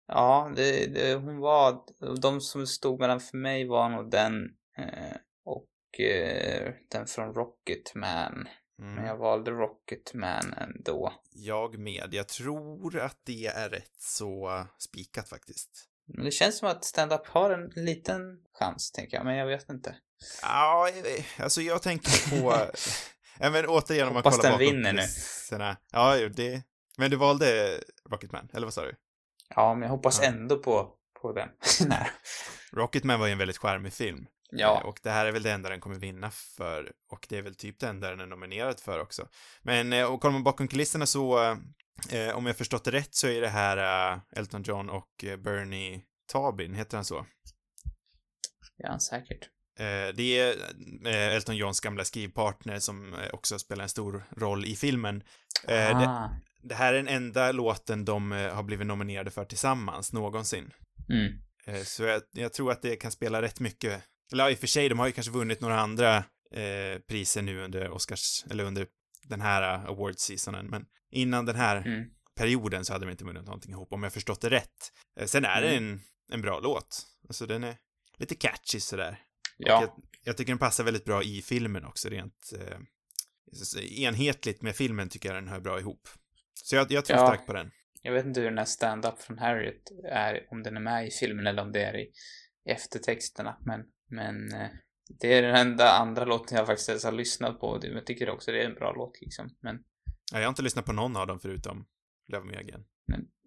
[0.07, 1.83] Ja, det, det, hon var...
[2.21, 4.43] De som stod mellan för mig var nog den
[4.77, 8.47] eh, och eh, den från Rocketman.
[8.81, 8.95] Mm.
[8.95, 11.13] Men jag valde Rocketman ändå.
[11.31, 12.09] Jag med.
[12.11, 15.69] Jag tror att det är rätt så spikat faktiskt.
[16.07, 18.21] Men det känns som att stand-up har en liten
[18.53, 19.25] chans, tänker jag.
[19.25, 19.95] Men jag vet inte.
[20.41, 22.55] Ja, eh, alltså jag tänker på...
[23.51, 24.99] men återigen om man Hoppas kollar den bakom vinner nu.
[24.99, 25.77] kulisserna.
[25.91, 26.63] Ja, det...
[27.01, 27.79] Men du valde
[28.09, 28.95] Rocketman, eller vad sa du?
[29.55, 30.27] Ja, men jag hoppas Ja.
[30.27, 31.49] ändå på, på den.
[31.87, 32.11] Nej.
[32.73, 34.19] Rocketman var ju en väldigt charmig film.
[34.19, 36.91] Eh, Ja, Och det här är väl det enda den kommer vinna för.
[37.11, 39.27] Och det är väl typ det enda den är nominerad för också.
[39.61, 41.41] Men, eh, och kollar man bakom kulisserna så,
[42.11, 45.37] eh, om jag förstått det rätt så är det här eh, Elton John och eh,
[45.37, 46.01] Bernie
[46.31, 47.25] Taubin, heter han så?
[48.77, 49.49] ja säkert.
[49.79, 50.55] Eh, det är
[51.05, 55.23] eh, Elton Johns gamla skrivpartner som eh, också spelar en stor roll i filmen.
[55.67, 56.29] Eh, det, ah.
[56.63, 60.71] Det här är den enda låten de eh, har blivit nominerade för tillsammans någonsin.
[61.09, 61.33] Mm.
[61.65, 64.03] Eh, Så jag, jag tror att det kan spela rätt mycket.
[64.31, 66.17] Eller i och för sig, de har ju kanske vunnit några andra
[66.53, 68.87] eh, priser nu under Oscars, eller under
[69.23, 72.09] den här uh, award-seasonen, men innan den här Mm.
[72.35, 74.91] perioden så hade de inte vunnit någonting ihop, om jag förstått det rätt.
[75.19, 75.83] Eh, sen är det Mm.
[75.93, 76.01] en,
[76.33, 77.05] en bra låt.
[77.27, 77.77] Alltså den är
[78.17, 79.19] lite catchy sådär.
[79.57, 79.81] Ja.
[79.81, 79.89] Jag,
[80.23, 82.77] jag tycker den passar väldigt bra i filmen också, rent eh,
[84.03, 86.07] enhetligt med filmen tycker jag den hör bra ihop.
[86.53, 87.27] Så jag, jag tror Ja.
[87.27, 87.71] starkt på den.
[88.01, 91.11] Jag vet inte hur den här stand-up från Harriet är, om den är med i
[91.11, 92.11] filmen eller om det är i,
[92.65, 94.67] eftertexterna, men, men eh,
[95.19, 97.79] Det är den enda andra låten jag faktiskt ens har lyssnat på.
[97.83, 99.49] Men jag tycker också det är en bra låt liksom.
[99.61, 99.83] Men
[100.31, 101.85] Ja, jag har inte lyssnat på någon av dem förutom
[102.27, 102.85] Love Me Again.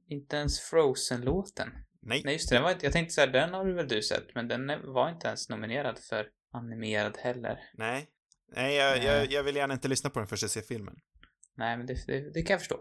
[0.09, 1.69] inte ens Frozen-låten.
[2.03, 2.23] Nej.
[2.25, 4.35] Nej just det, den var inte, jag tänkte såhär, den har du väl du sett?
[4.35, 7.59] Men den var inte ens nominerad för animerad heller.
[7.75, 8.11] Nej.
[8.57, 10.97] Nej, jag, jag, jag vill gärna inte lyssna på den förrän jag ser filmen.
[11.57, 12.81] Nej, men det, det, det kan jag förstå.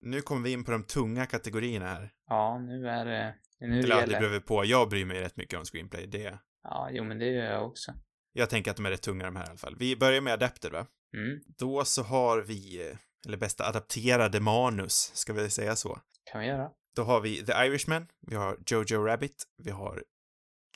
[0.00, 2.12] Nu kommer vi in på de tunga kategorierna här.
[2.28, 3.34] Ja, nu är det...
[3.60, 4.40] Nu ja, det gäller.
[4.40, 4.64] på.
[4.64, 6.06] Jag bryr mig rätt mycket om screenplay.
[6.06, 7.94] Det, Ja, jo men det gör jag också.
[8.32, 9.76] jag tänker att de är rätt tunga de här i alla fall.
[9.78, 10.86] Vi börjar med Adapted, va?
[11.16, 12.92] Mm, Då så har vi,
[13.26, 15.98] eller bästa adapterade manus, ska vi säga så.
[16.32, 16.70] kan vi göra.
[16.96, 20.04] Då har vi The Irishman, vi har Jojo Rabbit, vi har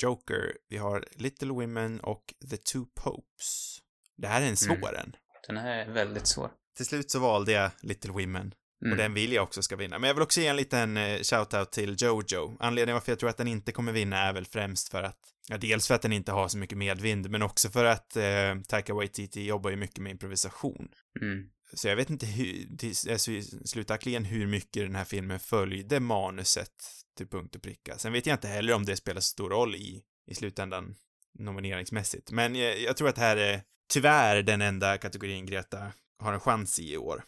[0.02, 3.78] Joker, vi har Little Women och The Two Popes.
[4.16, 4.94] Det här är en svår Mm.
[5.00, 5.16] en.
[5.46, 6.50] Den här är väldigt svår.
[6.81, 8.93] Till slut så valde jag Little Women Mm.
[8.93, 9.98] och den vill jag också ska vinna.
[9.98, 12.57] Men jag vill också ge en liten eh, shout-out till Jojo.
[12.61, 15.59] Anledningen varför jag tror att den inte kommer vinna är väl främst för att, ja,
[15.59, 18.94] dels för att den inte har så mycket medvind, men också för att eh, Taika
[18.94, 20.89] Waititi jobbar ju mycket med improvisation.
[21.20, 21.48] Mm.
[21.74, 26.01] Så jag vet inte hur, till, alltså, i slutligen hur mycket den här filmen följde
[26.01, 26.74] manuset
[27.16, 27.98] till punkt och pricka.
[27.98, 30.94] Sen vet jag inte heller om det spelar så stor roll i, i slutändan
[31.39, 32.32] nomineringsmässigt.
[32.32, 33.62] Men jag, jag tror att det här är
[33.93, 37.24] tyvärr den enda kategorin Greta har en chans i i år.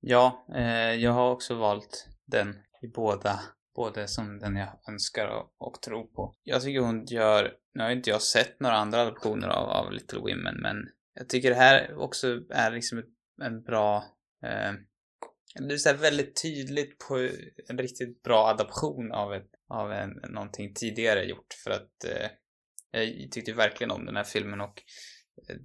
[0.00, 3.40] Ja, eh, jag har också valt den i båda,
[3.74, 6.34] både som den jag önskar och, och tror på.
[6.42, 10.18] Jag tycker hon gör, nu har inte jag sett några andra adoptioner av, av Little
[10.18, 10.76] Women, men
[11.14, 13.02] jag tycker det här också är liksom
[13.42, 13.96] en bra,
[14.44, 14.72] eh,
[15.68, 17.28] det är så här väldigt tydligt på
[17.68, 22.30] en riktigt bra adaption av, ett, av en, någonting tidigare gjort, för att eh,
[22.90, 24.82] jag tyckte verkligen om den här filmen och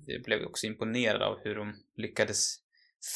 [0.06, 2.56] jag blev också imponerad av hur de lyckades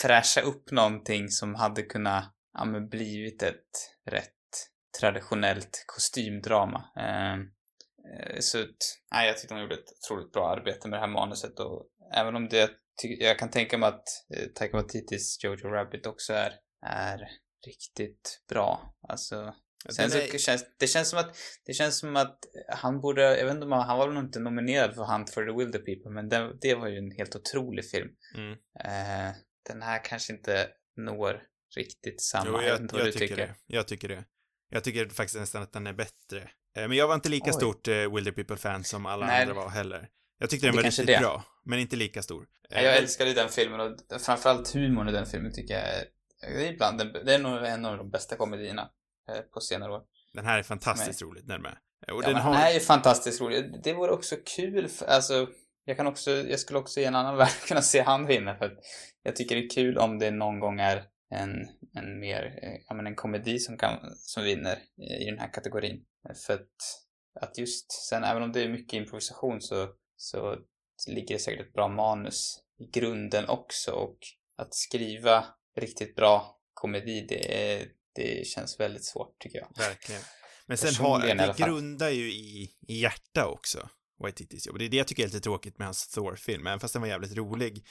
[0.01, 4.31] fräscha upp någonting som hade kunnat ja, men blivit ett rätt
[4.99, 6.83] traditionellt kostymdrama.
[6.95, 7.41] Ehm,
[8.13, 11.13] eh, så att, nej, jag tyckte de gjorde ett otroligt bra arbete med det här
[11.13, 12.71] manuset och även om det,
[13.03, 16.53] jag kan tänka mig att eh, Taika Waititis Jojo Rabbit också är,
[16.85, 17.27] är
[17.65, 18.95] riktigt bra.
[19.07, 19.55] Alltså,
[19.89, 21.35] Sen är- känns, det känns som att,
[21.65, 22.39] det känns som att
[22.69, 25.45] han borde, jag vet inte om han, han var väl inte nominerad för Hunt for
[25.45, 28.09] the Wilder People, men det, det var ju en helt otrolig film.
[28.37, 28.51] Mm.
[28.51, 29.35] Eh,
[29.69, 30.67] den här kanske inte
[30.97, 31.41] når
[31.75, 32.45] riktigt samma.
[32.47, 33.35] Jo, jag, jag, jag du tycker, tycker.
[33.37, 33.55] det.
[33.67, 34.23] Jag tycker det.
[34.69, 36.39] Jag tycker faktiskt nästan att den är bättre.
[36.77, 37.53] Eh, Men jag var inte lika Oj.
[37.53, 39.41] stort eh, Wilder People-fan som alla Nej.
[39.41, 40.09] andra var heller.
[40.37, 41.19] Jag tyckte den Det var riktigt det.
[41.19, 42.47] bra, men inte lika stor.
[42.69, 46.05] Eh, Ja, jag älskade den filmen och framförallt humorn i den filmen tycker jag är,
[46.41, 48.89] det är ibland det är nog en av de bästa komedierna
[49.53, 50.01] på senare år.
[50.33, 51.77] Den här är fantastiskt roligt, den med.
[52.07, 52.53] Eh, Och Ja, den har...
[52.53, 53.83] Han är ju fantastiskt rolig.
[53.83, 55.47] Det vore också kul, för, alltså,
[55.85, 58.65] jag kan också, jag skulle också i en annan värld kunna se han vinna för
[58.65, 58.77] att
[59.23, 62.95] jag tycker det är kul om det någon gång är en, en mer, eh, ja
[62.95, 64.77] men en komedi som kan, som vinner
[65.21, 66.05] i den här kategorin.
[66.45, 66.67] För att,
[67.41, 70.57] att just sen, även om det är mycket improvisation så, så
[71.07, 74.17] ligger det säkert ett bra manus i grunden också och
[74.57, 75.45] att skriva
[75.77, 79.71] riktigt bra komedi, det, är, det känns väldigt svårt tycker jag.
[79.77, 80.21] Verkligen.
[80.67, 83.89] Men sen har, det grundar ju i, i hjärta också,
[84.21, 84.79] Waititis jobb.
[84.79, 87.09] Det är det jag tycker är lite tråkigt med hans Thor-film, även fast den var
[87.09, 87.85] jävligt rolig.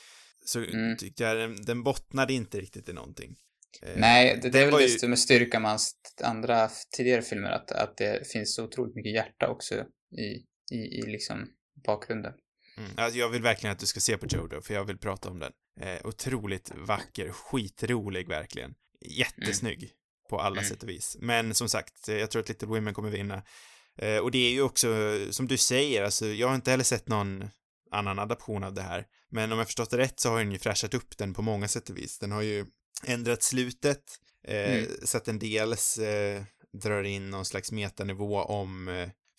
[0.45, 0.97] Så Mm.
[0.97, 3.37] tyckte jag den, den bottnade inte riktigt i någonting.
[3.83, 7.23] Eh, Nej, det, det är väl ju- just det med styrkan med hans andra tidigare
[7.23, 9.75] filmer, att, att det finns så otroligt mycket hjärta också
[10.19, 10.25] i,
[10.77, 11.49] i, i liksom
[11.87, 12.33] bakgrunden.
[12.79, 12.91] Mm.
[12.97, 15.39] Alltså, jag vill verkligen att du ska se på Jodo, för jag vill prata om
[15.39, 15.53] den.
[15.81, 18.75] Eh, otroligt vacker, skitrolig verkligen.
[19.01, 19.91] Jättesnygg
[20.31, 20.69] på alla Mm.
[20.71, 21.17] sätt och vis.
[21.21, 23.43] Men som sagt, jag tror att Little Women kommer vinna.
[23.99, 24.89] Eh, och det är ju också,
[25.31, 27.51] som du säger, alltså jag har inte heller sett någon
[27.91, 29.05] annan adaption av det här.
[29.31, 31.69] Men om jag förstått det rätt så har den ju fräschat upp den på många
[31.69, 32.19] sätt och vis.
[32.19, 32.67] Den har ju
[33.07, 34.03] ändrat slutet,
[34.49, 34.87] eh, Mm.
[35.05, 36.43] så att den dels eh,
[36.83, 38.89] drar in någon slags metanivå om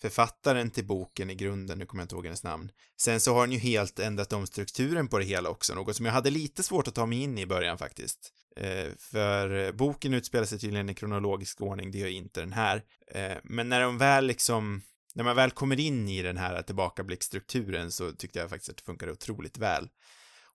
[0.02, 2.70] författaren till boken i grunden, nu kommer jag inte ihåg hennes namn.
[3.00, 6.06] Sen så har hon ju helt ändrat om strukturen på det hela också, något som
[6.06, 8.32] jag hade lite svårt att ta mig in i början faktiskt.
[8.56, 12.82] Eh, för boken utspelar sig tydligen i kronologisk ordning, det gör inte den här.
[13.14, 14.82] Eh, men när de väl liksom,
[15.14, 18.82] när man väl kommer in i den här tillbakablickstrukturen så tyckte jag faktiskt att det
[18.82, 19.88] funkade otroligt väl.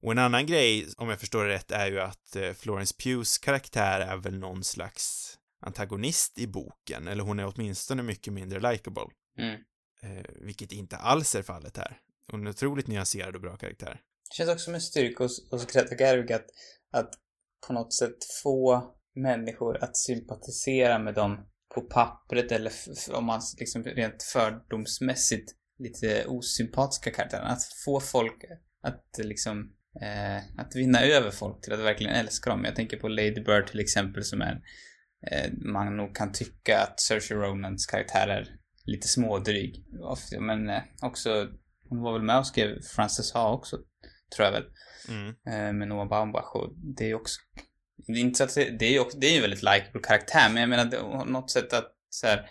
[0.02, 3.38] Och en annan grej, om jag förstår det rätt, är ju att eh, Florence Pughs
[3.38, 9.08] karaktär är väl någon slags antagonist i boken, eller hon är åtminstone mycket mindre likable.
[9.38, 9.62] Mm.
[10.02, 12.00] Eh, vilket inte alls är fallet här.
[12.34, 14.02] Är en otroligt nyanserad och bra karaktär.
[14.30, 16.46] Det känns också som en styrka hos, hos Greta Gerwig att,
[16.92, 17.14] att
[17.68, 18.84] på något sätt få
[19.16, 21.46] människor att sympatisera med dem
[21.76, 22.74] på pappret eller
[23.12, 27.44] om man liksom rent fördomsmässigt lite osympatiska karaktärer.
[27.44, 28.44] Att få folk
[28.82, 32.66] att liksom eh, att vinna över folk till att verkligen älska dem.
[32.66, 34.62] Jag tänker på Lady Bird till exempel som är
[35.32, 38.58] eh, man nog kan tycka att Saoirse Ronans karaktär är
[38.88, 39.86] lite smådryg.
[40.40, 41.48] Men eh, också
[41.90, 43.78] hon var väl med och skrev Frances Ha också,
[44.36, 44.66] tror jag väl.
[45.10, 45.28] Mm.
[45.30, 47.40] Eh, med Noah Baumbach och det är också...
[48.08, 50.50] Det är inte så att det, är ju också, det är en väldigt likeable karaktär,
[50.50, 52.50] men jag menar det, något sätt att så här,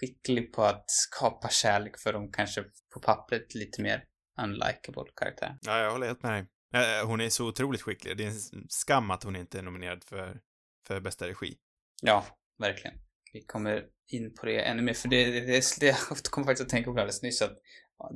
[0.00, 2.64] skicklig på att skapa kärlek för dem kanske
[2.94, 4.04] på pappret lite mer
[4.42, 5.58] unlikable karaktär.
[5.60, 6.46] Ja, jag håller helt med dig.
[6.74, 8.16] Eh, Hon är så otroligt skicklig.
[8.16, 10.40] Det är en skam att hon inte är nominerad för,
[10.86, 11.56] för bästa regi.
[12.02, 12.24] Ja,
[12.58, 12.98] verkligen.
[13.32, 15.96] Vi kommer in på det ännu mer, för det, det, det, det jag
[16.30, 17.58] kom faktiskt att tänka på det alldeles nyss att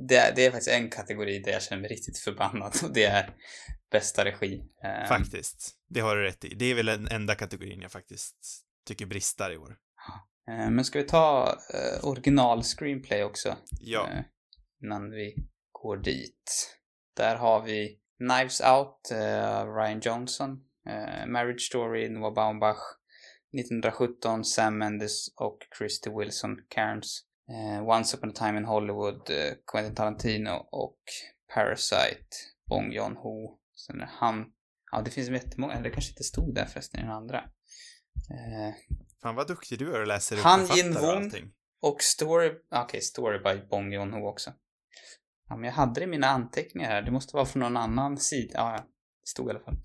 [0.09, 3.35] det, det är faktiskt en kategori där jag känner mig riktigt förbannad och det är
[3.91, 4.63] bästa regi.
[4.83, 5.75] Eh, Faktiskt.
[5.89, 6.55] Det har du rätt i.
[6.55, 8.35] Det är väl den enda kategorin jag faktiskt
[8.85, 9.77] tycker bristar i år.
[10.49, 13.57] eh, Men ska vi ta eh, original screenplay också?
[13.79, 14.09] Ja.
[14.83, 15.35] innan vi
[15.71, 16.77] går dit.
[17.17, 18.99] Där har vi Knives Out,
[19.77, 20.59] Ryan Johnson,
[21.27, 22.77] Marriage Story, Noah Baumbach,
[23.59, 29.53] 1917, Sam Mendes och Christy Wilson Cairns, eh, Once upon a time in Hollywood, eh,
[29.71, 30.99] Quentin Tarantino och
[31.53, 32.27] Parasite,
[32.69, 33.57] Bong Joon-Ho.
[33.75, 34.45] Sen är han,
[34.91, 37.37] ja det finns jättemånga, eller det kanske inte stod där förresten i den andra.
[37.37, 38.73] Eh,
[39.21, 43.39] Fan vad duktig du är och läser upp Han författare Jin och Story, okej, Story
[43.39, 44.53] by Bong Joon-Ho också.
[45.49, 47.01] Ja, men jag hade det i mina anteckningar här.
[47.01, 48.53] Det måste vara från någon annan sida.
[48.53, 48.83] Ja, ja.
[49.21, 49.77] Det stod i alla fall.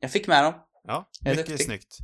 [0.00, 0.54] Jag fick med dem.
[0.84, 1.98] Ja, mycket snyggt.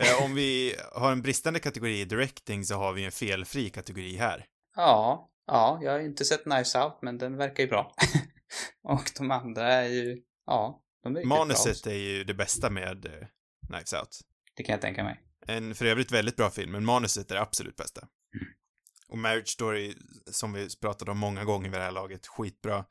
[0.00, 4.16] Eh, om vi har en bristande kategori i directing så har vi en felfri kategori
[4.16, 4.46] här.
[4.76, 7.94] Ja, ja, jag har inte sett Knives Out, men den verkar ju bra.
[8.82, 11.90] och de andra är ju, ja, de är bra Manuset också.
[11.90, 13.26] är ju det bästa med eh,
[13.66, 14.20] Knives Out.
[14.54, 15.20] Det kan jag tänka mig.
[15.46, 18.00] En för övrigt väldigt bra film, men manuset är det absolut bästa.
[18.00, 18.46] Mm.
[19.08, 19.94] Och Marriage Story,
[20.30, 22.84] som vi pratade om många gånger vid det här laget, skitbra.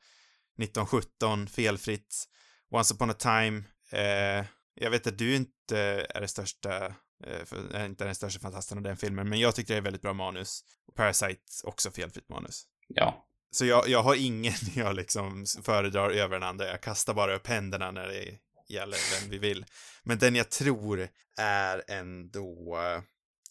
[0.62, 2.24] 1917, felfritt.
[2.70, 3.62] Once upon a time,
[3.92, 6.86] eh, jag vet att du inte är det största,
[7.24, 10.12] eh, inte den största fantasten av den filmen, men jag tycker det är väldigt bra
[10.12, 10.64] manus.
[10.96, 12.64] Parasite, också felfritt manus.
[12.88, 13.24] Ja.
[13.50, 17.46] Så jag, jag har ingen jag liksom föredrar över den andra, jag kastar bara upp
[17.46, 18.38] händerna när det
[18.68, 19.66] gäller vem vi vill.
[20.02, 21.08] Men den jag tror
[21.38, 23.02] är ändå eh,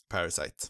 [0.09, 0.67] Parasite.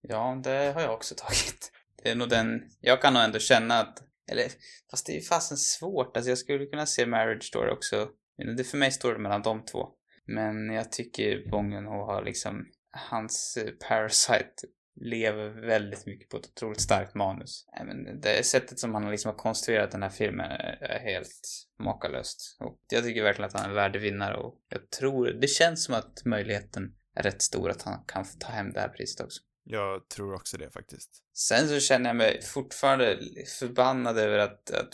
[0.00, 1.72] Ja, det har jag också tagit.
[2.02, 4.02] Det är nog den, jag kan nog ändå känna att,
[4.32, 4.48] eller,
[4.90, 6.16] fast det är ju fasen svårt.
[6.16, 8.08] Alltså jag skulle kunna se Marriage Story också.
[8.38, 9.88] Men Det för mig står det mellan de två.
[10.26, 12.66] Men jag tycker Bong Joon-Ho har liksom,
[13.10, 14.54] hans eh, Parasite
[15.00, 17.66] lever väldigt mycket på ett otroligt starkt manus.
[17.86, 20.46] Men det sättet som han liksom har konstruerat den här filmen
[20.80, 22.56] är helt makalöst.
[22.60, 25.94] Och jag tycker verkligen att han är värdig vinnare och jag tror, det känns som
[25.94, 29.40] att möjligheten är rätt stor att han kan få ta hem det här priset också.
[29.64, 31.10] Jag tror också det faktiskt.
[31.34, 33.18] Sen så känner jag mig fortfarande
[33.58, 34.88] förbannad över att, att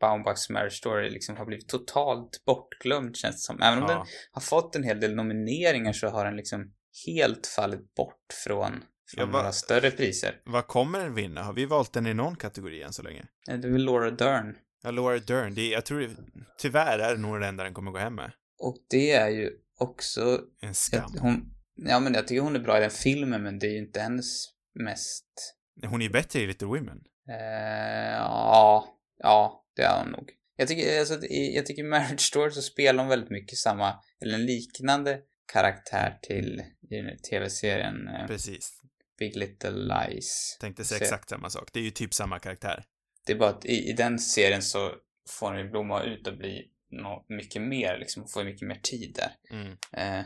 [0.00, 3.62] Baumbachs Marriage Story liksom har blivit totalt bortglömd känns det som.
[3.62, 6.72] Även om den Ja, har fått en hel del nomineringar så har den liksom
[7.06, 8.72] helt fallit bort från,
[9.10, 10.40] från Ja, några större priser.
[10.44, 11.42] vad kommer den vinna?
[11.42, 13.24] Har vi valt den i någon kategori än så länge?
[13.48, 14.56] Eh, Det är väl Laura Dern.
[14.82, 16.10] Ja, Laura Dern, det är, jag tror det,
[16.58, 18.32] tyvärr är det nog den enda den kommer gå hem med.
[18.58, 20.40] Och det är ju också...
[20.60, 21.12] En skam.
[21.20, 21.54] Hon,
[21.86, 24.00] ja men jag tycker hon är bra i den filmen men det är ju inte
[24.00, 25.56] hennes mest...
[25.86, 27.00] Hon är ju bättre i Little Women.
[27.28, 30.30] Eh, ja, ja, det är hon nog.
[30.56, 34.46] Jag tycker, alltså, jag tycker Marriage Story så spelar hon väldigt mycket samma, eller en
[34.46, 35.20] liknande
[35.52, 38.82] karaktär till i tv-serien eh, Precis.
[39.18, 40.56] Big Little Lies.
[40.60, 41.68] Tänkte säga exakt samma sak.
[41.72, 42.84] Det är ju typ samma karaktär.
[43.26, 44.94] Det är bara att i, i den serien så
[45.28, 48.22] får hon ju blomma ut och bli något mycket mer, liksom.
[48.22, 49.56] Hon får mycket mer tid där.
[49.56, 49.76] Mm.
[49.92, 50.24] Eh,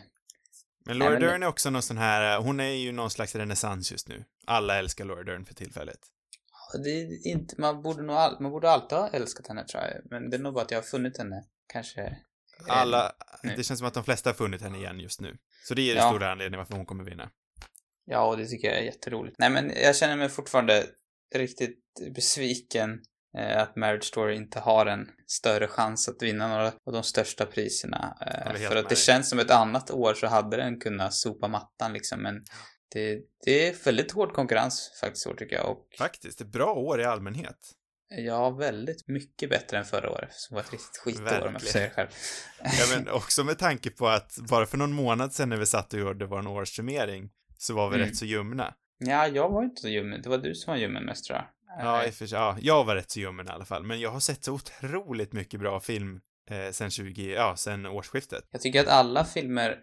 [0.86, 4.08] Men Laura Dern är också någon sån här, hon är ju någon slags renässans just
[4.08, 4.24] nu.
[4.46, 5.98] Alla älskar Laura Dern för tillfället.
[6.84, 9.92] det är inte, man borde nog all, man borde alltid ha älskat henne tror jag.
[10.10, 12.00] Men det är nog bara att jag har funnit henne, kanske.
[12.02, 12.12] eh,
[12.68, 13.54] Alla, nu.
[13.56, 15.36] det känns som att de flesta har funnit henne igen just nu.
[15.68, 16.10] Så det är den Ja.
[16.10, 17.30] stora anledningen varför hon kommer vinna.
[18.04, 19.36] Ja, och det tycker jag är jätteroligt.
[19.38, 20.86] Nej, men jag känner mig fortfarande
[21.34, 21.78] riktigt
[22.14, 22.96] besviken eh,
[23.36, 28.16] att Marriage Story inte har en större chans att vinna några av de största priserna.
[28.20, 31.92] Eh, för att det känns som ett annat år så hade den kunnat sopa mattan
[31.92, 32.34] liksom, men
[32.92, 35.70] det, det är väldigt hård konkurrens faktiskt år tycker jag.
[35.70, 37.56] Och Faktiskt, ett bra år i allmänhet.
[38.08, 41.68] ja, väldigt mycket bättre än förra året som var ett riktigt skitår om jag får
[41.68, 42.08] säga det själv.
[42.62, 45.92] Ja, men också med tanke på att bara för någon månad sedan när vi satt
[45.94, 48.08] och gjorde vår årssummering så var vi Mm.
[48.08, 48.74] rätt så ljumna.
[48.98, 50.22] Ja, jag var inte så ljummen.
[50.22, 51.46] Det var du som var ljummen mest tror jag.
[51.78, 54.00] Ja, i och för sig, ja, jag var rätt så ljummen i alla fall, men
[54.00, 56.20] jag har sett så otroligt mycket bra film
[56.50, 58.44] eh, sen 20, ja, sen årsskiftet.
[58.50, 59.78] Jag tycker att alla filmer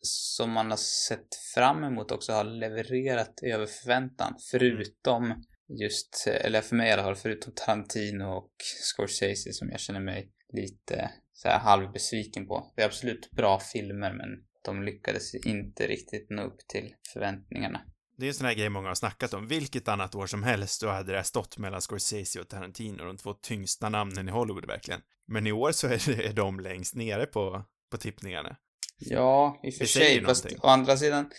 [0.00, 0.76] som man har
[1.08, 4.34] sett fram emot också har levererat över förväntan.
[4.50, 5.44] Förutom
[5.80, 8.52] just, eller för mig i alla fall, förutom Tarantino och
[8.82, 12.72] Scorsese som jag känner mig lite så här halvbesviken på.
[12.76, 14.28] Det är absolut bra filmer men
[14.64, 17.80] de lyckades inte riktigt nå upp till förväntningarna.
[18.16, 19.48] Det är en sån här grej många har snackat om.
[19.48, 23.16] Vilket annat år som helst då hade det här stått mellan Scorsese och Tarantino, de
[23.16, 25.00] två tyngsta namnen i Hollywood verkligen.
[25.26, 28.56] Men i år så är, det, är de längst nere på, på tippningarna.
[28.98, 30.24] Ja, i och för sig.
[30.24, 31.30] Fast å andra sidan,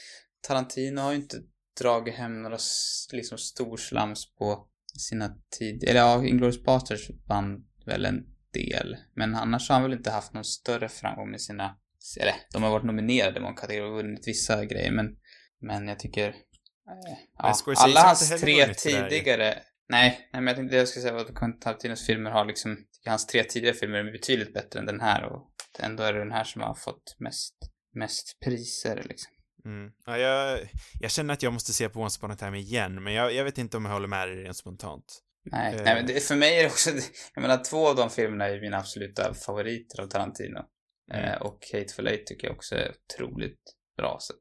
[0.48, 1.38] Tarantino har ju inte
[1.82, 2.58] dragit hem några
[3.12, 5.84] liksom storslams på sina tid...
[5.84, 8.98] Eller ja, Inglourious Basterds vann väl en del.
[9.16, 11.78] Men annars har han väl inte haft någon större framgång med sina...
[12.20, 15.18] Eller, de har varit nominerade i många kategorier och vunnit vissa grejer, men...
[15.60, 16.36] Men jag tycker...
[16.86, 19.60] Ja, alla hans tre tidigare...
[19.90, 22.46] Nej, nej, men jag tänkte det jag skulle säga var att Quentin Tarantinos filmer har
[22.46, 22.78] liksom...
[23.06, 26.32] Hans tre tidigare filmer är betydligt bättre än den här och ändå är det den
[26.32, 27.56] här som har fått mest,
[27.94, 29.32] mest priser liksom.
[29.66, 29.92] Mm.
[30.06, 30.60] Ja, jag,
[31.00, 33.44] jag känner att jag måste se på Once upon a time igen, men jag, jag
[33.44, 35.22] vet inte om jag håller med dig rent spontant.
[35.52, 35.82] Nej, Eh.
[35.84, 36.90] nej men det, för mig är det också,
[37.34, 40.60] jag menar två av de filmerna är mina absoluta favoriter av Tarantino.
[41.14, 41.26] Mm.
[41.26, 43.62] Eh, och Hateful Eight tycker jag också är otroligt
[43.98, 44.18] bra.
[44.20, 44.34] Så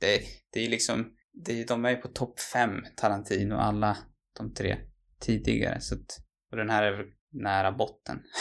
[0.00, 3.96] det, det är liksom, det, de är ju på topp fem Tarantino, alla
[4.38, 4.78] de tre
[5.20, 5.80] tidigare.
[5.80, 6.18] Så att,
[6.50, 8.22] och den här är väl nära botten.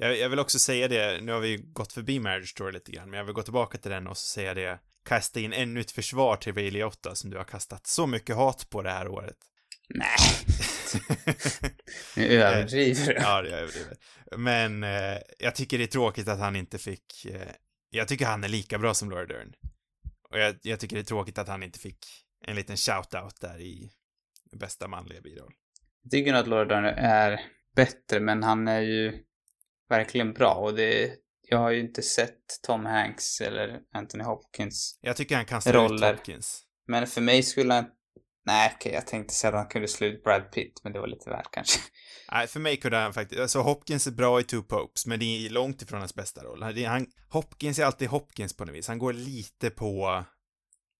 [0.00, 2.92] Jag, jag vill också säga det, nu har vi ju gått förbi Marriage Story lite
[2.92, 5.80] grann, men jag vill gå tillbaka till den och så säga det, kasta in ännu
[5.80, 9.08] ett försvar till Ray Liotta som du har kastat så mycket hat på det här
[9.08, 9.36] året.
[9.88, 10.16] Nej,
[12.16, 13.12] nu överdriver du.
[13.12, 13.98] ja, det är överdrivet.
[14.36, 17.52] Men eh, jag tycker det är tråkigt att han inte fick, eh,
[17.90, 19.52] jag tycker han är lika bra som Laura Dern.
[20.30, 22.06] Och jag, jag tycker det är tråkigt att han inte fick
[22.46, 23.90] en liten shout-out där i
[24.60, 25.52] bästa manliga biroll.
[26.02, 27.40] Jag tycker nog att Laura Dern är
[27.76, 29.24] bättre, men han är ju
[29.88, 31.14] verkligen bra och det,
[31.48, 34.98] jag har ju inte sett Tom Hanks eller Anthony Hopkins.
[35.00, 36.00] Jag tycker han kan slå ut.
[36.00, 36.62] Hopkins.
[36.86, 37.84] Men för mig skulle han,
[38.46, 41.06] nej okej, jag tänkte säga att han kunde slå ut Brad Pitt, men det var
[41.06, 41.80] lite väl kanske.
[42.32, 45.24] Nej, för mig kunde han faktiskt, alltså Hopkins är bra i Two Popes, men det
[45.24, 46.62] är långt ifrån hans bästa roll.
[46.86, 48.88] Han, Hopkins är alltid Hopkins på något vis.
[48.88, 50.24] Han går lite på,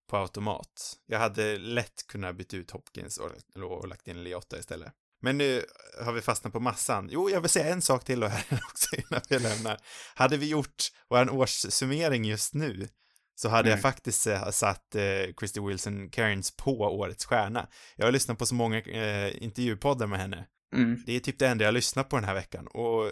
[0.08, 0.96] på automat.
[1.06, 3.30] Jag hade lätt kunnat byta ut Hopkins och,
[3.62, 4.92] och lagt in Liotta istället.
[5.20, 5.64] Men nu
[6.04, 7.08] har vi fastnat på massan.
[7.12, 9.78] Jo, jag vill säga en sak till då här också innan vi lämnar.
[10.14, 10.76] Hade vi gjort
[11.08, 12.88] vår årssummering just nu
[13.34, 13.82] så hade jag Mm.
[13.82, 15.02] faktiskt eh, satt eh,
[15.38, 17.68] Christy Wilson Cairns på årets stjärna.
[17.96, 21.02] Jag har lyssnat på så många eh, intervjupoddar med henne Mm.
[21.06, 23.10] det är typ det enda jag lyssnar på den här veckan och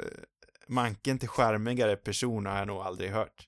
[0.68, 3.46] manken till charmigare person har jag nog aldrig hört.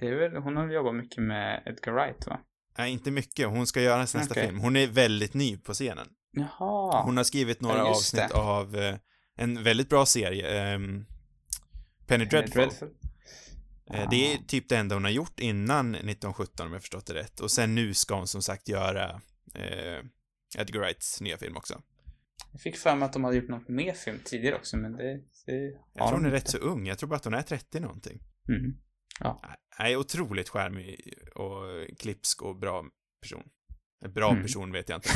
[0.00, 2.40] Det är väl, hon har jobbat mycket med Edgar Wright va?
[2.78, 3.48] Nej, inte mycket.
[3.48, 4.46] Hon ska göra sin nästa Okej.
[4.46, 4.58] film.
[4.60, 6.08] Hon är väldigt ny på scenen.
[6.32, 7.02] Jaha.
[7.02, 8.34] Hon har skrivit några Ja, avsnitt det.
[8.34, 8.96] av eh,
[9.36, 11.06] en väldigt bra serie, ehm,
[12.06, 12.68] Penny Dreadful.
[13.90, 17.14] Eh, det är typ det enda hon har gjort innan 1917 om jag förstått det
[17.14, 17.40] rätt.
[17.40, 19.10] Och sen nu ska hon som sagt göra
[19.54, 20.04] eh,
[20.58, 21.82] Edgar Wrights nya film också.
[22.52, 25.20] Jag fick för mig att de hade gjort något mer film tidigare också, men det...
[25.46, 25.52] det
[25.94, 26.50] Jag tror hon är rätt inte.
[26.50, 26.86] så ung.
[26.86, 28.20] Jag tror bara att hon är 30 någonting.
[28.48, 28.76] Mm.
[29.78, 32.84] Nej, otroligt charmig och klipsk och bra
[33.22, 33.42] person.
[34.04, 34.42] En Bra Mm.
[34.42, 35.08] person vet jag inte.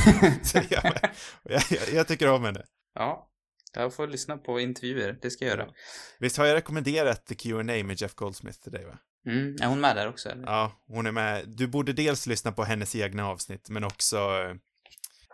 [0.70, 2.64] Jag, jag, jag tycker om henne.
[2.94, 3.27] Ja.
[3.72, 5.70] Jag får lyssna på intervjuer, det ska jag göra.
[6.18, 8.98] Visst har jag rekommenderat The Q&A med Jeff Goldsmith till dig va?
[9.27, 9.56] Mm.
[9.62, 10.43] Är hon med där också eller?
[10.44, 11.44] Ja, hon är med.
[11.48, 14.16] Du borde dels lyssna på hennes egna avsnitt, men också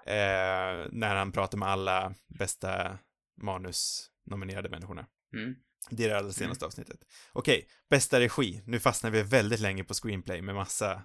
[0.07, 2.99] eh, när han pratar med alla bästa
[3.43, 5.07] manusnominerade människorna.
[5.35, 5.55] Mm.
[5.91, 7.01] Det är det allra senaste avsnittet.
[7.33, 8.63] Okej, bästa regi.
[8.65, 11.03] Nu fastnar vi väldigt länge på screenplay med massa...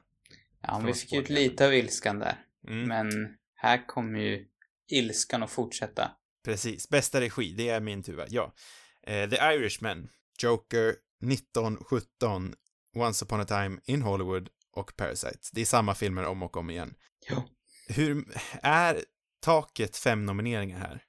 [0.62, 2.46] Ja, vi fick ut lite av ilskan där.
[2.68, 2.88] Mm.
[2.88, 4.46] Men här kommer ju
[4.88, 6.12] ilskan att fortsätta.
[6.44, 8.26] Precis, bästa regi, det är min tur?
[8.30, 8.54] Ja.
[9.08, 10.10] Eh, The Irishman,
[10.40, 10.96] Joker,
[11.32, 12.56] 1917,
[12.96, 15.40] Once upon a time in Hollywood och Parasite.
[15.52, 16.94] Det är samma filmer om och om igen.
[17.30, 17.46] Ja.
[17.88, 18.26] Hur
[18.62, 19.04] är
[19.40, 21.04] taket fem nomineringar här?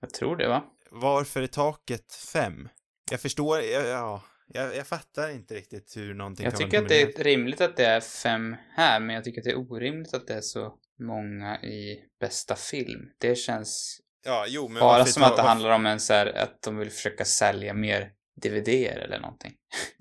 [0.00, 0.64] Jag tror det va?
[0.90, 2.68] Varför är taket fem?
[3.12, 6.88] Jag förstår, ja, ja jag, jag fattar inte riktigt hur någonting Jag kan tycker att
[6.88, 10.14] det är rimligt att det är fem här, men jag tycker att det är orimligt
[10.14, 13.10] att det är så många i bästa film.
[13.18, 16.26] Det känns Ja, jo, men bara som ta- att det handlar om en så här,
[16.26, 18.12] att de vill försöka sälja mer
[18.42, 19.52] DVD-er eller någonting.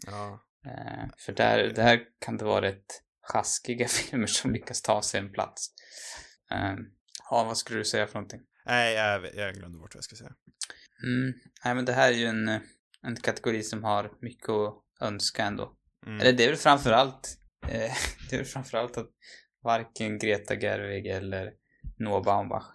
[0.08, 0.42] Ja.
[0.66, 5.32] Eh, för där, där kan det vara rätt sjaskiga filmer som lyckas ta sig en
[5.32, 5.68] plats.
[6.52, 6.74] Eh,
[7.30, 8.42] ja, vad skulle du säga för någonting?
[8.66, 10.34] Nej, jag, jag glömde bort vad jag ska säga.
[11.04, 11.34] Mm,
[11.66, 12.62] nej men det här är ju en, eh,
[13.08, 15.72] en kategori som har mycket att önska ändå.
[16.06, 16.20] Mm.
[16.22, 17.38] Eller det är väl framförallt,
[17.68, 17.70] eh,
[18.30, 19.10] det är väl framförallt att
[19.64, 21.52] varken Greta Gerwig eller
[22.00, 22.66] Noah Baumbach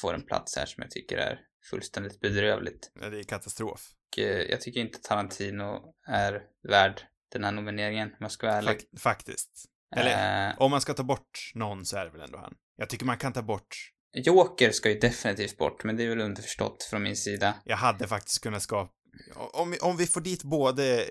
[0.00, 1.40] får en plats här som jag tycker är
[1.70, 2.92] fullständigt bedrövligt.
[3.00, 3.88] Ja, Det är katastrof.
[4.12, 7.02] Och, eh, jag tycker inte Tarantino är värd
[7.32, 8.70] den här nomineringen, om jag ska vara ärlig.
[8.76, 9.50] Fak- faktiskt.
[9.96, 12.54] Eller, Eh, om man ska ta bort någon så är det väl ändå han.
[12.76, 16.20] Jag tycker man kan ta bort Joker ska ju definitivt bort, men det är väl
[16.20, 17.54] underförstått från min sida.
[17.64, 18.92] Jag hade faktiskt kunnat skapa...
[19.34, 21.06] Om, om vi får dit både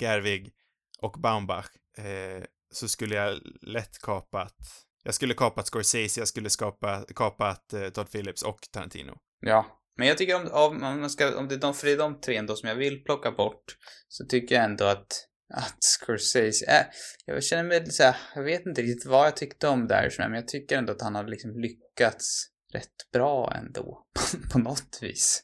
[0.00, 0.52] Gerwig
[0.98, 1.68] och Baumbach
[1.98, 2.44] eh,
[2.74, 4.56] så skulle jag lätt kapat...
[5.02, 9.18] Jag skulle kapat Scorsese, jag skulle skapa, kapat eh, Todd Phillips och Tarantino.
[9.40, 9.82] Ja.
[9.96, 12.20] Men jag tycker om, om, man ska, om det är de, för det är de
[12.20, 13.76] tre ändå som jag vill plocka bort,
[14.08, 15.06] så tycker jag ändå att,
[15.54, 16.86] att Scorsese äh,
[17.26, 20.34] jag känner mig så såhär, jag vet inte riktigt vad jag tyckte om där, men
[20.34, 24.06] jag tycker ändå att han har liksom lyckats rätt bra ändå,
[24.52, 25.42] på något vis.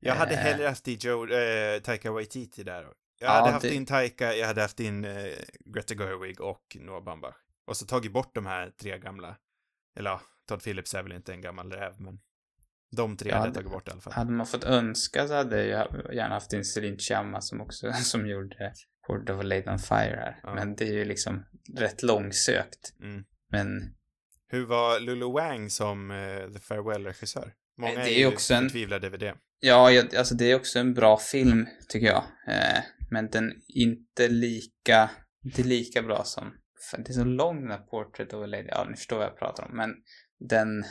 [0.00, 0.38] Jag hade Eh.
[0.38, 2.82] hellre haft i Joe, eh, Taika Waititi där.
[2.82, 5.26] Jag Ja, hade haft det- in Taika, jag hade haft in eh,
[5.64, 7.34] Greta Gerwig och Noah Baumbach.
[7.66, 9.36] Och så tagit bort de här tre gamla.
[9.98, 12.20] Eller ja, Todd Phillips är väl inte en gammal räv, men
[12.96, 14.12] de tre Ja, hade jag tagit bort i alla fall.
[14.12, 18.26] Hade man fått önska så hade jag gärna haft in Celine Chama som också, som
[18.26, 18.72] gjorde
[19.06, 20.40] Port of a Late on Fire här.
[20.42, 20.54] Ja.
[20.54, 21.44] Men det är ju liksom
[21.76, 22.94] rätt långsökt.
[23.02, 23.24] Mm.
[23.50, 23.94] Men
[24.48, 27.52] Hur var Lulu Wang som eh, The Farewell-regissör?
[27.78, 29.34] Många Det är, ju också en- förtvivlade över det.
[29.60, 32.24] ja, jag, alltså det är också en bra film tycker jag.
[32.48, 35.10] Eh, men den är inte lika,
[35.44, 36.54] inte lika bra som,
[36.90, 39.26] fan, det är så lång den här Portrait of a Lady, ja ni förstår vad
[39.26, 39.76] jag pratar om.
[39.76, 39.90] Men
[40.48, 40.84] den,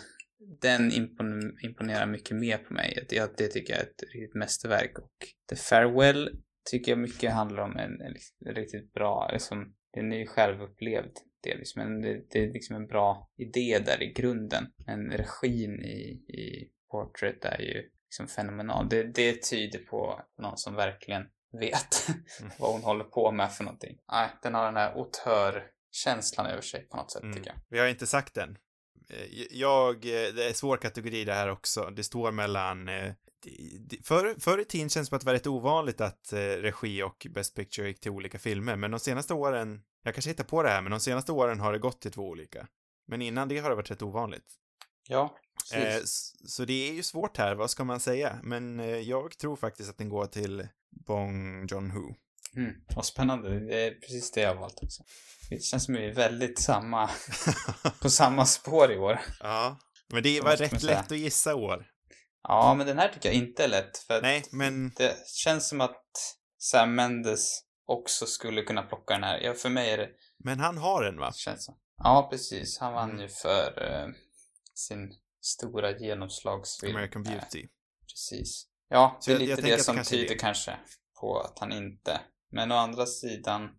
[0.61, 3.05] den impon, imponerar mycket mer på mig.
[3.09, 4.99] Det, det tycker jag är ett riktigt mästerverk.
[4.99, 5.11] Och
[5.49, 6.29] The Farewell
[6.71, 11.11] tycker jag mycket handlar om en, en, riktigt bra, liksom, den är ju självupplevd
[11.43, 14.67] delvis, men det, det är liksom en bra idé där i grunden.
[14.85, 15.99] Men regin i,
[16.41, 18.89] i Portrait är ju liksom fenomenal.
[18.89, 21.23] Det, det tyder på någon som verkligen
[21.59, 22.07] vet
[22.39, 22.51] Mm.
[22.59, 23.97] vad hon håller på med för någonting.
[24.11, 27.35] Nej, den har den här auteur-känslan över sig på något sätt Mm.
[27.35, 27.57] tycker jag.
[27.69, 28.57] Vi har inte sagt den.
[29.09, 31.89] Eh, Jag, eh, det är svår kategori det här också.
[31.89, 33.13] Det står mellan eh,
[34.03, 37.27] Förr, förr i tiden känns det som att det var rätt ovanligt att regi och
[37.29, 40.69] Best Picture gick till olika filmer, men de senaste åren, jag kanske hittar på det
[40.69, 42.67] här, men de senaste åren har det gått till två olika.
[43.07, 44.45] Men innan det har det varit rätt ovanligt.
[45.07, 45.37] Ja,
[45.73, 46.03] Eh, precis.
[46.03, 48.39] s- så det är ju svårt här, vad ska man säga?
[48.43, 50.67] Men eh, jag tror faktiskt att den går till
[51.07, 52.15] Bong Joon-Ho.
[52.55, 53.59] Mm, vad spännande.
[53.59, 55.03] Det är precis det jag har valt också.
[55.49, 57.09] Det känns som vi är väldigt samma,
[58.01, 59.19] på samma spår i år.
[59.39, 59.79] ja,
[60.13, 61.85] men det var rätt lätt att gissa år.
[62.43, 63.97] Ja, men den här tycker jag inte är lätt.
[63.97, 66.01] För Nej, men det känns som att
[66.57, 69.39] Sam Mendes också skulle kunna plocka den här.
[69.39, 70.09] Ja, för mig är det,
[70.43, 71.31] Men han har den va?
[71.35, 71.75] känns som.
[71.97, 72.79] Ja, precis.
[72.79, 73.21] Han vann Mm.
[73.21, 74.07] ju för eh,
[74.73, 75.13] sin
[75.45, 76.95] stora genomslagsfilm.
[76.95, 77.67] American Eh, Beauty.
[78.07, 78.67] Precis.
[78.89, 80.39] Ja, Så det är jag- jag lite tänker det som kanske tyder det.
[80.39, 80.77] kanske
[81.21, 82.21] på att han inte.
[82.51, 83.69] Men å andra sidan,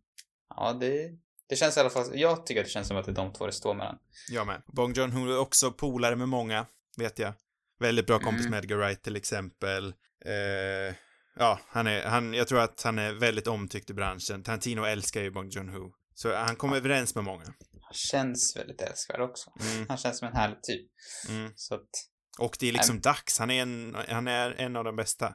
[0.56, 1.10] ja det,
[1.48, 3.32] det känns i alla fall, jag tycker att det känns som att det är de
[3.32, 3.98] två det står mellan.
[4.30, 4.62] Jag med.
[4.66, 6.66] Bong Joon-Ho är också polare med många,
[6.96, 7.32] vet jag.
[7.78, 8.50] Väldigt bra kompis Mm.
[8.50, 9.94] med Edgar Wright till exempel.
[10.24, 10.94] Eh,
[11.38, 14.42] ja, han är, han, jag tror att han är väldigt omtyckt i branschen.
[14.42, 15.92] Tarantino älskar ju Bong Joon-Ho.
[16.14, 17.44] Så han kommer överens med många.
[17.88, 19.50] Han känns väldigt älskvärd också.
[19.60, 20.90] Mm, Han känns som en härlig typ.
[21.28, 21.52] mm.
[21.56, 21.88] Så att
[22.38, 23.38] Och det är liksom dags.
[23.38, 25.34] Han är en, han är en av de bästa.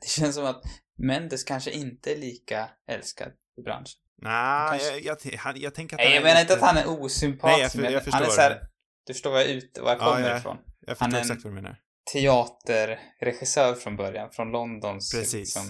[0.00, 0.62] det känns som att
[0.98, 3.98] Mendes kanske inte är lika älskad i branschen.
[4.22, 6.60] Nej, kanske- jag, jag, han- jag tänker att Nej, han jag är menar inte att
[6.60, 7.74] han är osympatisk.
[7.74, 8.34] Nej, jag jag han är förstår.
[8.34, 8.60] så här,
[9.06, 10.38] du förstår var jag, ut, var jag Ja, kommer ja.
[10.38, 10.56] ifrån.
[10.80, 11.76] Jag han förstår är en- exakt vad du menar.
[12.12, 15.34] Teaterregissör från början, från Londons Precis.
[15.34, 15.62] liksom,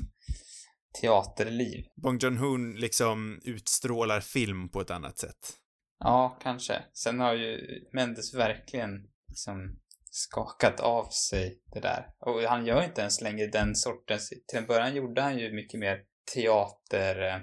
[1.00, 1.84] teaterliv.
[2.02, 5.52] Bong Joon-Ho liksom utstrålar film på ett annat sätt.
[6.04, 6.82] Ja, kanske.
[6.92, 7.60] Sen har ju
[7.92, 8.90] Mendes verkligen
[9.28, 9.78] liksom
[10.10, 12.08] skakat av sig det där.
[12.18, 14.28] Och han gör inte ens längre den sortens...
[14.28, 16.04] Till en början gjorde han ju mycket mer
[16.34, 17.22] teater...
[17.22, 17.40] eh,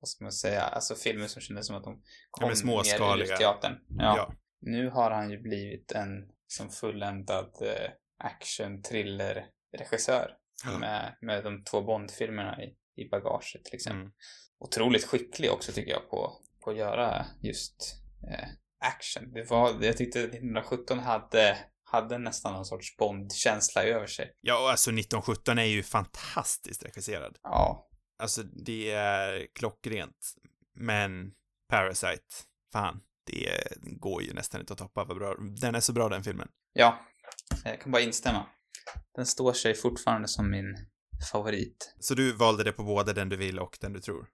[0.00, 0.62] Vad ska man säga?
[0.62, 3.32] Alltså filmer som kändes som att de kom mer småskaliga.
[3.34, 3.78] ur teatern.
[3.88, 4.16] Ja.
[4.16, 4.34] Ja.
[4.60, 9.46] Nu har han ju blivit en som fulländad eh, action thriller
[9.78, 10.78] regissör Ja.
[10.78, 14.12] med, med de två Bond-filmerna i, i bagaget till exempel Mm.
[14.58, 16.32] otroligt skicklig också tycker jag på,
[16.64, 17.96] på att göra just
[18.30, 18.48] eh,
[18.80, 19.32] action.
[19.32, 24.36] Det var, jag tyckte 1917 hade, hade nästan någon sorts Bond-känsla över sig.
[24.40, 27.38] Ja, och alltså 1917 är ju fantastiskt regisserad.
[27.42, 30.34] Ja, Alltså, det är klockrent.
[30.74, 31.32] Men
[31.68, 32.34] Parasite,
[32.72, 35.34] fan, det går ju nästan inte att toppa vad bra.
[35.60, 36.48] Den är så bra den filmen.
[36.72, 37.06] ja,
[37.64, 38.46] jag kan bara instämma.
[39.14, 40.76] Den står sig fortfarande som min
[41.32, 41.94] favorit.
[42.00, 44.28] Så du valde det på både den du vill och den du tror?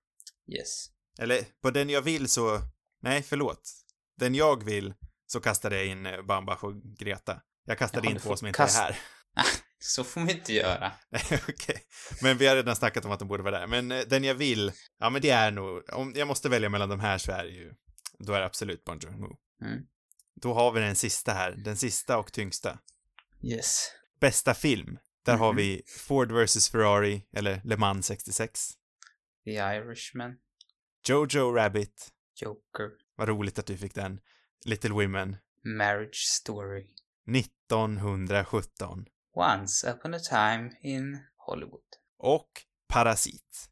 [0.58, 0.86] Yes.
[1.20, 2.60] Eller, på den jag vill så...
[3.02, 3.70] Nej, förlåt.
[4.16, 4.94] Den jag vill
[5.26, 7.40] så kastade jag in eh, Bambach och Greta.
[7.64, 8.92] Jag kastade Ja, in två som inte kasta- är
[9.36, 9.46] här.
[9.82, 10.92] Så får vi inte göra.
[11.10, 11.82] Nej, Okej.
[12.22, 13.66] Men vi har redan snackat om att de borde vara där.
[13.66, 16.88] Men eh, den jag vill, ja men det är nog, om jag måste välja mellan
[16.88, 17.72] de här så är det ju,
[18.18, 19.36] då är det absolut Bong Joon-Ho.
[19.64, 19.82] Mm.
[20.42, 22.78] Då har vi den sista här, den sista och tyngsta.
[23.42, 23.88] Yes.
[24.20, 24.98] Bästa film.
[25.24, 25.56] Där har Mhm.
[25.56, 28.68] vi Ford vs Ferrari, eller Le Mans 66.
[29.44, 30.34] The Irishman.
[31.08, 32.08] Jojo Rabbit.
[32.40, 32.90] Joker.
[33.16, 34.20] Vad roligt att du fick den.
[34.64, 35.36] Little Women.
[35.64, 36.86] Marriage Story.
[37.36, 39.06] 1917.
[39.34, 41.80] Once upon a time in Hollywood.
[42.18, 42.48] Och
[42.88, 43.70] Parasit.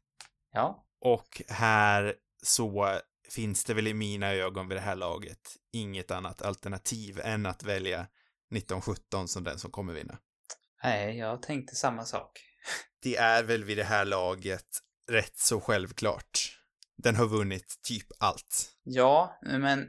[0.51, 0.85] Ja.
[1.01, 2.99] Och här så
[3.29, 7.63] finns det väl i mina ögon vid det här laget inget annat alternativ än att
[7.63, 10.17] välja 1917 som den som kommer vinna.
[10.83, 12.39] Nej, jag tänkte samma sak.
[13.01, 14.79] Det är väl vid det här laget
[15.09, 16.58] rätt så självklart.
[17.03, 18.71] Den har vunnit typ allt.
[18.83, 19.87] Ja, men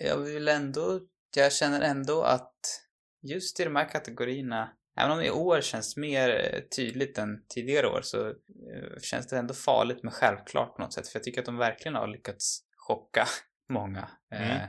[0.00, 1.00] jag vill ändå,
[1.36, 2.54] jag känner ändå att
[3.22, 4.70] just i de här kategorierna,
[5.00, 9.38] även om i år känns mer eh, tydligt än tidigare år, så eh, känns det
[9.38, 11.08] ändå farligt men självklart på något sätt.
[11.08, 13.26] För jag tycker att de verkligen har lyckats chocka
[13.72, 14.08] många.
[14.34, 14.50] Mm.
[14.50, 14.62] Eh,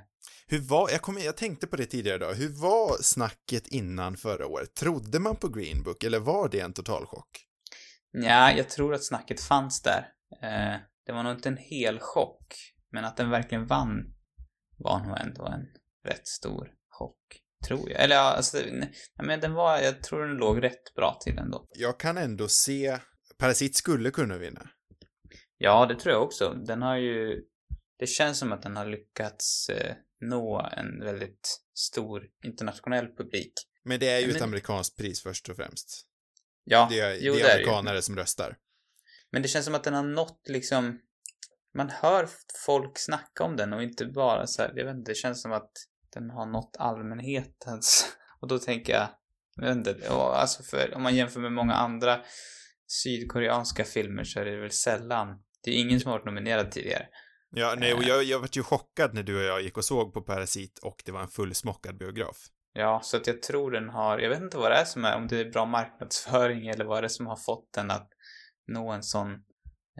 [0.48, 4.48] Hur var, jag, kom, jag tänkte på det tidigare idag, hur var snacket innan förra
[4.48, 4.74] året?
[4.74, 7.46] Trodde man på Green Book eller var det en totalchock?
[8.12, 10.08] Ja, jag tror att snacket fanns där.
[10.42, 12.54] Eh, det var nog inte en hel chock,
[12.92, 14.14] men att den verkligen vann
[14.78, 15.66] var nog ändå en
[16.12, 17.18] rätt stor chock,
[17.68, 18.02] tror jag.
[18.02, 18.94] Eller ja, alltså, nej,
[19.24, 21.68] men den var, jag tror den låg rätt bra till ändå.
[21.70, 22.98] Jag kan ändå se,
[23.38, 24.70] Parasit skulle kunna vinna.
[25.58, 26.54] Ja, det tror jag också.
[26.54, 27.42] Den har ju,
[28.00, 33.54] det känns som att den har lyckats eh, nå en väldigt stor internationell publik.
[33.84, 36.08] Men det är ju Men- ett amerikanskt pris först och främst.
[36.64, 38.58] Ja, Det är, jo, det är är det amerikanare som röstar.
[39.34, 41.00] Men det känns som att den har nått liksom...
[41.78, 42.30] Man hör
[42.66, 45.52] folk snacka om den och inte bara så här, jag vet inte, det känns som
[45.52, 45.72] att
[46.14, 48.16] den har nått allmänhetens...
[48.42, 49.08] Och då tänker jag,
[49.56, 52.22] jag vet inte, alltså för, om man jämför med många andra
[52.88, 55.28] sydkoreanska filmer så är det väl sällan,
[55.64, 57.08] det är ingen som har varit nominerad tidigare.
[57.50, 58.10] Ja, nej, och Eh.
[58.10, 61.02] jag, jag vart ju chockad när du och jag gick och såg på Parasit och
[61.06, 62.38] det var en fullsmockad biograf.
[62.74, 65.16] Ja, så att jag tror den har, jag vet inte vad det är som är,
[65.16, 68.10] om det är bra marknadsföring eller vad det är som har fått den att
[68.68, 69.32] nå en sån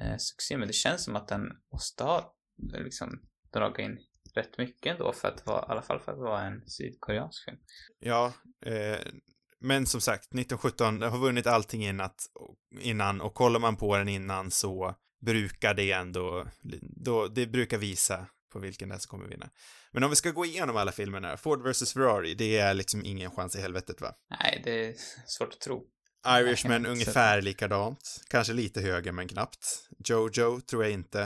[0.02, 0.58] eh, succé.
[0.58, 3.22] Men det känns som att den måste ha liksom
[3.54, 3.98] dragit in
[4.34, 7.58] rätt mycket ändå för att vara, i alla fall för att vara en sydkoreansk film.
[8.00, 8.34] Ja,
[8.66, 9.00] eh,
[9.60, 12.10] men som sagt, 1917 den har vunnit allting innan,
[12.80, 14.96] innan och kollar man på den innan så
[15.26, 16.48] brukar det ändå,
[16.82, 19.50] då, det brukar visa på vilken är som kommer vinna.
[19.92, 21.94] Men om vi ska gå igenom alla filmerna, Ford vs.
[21.94, 24.16] Ferrari, det är liksom ingen chans i helvetet va?
[24.40, 24.94] Nej, det är
[25.26, 25.88] svårt att tro.
[26.28, 29.88] Irishman ungefär likadant, kanske lite högre men knappt.
[30.06, 31.22] Jojo tror jag inte.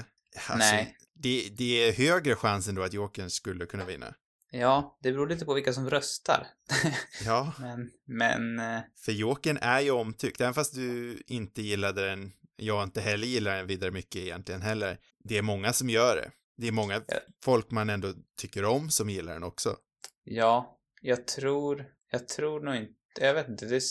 [0.47, 0.97] Alltså, Nej.
[1.13, 4.13] Det, det är högre chans ändå att Jokern skulle kunna vinna.
[4.51, 6.47] Ja, det beror lite på vilka som röstar.
[7.25, 12.31] Ja, men, men, eh, för Jokern är ju omtyckt, även fast du inte gillade den,
[12.55, 14.97] jag inte heller gillar den vidare mycket egentligen heller.
[15.23, 16.31] Det är många som gör det.
[16.57, 17.15] Det är många Ja.
[17.43, 19.75] folk man ändå tycker om som gillar den också.
[20.23, 23.81] ja, jag tror, jag tror nog inte, jag vet inte, det,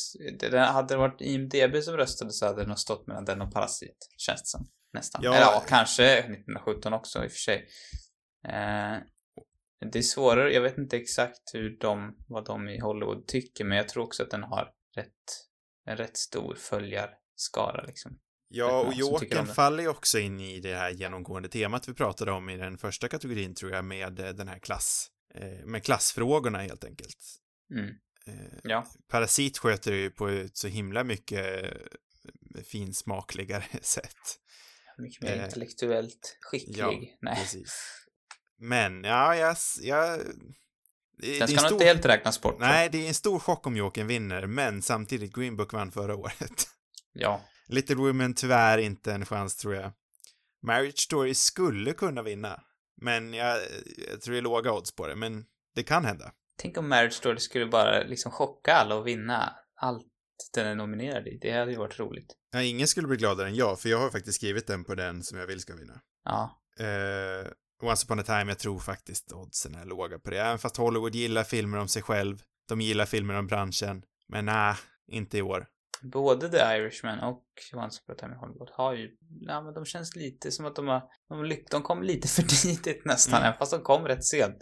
[0.51, 3.53] det, hade det varit IMDB som röstade så hade det nog stått mellan den och
[3.53, 4.69] Parasit, känns det som.
[4.93, 5.21] Nästan.
[5.25, 5.35] Ja.
[5.35, 7.69] Eller ja, kanske 1917 också i och för sig.
[8.49, 8.99] Eh,
[9.93, 13.77] det är svårare, jag vet inte exakt hur de, vad de i Hollywood tycker, men
[13.79, 15.13] jag tror också att den har rätt,
[15.85, 18.19] en rätt stor följarskara liksom.
[18.49, 22.51] Ja, och Jokern faller ju också in i det här genomgående temat vi pratade om
[22.51, 26.85] i den första kategorin tror jag med eh, den här klass, eh, med klassfrågorna helt
[26.85, 27.19] enkelt.
[27.75, 27.95] Mm.
[28.27, 28.87] Eh, Ja.
[29.09, 34.17] Parasit sköter det ju på ett så himla mycket eh, finsmakligare sätt.
[34.99, 36.77] Mycket mer Eh, intellektuellt skicklig.
[36.79, 37.37] ja, Nej.
[37.37, 37.81] Precis.
[38.59, 39.57] Men, ja, jag...
[39.81, 40.21] jag
[41.19, 42.57] det, Den ska nog stor, inte helt räknas bort.
[42.61, 46.17] Nej, det är en stor chock om Jokern vinner, men samtidigt Green Book vann förra
[46.17, 46.69] året.
[47.13, 47.45] Ja.
[47.69, 49.93] Little Women tyvärr inte en chans tror jag.
[50.63, 52.63] Marriage Story skulle kunna vinna,
[52.97, 53.59] men jag,
[54.11, 55.45] jag tror det är låga odds på det, men
[55.75, 56.33] det kan hända.
[56.59, 60.07] Tänk om Marriage Story skulle bara liksom chocka alla och vinna allt
[60.55, 61.39] den är nominerad i.
[61.43, 62.35] Det hade ju varit roligt.
[62.53, 65.23] Ja, ingen skulle bli gladare än jag, för jag har faktiskt skrivit den på den
[65.23, 66.01] som jag vill ska vinna.
[66.25, 66.61] Ja.
[66.81, 67.47] Eh,
[67.83, 70.41] Once upon a time, jag tror faktiskt oddsen är låga på det.
[70.41, 72.39] Även fast Hollywood gillar filmer om sig själv.
[72.69, 74.03] De gillar filmer om branschen.
[74.29, 74.75] Men nej,
[75.13, 75.67] inte i år.
[76.03, 77.43] Både The Irishman och
[77.75, 79.09] Once upon a time in Hollywood har ju,
[79.41, 82.43] ja men de känns lite som att de har, de, lyck, de kom lite för
[82.63, 83.47] tidigt nästan, Mm.
[83.49, 84.57] även fast de kom rätt sent.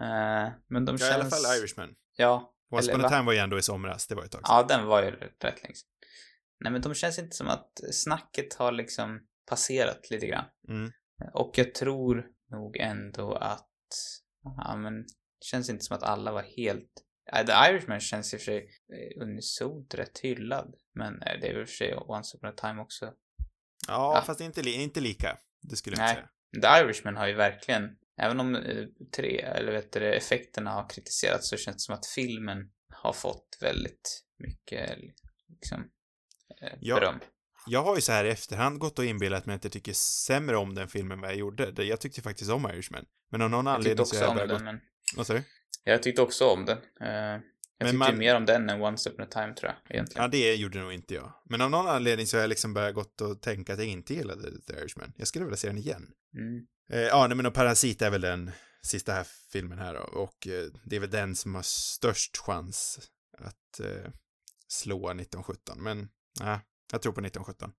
[0.00, 1.10] Eh, men de Ja, känns...
[1.10, 1.94] i alla fall Irishman.
[2.16, 2.52] Ja.
[2.70, 4.56] Once upon a time var ju ändå i somras, det var ett tag sedan.
[4.56, 5.88] Ja, den var ju rätt, länge sedan.
[6.60, 10.44] Nej men de känns inte som att snacket har liksom passerat lite grann.
[10.68, 10.92] Mm.
[11.34, 13.68] Och jag tror nog ändå att,
[14.56, 16.90] ja men, det känns inte som att alla var helt,
[17.46, 18.56] The Irishman känns i och för sig
[18.92, 20.74] eh, unisont rätt hyllad.
[20.94, 23.04] Men eh, det är väl i och för sig Once upon a time också.
[23.88, 24.22] Ja, Ja.
[24.26, 25.38] fast inte, li- inte lika.
[25.62, 26.10] Det skulle jag Nej.
[26.56, 26.78] inte säga.
[26.80, 28.86] The Irishman har ju verkligen, även om eh,
[29.16, 33.58] tre, eller vet du, effekterna har kritiserats så känns det som att filmen har fått
[33.60, 34.90] väldigt mycket
[35.48, 35.80] liksom
[36.62, 36.94] eh, Ja.
[36.94, 37.20] beröm.
[37.68, 39.92] Jag har ju så här i efterhand gått och inbillat mig att jag tycker
[40.26, 41.84] sämre om den filmen än vad jag gjorde.
[41.84, 43.04] Jag tyckte faktiskt om Irishman.
[43.30, 44.64] Men av någon Jag anledning så har jag om bara den, gått...
[44.64, 44.80] men
[45.16, 45.42] Vad sa du?
[45.84, 46.78] jag tyckte också om den.
[47.00, 47.40] Eh, jag
[47.78, 50.22] Men tyckte man- mer om den än Once upon a time tror jag, egentligen.
[50.22, 51.32] Ja, det gjorde nog inte jag.
[51.44, 54.14] Men av någon anledning så har jag liksom börjat gått och tänka att jag inte
[54.14, 55.12] gillade The Irishman.
[55.16, 56.06] Jag skulle vilja se den igen.
[56.34, 56.66] Mm.
[56.90, 58.50] Eh, ja, nej men och Parasit är väl den
[58.82, 63.10] sista här filmen här då, och eh, det är väl den som har störst chans
[63.38, 64.10] att eh,
[64.68, 66.08] slå 1917, men
[66.40, 66.58] nej,
[66.92, 67.72] jag tror på 1917.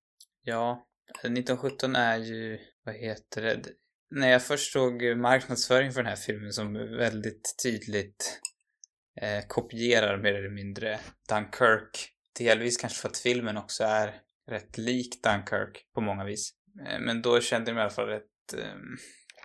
[0.44, 0.88] Ja,
[1.24, 3.62] eh, 1917 är ju, vad heter det?
[4.10, 8.42] När jag först såg marknadsföring för den här filmen som väldigt tydligt
[9.22, 12.10] eh, kopierar mer eller mindre Dunkirk.
[12.40, 16.54] Delvis kanske för att filmen också är rätt lik Dunkirk på många vis.
[16.88, 18.26] Eh, men då kände jag mig i alla fall rätt,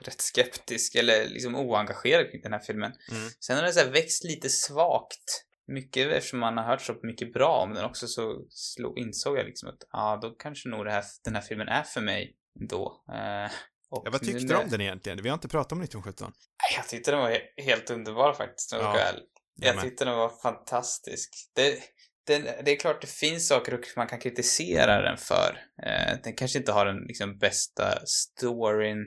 [0.00, 2.92] rätt skeptisk eller liksom oengagerad kring den här filmen.
[3.10, 3.30] Mm.
[3.40, 5.44] Sen har det så växt lite svagt.
[5.66, 9.46] Mycket eftersom man har hört så mycket bra om den också så slog, insåg jag
[9.46, 12.36] liksom att ja, ah, då kanske nog här, den här filmen är för mig
[12.70, 13.04] då.
[13.12, 13.50] Eh,
[13.90, 15.22] ja, vad tyckte du om den egentligen?
[15.22, 16.32] Vi har inte pratat om 1917.
[16.76, 19.20] Jag tyckte den var helt underbar faktiskt, ja, väl.
[19.54, 21.30] Jag tyckte den var fantastisk.
[21.54, 21.78] Det,
[22.26, 25.58] den, det är klart det finns saker man kan kritisera den för.
[25.82, 28.98] Eh, den kanske inte har den liksom bästa storyn.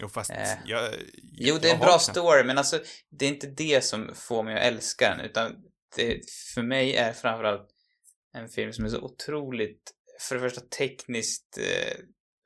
[0.00, 0.92] Jo, fast eh, jag, jag,
[1.32, 2.80] Jo, det är en bra story, men alltså
[3.10, 5.56] det är inte det som får mig att älska den, utan
[5.96, 6.20] det,
[6.54, 7.68] för mig är framförallt
[8.34, 11.96] en film som är så otroligt, för det första tekniskt eh,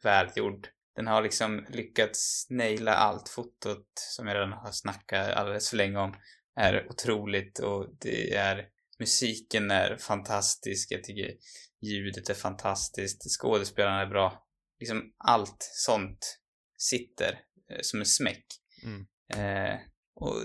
[0.03, 0.69] välgjord.
[0.97, 3.29] Den har liksom lyckats naila allt.
[3.29, 6.15] Fotot, som jag redan har snackat alldeles för länge om,
[6.57, 8.69] är otroligt och det är
[9.01, 10.93] musiken är fantastisk.
[10.93, 11.33] Jag tycker
[11.81, 13.41] ljudet är fantastiskt.
[13.41, 14.47] Skådespelarna är bra.
[14.81, 16.41] Liksom allt sånt
[16.79, 17.41] sitter
[17.71, 18.47] eh, som en smäck.
[18.83, 19.07] Mm.
[19.35, 19.79] Eh,
[20.15, 20.37] och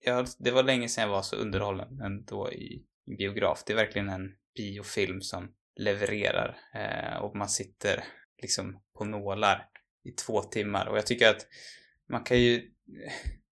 [0.00, 3.62] ja, det var länge sedan jag var så underhållen ändå i, i biograf.
[3.66, 8.04] Det är verkligen en biofilm som levererar eh, och man sitter
[8.42, 9.68] liksom på nålar
[10.04, 11.46] i två timmar och jag tycker att
[12.08, 12.70] man kan ju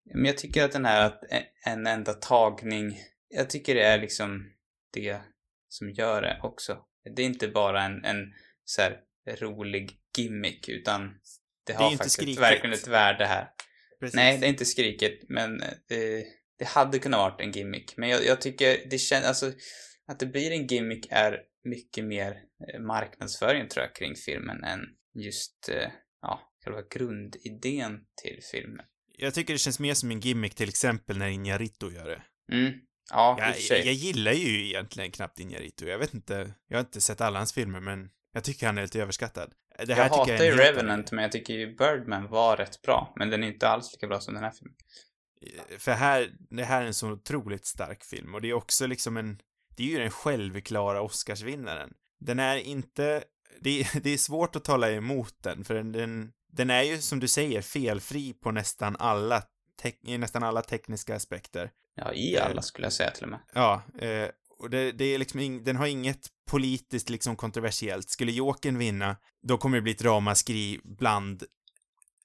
[0.04, 1.20] men jag tycker att den här att
[1.66, 3.00] en enda tagning
[3.32, 4.52] jag tycker det är liksom
[4.92, 5.20] det
[5.68, 6.78] som gör det också.
[7.16, 8.32] Det är inte bara en, en
[8.64, 11.14] så här rolig gimmick utan
[11.66, 12.42] det har det faktiskt skriket.
[12.42, 13.48] verkligen ett värde här.
[14.00, 14.14] Precis.
[14.14, 16.24] Nej, det är inte skriket, men det,
[16.58, 17.96] det hade kunnat varit en gimmick.
[17.96, 19.52] Men jag, jag tycker det känns, alltså
[20.06, 22.36] att det blir en gimmick är mycket mer
[22.74, 24.80] eh, marknadsföring tror jag kring filmen än
[25.14, 25.90] just, eh,
[26.22, 28.86] ja, själva grundidén till filmen.
[29.18, 32.22] Jag tycker det känns mer som en gimmick till exempel när Inarito gör det.
[32.56, 32.72] Mm.
[33.12, 35.84] Ja, jag, jag, jag gillar ju egentligen knappt Inarito.
[35.84, 38.82] Jag vet inte, jag har inte sett alla hans filmer, men jag tycker han är
[38.82, 39.52] lite överskattad.
[39.86, 43.12] Det här jag hatar ju Revenant, men jag tycker ju Birdman var rätt bra.
[43.16, 44.76] Men den är inte alls lika bra som den här filmen.
[45.78, 49.16] För här, det här är en så otroligt stark film och det är också liksom
[49.16, 49.38] en,
[49.76, 51.92] det är ju den självklara Oscarsvinnaren.
[52.20, 53.24] Den är inte,
[53.60, 56.98] det är, det är svårt att tala emot den, för den, den, den är ju
[56.98, 59.42] som du säger felfri på nästan alla,
[59.82, 61.70] te, nästan alla tekniska aspekter.
[61.94, 63.40] Ja, i alla eh, skulle jag säga till och med.
[63.54, 64.28] Ja, eh,
[64.58, 68.10] och det, det är liksom in, den har inget politiskt liksom kontroversiellt.
[68.10, 69.16] Skulle Jokern vinna,
[69.48, 71.44] då kommer det bli ett ramaskri bland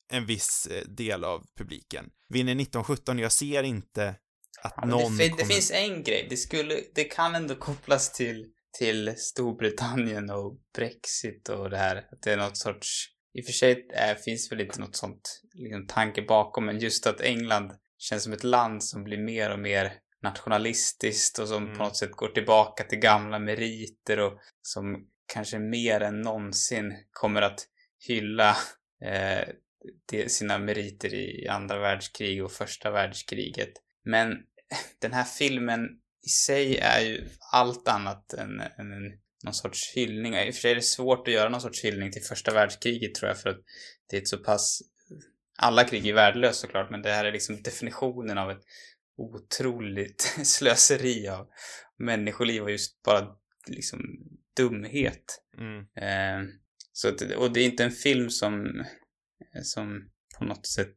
[0.09, 2.05] en viss eh, del av publiken.
[2.29, 4.15] Vinner 1917, jag ser inte
[4.61, 5.43] att ja, någon det, kommer...
[5.43, 8.45] det finns en grej, det skulle, det kan ändå kopplas till,
[8.79, 13.53] till Storbritannien och Brexit och det här, att det är något sorts i och för
[13.53, 18.23] sig är, finns väl inte något sånt liksom, tanke bakom, men just att England känns
[18.23, 19.93] som ett land som blir mer och mer
[20.23, 21.77] nationalistiskt och som mm.
[21.77, 27.41] på något sätt går tillbaka till gamla meriter och som kanske mer än någonsin kommer
[27.41, 27.67] att
[28.07, 28.57] hylla
[29.03, 29.47] eh,
[30.27, 33.71] sina meriter i andra världskrig och första världskriget.
[34.05, 34.37] Men
[35.01, 35.87] den här filmen
[36.25, 40.35] i sig är ju allt annat än, än en, någon sorts hyllning.
[40.35, 43.15] I och för sig är det svårt att göra någon sorts hyllning till första världskriget
[43.15, 43.59] tror jag för att
[44.09, 44.81] det är ett så pass
[45.57, 48.61] alla krig är värdelösa såklart, men det här är liksom definitionen av ett
[49.17, 51.47] otroligt slöseri av
[51.99, 53.35] människoliv och just bara
[53.67, 53.99] liksom
[54.57, 55.41] dumhet.
[55.57, 55.79] Mm.
[55.79, 56.49] Eh,
[56.91, 58.83] så att, och det är inte en film som,
[59.63, 60.95] som på något sätt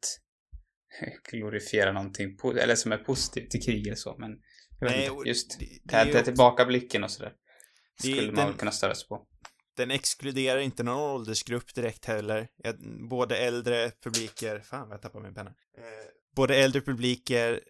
[1.30, 4.30] glorifierar någonting, eller som är positivt till krig eller så, men
[4.80, 7.32] Nej, inte, just det, det, det, det tillbakablicken och sådär.
[7.98, 9.26] Skulle man den, kunna störa sig på.
[9.76, 12.48] Den exkluderar inte någon åldersgrupp direkt heller.
[13.09, 15.51] Både äldre publiker, fan vad jag tappar min penna.
[15.78, 15.84] Eh,
[16.34, 17.60] både äldre publiker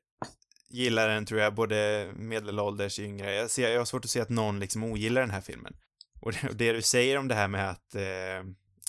[0.69, 3.35] gillar den tror jag, både medelålders, yngre.
[3.35, 5.77] Jag, ser, jag har svårt att se att någon liksom ogillar den här filmen.
[6.21, 8.43] Och det, och det du säger om det här med att eh, eh,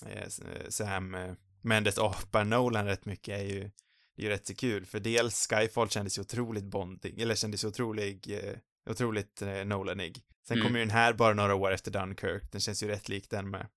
[0.06, 3.60] eh Sam eh, Mendes apar Nolan rätt mycket är ju,
[4.16, 7.64] det är ju rätt så kul, för dels Skyfall kändes ju otroligt bondig, eller kändes
[7.64, 8.58] ju otrolig, eh,
[8.90, 10.24] otroligt eh, Nolanig.
[10.48, 10.68] Sen mm.
[10.68, 13.50] kommer ju den här bara några år efter Dunkirk, den känns ju rätt lik den
[13.50, 13.68] med.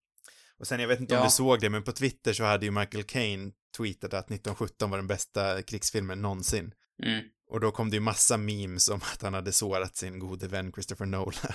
[0.59, 1.21] Och sen, jag vet inte ja.
[1.21, 4.91] om du såg det, men på Twitter så hade ju Michael Caine tweetat att 1917
[4.91, 6.75] var den bästa krigsfilmen någonsin.
[7.03, 7.25] Mm.
[7.47, 10.73] Och då kom det ju massa memes om att han hade sårat sin gode vän
[10.73, 11.53] Christopher Nolan.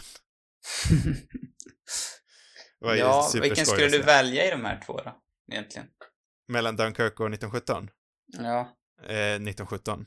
[2.79, 5.21] ja, vilken skulle du välja i de här två då,
[5.51, 5.87] egentligen?
[6.47, 7.89] Mellan Dunkirk och 1917?
[8.27, 8.59] Ja.
[9.03, 10.05] Eh, 1917.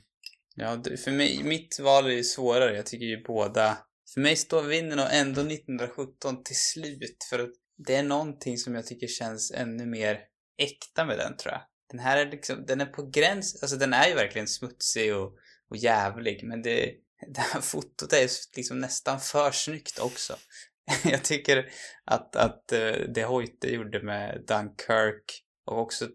[0.55, 2.75] Ja, för mig, mitt val är ju svårare.
[2.75, 3.77] Jag tycker ju båda...
[4.13, 7.27] För mig står vinden ändå 1917 till slut.
[7.29, 10.19] För att det är någonting som jag tycker känns ännu mer
[10.57, 11.61] äkta med den, tror jag.
[11.89, 15.35] Den här är liksom, den är på gräns, alltså den är ju verkligen smutsig och,
[15.69, 16.93] och jävlig, men det,
[17.27, 20.35] det här fotot är liksom nästan för snyggt också.
[21.03, 21.69] jag tycker
[22.05, 26.09] att, att eh, det Hoyte gjorde med Dunkirk och också,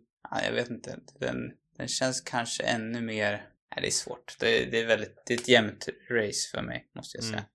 [0.44, 1.36] jag vet inte, den,
[1.76, 3.32] den känns kanske ännu mer,
[3.74, 4.36] nej det är svårt.
[4.40, 7.38] Det, det är väldigt, det är ett jämnt race för mig, måste jag säga.
[7.38, 7.50] Mm.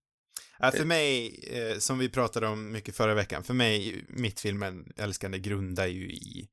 [0.59, 4.93] Ja, för mig, eh, som vi pratade om mycket förra veckan, för mig, mitt filmen
[4.97, 6.49] älskande grundar ju i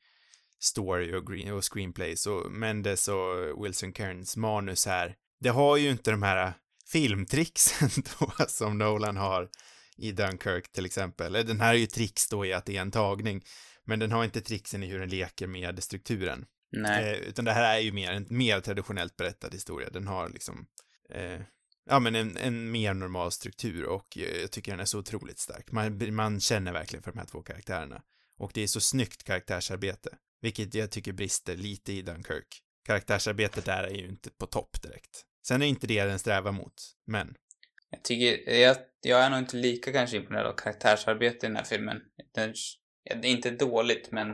[0.61, 5.15] story och, green, och screenplays och Mendes och Wilson Cairns manus här.
[5.41, 6.53] Det har ju inte de här
[6.93, 9.49] filmtricksen då som Nolan har
[9.97, 11.33] i Dunkirk till exempel.
[11.33, 13.43] Den här är ju tricks då i att det är en tagning,
[13.85, 16.47] men den har inte tricksen i hur den leker med strukturen.
[16.73, 17.13] Nej.
[17.13, 19.91] Eh, utan det här är ju mer en mer traditionellt berättad historia.
[19.91, 20.67] Den har liksom,
[21.15, 21.41] eh,
[21.91, 25.39] ja men en, en mer normal struktur och eh, jag tycker den är så otroligt
[25.39, 25.73] stark.
[25.73, 28.03] Man, man känner verkligen för de här två karaktärerna.
[28.39, 30.11] Och det är så snyggt karaktärsarbete,
[30.41, 32.63] vilket jag tycker brister lite i Dunkirk.
[32.87, 35.25] Karaktärsarbetet där är ju inte på topp direkt.
[35.47, 36.75] Sen är inte det den strävar mot,
[37.07, 37.35] men
[37.91, 41.65] Jag tycker, jag, jag är nog inte lika kanske imponerad av karaktärsarbetet i den här
[41.65, 42.01] filmen.
[42.35, 42.55] Den,
[43.03, 44.29] ja, det är inte dåligt, men,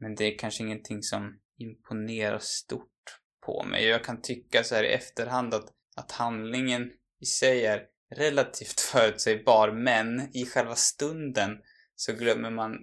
[0.00, 3.84] men det är kanske ingenting som imponerar stort på mig.
[3.84, 9.72] Jag kan tycka så här i efterhand att, att handlingen i sig är relativt förutsägbar,
[9.72, 11.58] men i själva stunden
[11.94, 12.76] så glömmer man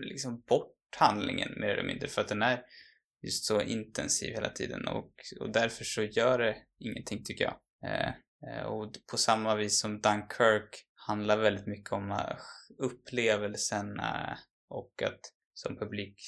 [0.00, 2.62] liksom bort handlingen mer eller mindre för att den är
[3.22, 7.54] just så intensiv hela tiden och, och därför så gör det ingenting tycker jag.
[7.90, 8.14] Eh,
[8.46, 12.36] Eh, Och på samma vis som Dunkirk handlar väldigt mycket om eh,
[12.78, 14.36] upplevelsen eh,
[14.68, 15.20] och att
[15.54, 16.20] som publik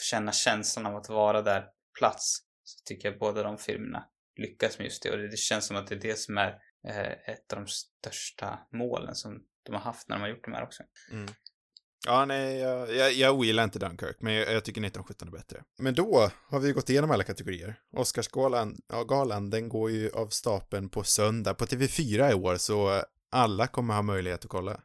[0.00, 2.38] känna känslan av att vara där på plats.
[2.64, 4.08] Så tycker jag båda de filmerna
[4.38, 6.58] lyckas med just det och det det känns som att det är det som är
[6.88, 10.52] eh, ett av de största målen som de har haft när de har gjort de
[10.52, 10.82] här också.
[11.12, 11.28] Mm.
[12.06, 15.62] Ja, nej, jag, jag, jag ogillar inte Dunkirk, men jag, jag tycker 1917 är bättre.
[15.78, 17.80] Men då har vi gått igenom alla kategorier.
[17.92, 23.02] Oscarsgalan, ja, galan, den går ju av stapeln på söndag på TV4 i år, så
[23.30, 24.80] alla kommer ha möjlighet att kolla.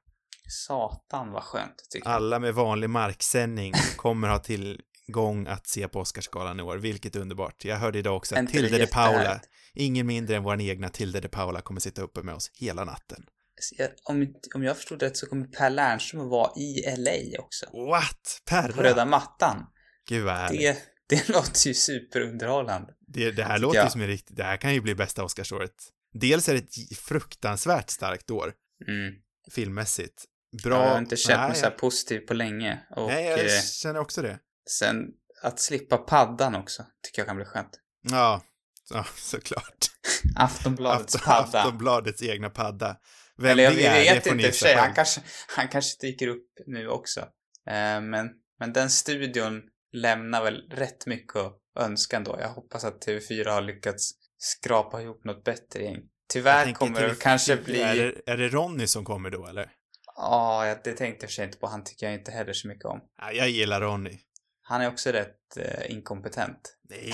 [0.49, 2.15] Satan vad skönt tycker jag.
[2.15, 4.39] Alla med vanlig marksändning kommer ha
[5.05, 7.65] tillgång att se på Oscarsgalan i år, vilket är underbart.
[7.65, 9.41] Jag hörde idag också att Tilde de Paula,
[9.73, 13.23] ingen mindre än vår egna Tilde de Paula, kommer sitta uppe med oss hela natten.
[13.59, 17.39] Så jag- Om, om jag förstod rätt så kommer Per Lernström att vara i LA
[17.43, 17.65] också.
[17.89, 18.41] What?
[18.45, 18.83] På Perra?
[18.83, 19.65] röda mattan.
[20.09, 20.61] Gud vad härligt.
[20.61, 20.77] Det,
[21.15, 22.93] det låter ju superunderhållande.
[23.07, 25.73] Det, det här låter ju som en riktigt, det här kan ju bli bästa Oscarsåret.
[26.13, 28.53] Dels är det ett fruktansvärt starkt år,
[28.87, 29.13] Mm.
[29.51, 30.23] filmmässigt.
[30.63, 30.83] Bra.
[30.83, 32.79] Jag har inte känt mig så här positiv på länge.
[32.95, 34.39] Och Nej, eh, jag känner också det.
[34.69, 35.07] Sen
[35.41, 37.79] att slippa paddan också, tycker jag kan bli skönt.
[38.01, 38.41] Ja,
[38.89, 39.91] ja såklart.
[40.35, 41.59] Aftonbladets Afton, padda.
[41.59, 42.97] Aftonbladets egna padda.
[43.37, 45.21] Vem Eller jag det är, vet det får inte i och för sig, han kanske,
[45.47, 47.19] han kanske dyker upp nu också.
[47.67, 48.29] Eh, men,
[48.59, 49.61] men den studion
[49.91, 52.37] lämnar väl rätt mycket att önska ändå.
[52.39, 56.01] Jag hoppas att TV4 har lyckats skrapa ihop något bättre gäng.
[56.33, 57.81] Tyvärr kommer det kanske bli...
[57.81, 59.71] Är det, är det Ronny som kommer då, eller?
[60.15, 61.67] Ja, det tänkte jag för sig inte på.
[61.67, 63.01] Han tycker jag inte heller så mycket om.
[63.21, 64.19] Ja, jag gillar Ronny.
[64.73, 66.77] Han är också rätt eh, inkompetent.
[66.89, 67.13] Nej,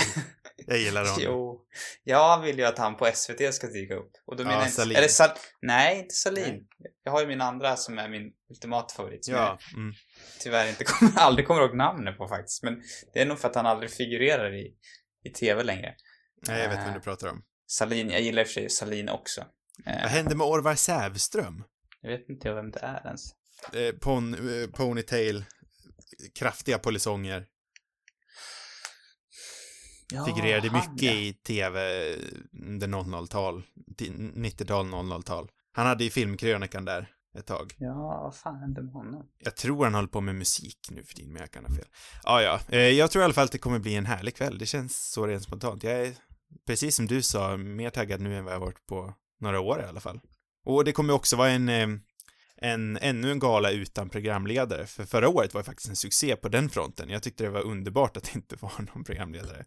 [0.67, 1.23] jag gillar Ronny.
[1.23, 1.65] Jo.
[2.03, 4.11] Jag vill ju att han på SVT ska dyka upp.
[4.25, 4.81] Och då Ja, menar jag inte...
[4.97, 5.29] Eller Sal...
[5.61, 6.45] Nej, inte Salin.
[6.45, 6.91] Nej.
[7.03, 9.25] Jag har ju min andra som är min ultimata favorit.
[9.25, 9.93] Som Ja, jag mm.
[10.39, 12.63] tyvärr inte kommer, aldrig kommer ihåg namnet på faktiskt.
[12.63, 12.81] Men
[13.13, 14.73] det är nog för att han aldrig figurerar i,
[15.23, 15.95] i TV längre.
[16.47, 16.93] Nej, jag vet vem Eh.
[16.93, 17.43] du pratar om.
[17.67, 19.41] Salin, jag gillar i och för sig Salin också.
[19.85, 21.63] Eh, Vad hände med Orvar Sävström?
[22.01, 23.21] jag vet inte vem det är ens.
[23.73, 25.45] Eh, pon, eh, ponytail,
[26.35, 27.45] kraftiga polisonger.
[30.11, 31.11] Ja, figurerade mycket ja.
[31.11, 31.79] i tv
[32.67, 33.63] under 00-tal,
[33.97, 35.49] 90-tal, 00-tal.
[35.71, 37.75] Han hade ju filmkrönikan där ett tag.
[37.77, 39.29] Ja, vad fan hände med honom?
[39.39, 41.87] Jag tror han håller på med musik nu för tiden, men jag kan ha fel.
[42.23, 42.59] Ja, ja.
[42.69, 44.57] Eh, jag tror i alla fall att det kommer bli en härlig kväll.
[44.57, 45.83] Det känns så rent spontant.
[45.83, 46.13] Jag är,
[46.67, 49.85] precis som du sa, mer taggad nu än vad jag varit på några år i
[49.85, 50.19] alla fall.
[50.65, 51.87] Och det kommer också vara en, eh,
[52.61, 54.85] en, ännu en gala utan programledare.
[54.85, 57.09] För förra året var faktiskt en succé på den fronten.
[57.09, 59.65] Jag tyckte det var underbart att det inte var någon programledare.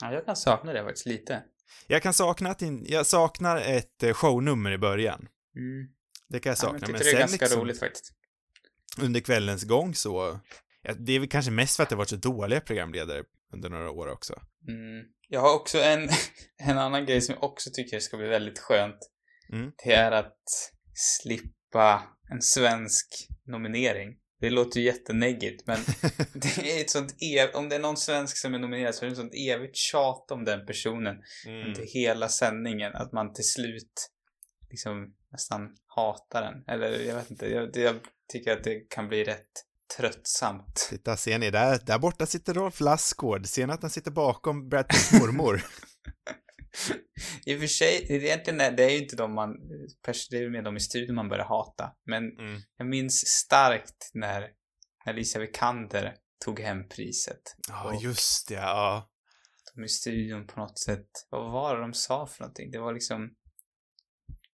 [0.00, 1.42] Ja, jag kan sakna det faktiskt lite.
[1.86, 5.28] Jag kan sakna att in, jag saknar ett eh, shownummer i början.
[5.56, 5.88] Mm.
[6.28, 6.72] Det kan jag Ja, sakna.
[6.72, 8.12] men men jag tyckte det är sen ganska liksom, roligt faktiskt.
[9.00, 10.40] under kvällens gång så,
[10.82, 13.90] ja, det är väl kanske mest för att det varit så dåliga programledare under några
[13.90, 14.40] år också.
[14.68, 15.04] Mm.
[15.28, 16.08] Jag har också en,
[16.58, 18.98] en annan grej som jag också tycker ska bli väldigt skönt.
[19.52, 19.72] Mm.
[19.84, 20.42] Det är att
[20.94, 21.57] slippa
[22.30, 24.16] en svensk nominering.
[24.40, 25.78] Det låter ju jätteneggigt, men
[26.32, 29.06] det är ett sånt ev- om det är någon svensk som är nominerad så är
[29.06, 31.16] det ett sånt evigt tjat om den personen
[31.46, 31.66] Mm.
[31.66, 34.10] under hela sändningen att man till slut
[34.70, 36.64] liksom nästan hatar den.
[36.74, 37.96] Eller jag vet inte, jag, jag
[38.32, 39.48] tycker att det kan bli rätt
[39.96, 40.86] tröttsamt.
[40.90, 41.50] Titta, ser ni?
[41.50, 43.46] Där, där borta sitter Rolf Lassgård.
[43.46, 45.62] Ser ni att han sitter bakom Brad Pitts mormor?
[47.46, 49.50] I och för sig, egentligen är- det ju inte de man,
[50.30, 51.92] det är med dem i studion man börjar hata.
[52.06, 52.60] Men Mm.
[52.76, 54.50] jag minns starkt när
[55.06, 56.14] Alicia Vikander
[56.44, 57.40] tog hem priset.
[57.68, 58.54] Ja, Och just det.
[58.54, 59.10] Ja.
[59.74, 61.08] de i studion på något sätt.
[61.30, 62.70] Vad var det de sa för någonting?
[62.70, 63.28] Det var liksom...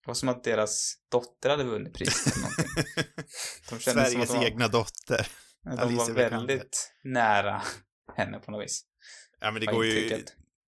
[0.03, 2.93] Det var som att deras dotter hade vunnit priset eller någonting.
[3.69, 5.27] De Sveriges de, egna dotter.
[5.63, 6.29] de Alicia var Vikander.
[6.29, 7.61] väldigt nära
[8.15, 8.85] henne på något vis.
[9.39, 10.09] Ja, men det var går ju.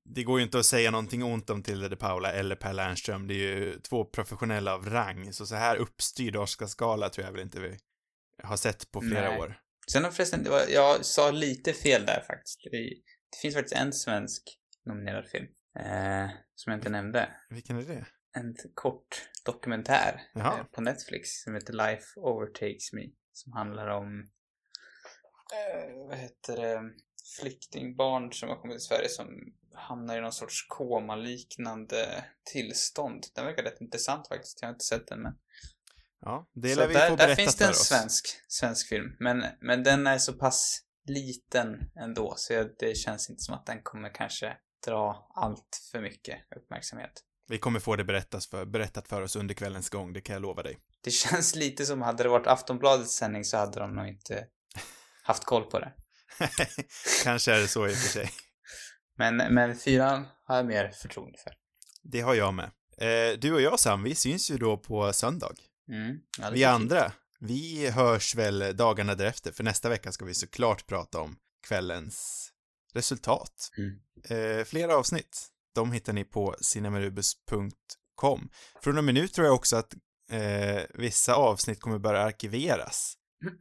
[0.05, 3.27] Det går ju inte att säga någonting ont om Tilde de Paula eller Per Lernström.
[3.27, 7.41] Det är ju två professionella av rang, så så här uppstyrd Oscarsgala tror jag väl
[7.41, 7.77] inte vi
[8.43, 9.39] har sett på flera Nej.
[9.39, 9.59] år.
[9.91, 12.59] Sen har förresten, var, jag sa lite fel där faktiskt.
[12.71, 12.89] Det,
[13.41, 14.43] finns faktiskt en svensk
[14.85, 15.45] nominerad film.
[15.79, 17.29] Eh, som jag inte nämnde.
[17.49, 18.05] Vilken är det?
[18.37, 23.01] En kort dokumentär eh, på Netflix som heter Life Overtakes Me.
[23.33, 24.19] Som handlar om,
[25.53, 26.81] eh, vad heter det,
[27.39, 29.27] flyktingbarn som har kommit till Sverige som
[29.77, 33.23] hamnar i någon sorts komaliknande tillstånd.
[33.35, 34.61] Den verkar rätt intressant faktiskt.
[34.61, 35.33] Jag har inte sett den men.
[36.21, 39.15] Ja, det lär vi där, få där berättat finns det för en svensk, svensk film.
[39.19, 43.83] Men, men den är så pass liten ändå så det känns inte som att den
[43.83, 47.23] kommer kanske dra allt för mycket uppmärksamhet.
[47.47, 50.41] Vi kommer få det berättas för, berättat för oss under kvällens gång, det kan jag
[50.41, 50.79] lova dig.
[51.03, 54.47] Det känns lite som, hade det varit Aftonbladets sändning så hade de nog inte
[55.23, 55.93] haft koll på det.
[57.23, 58.29] Kanske är det så i och för sig.
[59.15, 61.53] Men, men fyran har jag mer förtroende för.
[62.03, 62.71] Det har jag med.
[62.97, 65.53] Eh, du och jag Sam, vi syns ju då på söndag.
[65.89, 66.17] Mm.
[66.39, 71.19] Ja, Vi andra, vi hörs väl dagarna därefter, för nästa vecka ska vi såklart prata
[71.19, 71.37] om
[71.67, 72.49] kvällens
[72.93, 73.71] resultat.
[73.77, 73.99] Mm.
[74.59, 78.49] Eh, flera avsnitt, de hittar ni på cinemarubus.com.
[78.83, 79.93] Från och med nu tror jag också att
[80.31, 83.17] eh, vissa avsnitt kommer börja arkiveras.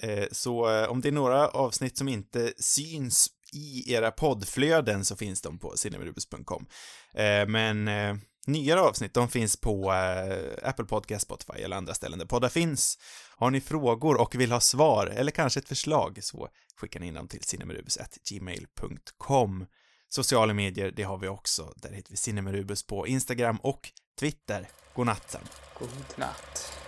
[0.00, 5.16] Eh, så eh, om det är några avsnitt som inte syns i era poddflöden så
[5.16, 6.66] finns de på cinemarubus.com.
[7.14, 8.16] Eh, men eh,
[8.46, 12.98] nyare avsnitt, de finns på eh, Apple Podcast, Spotify eller andra ställen där poddar finns.
[13.36, 17.14] Har ni frågor och vill ha svar eller kanske ett förslag så skickar ni in
[17.14, 19.66] dem till cinemarubus.gmail.com.
[20.08, 21.72] Sociala medier, det har vi också.
[21.76, 24.68] Där heter vi Cinemarubus på Instagram och Twitter.
[24.94, 25.42] God natt Sam.
[25.78, 26.87] God natt.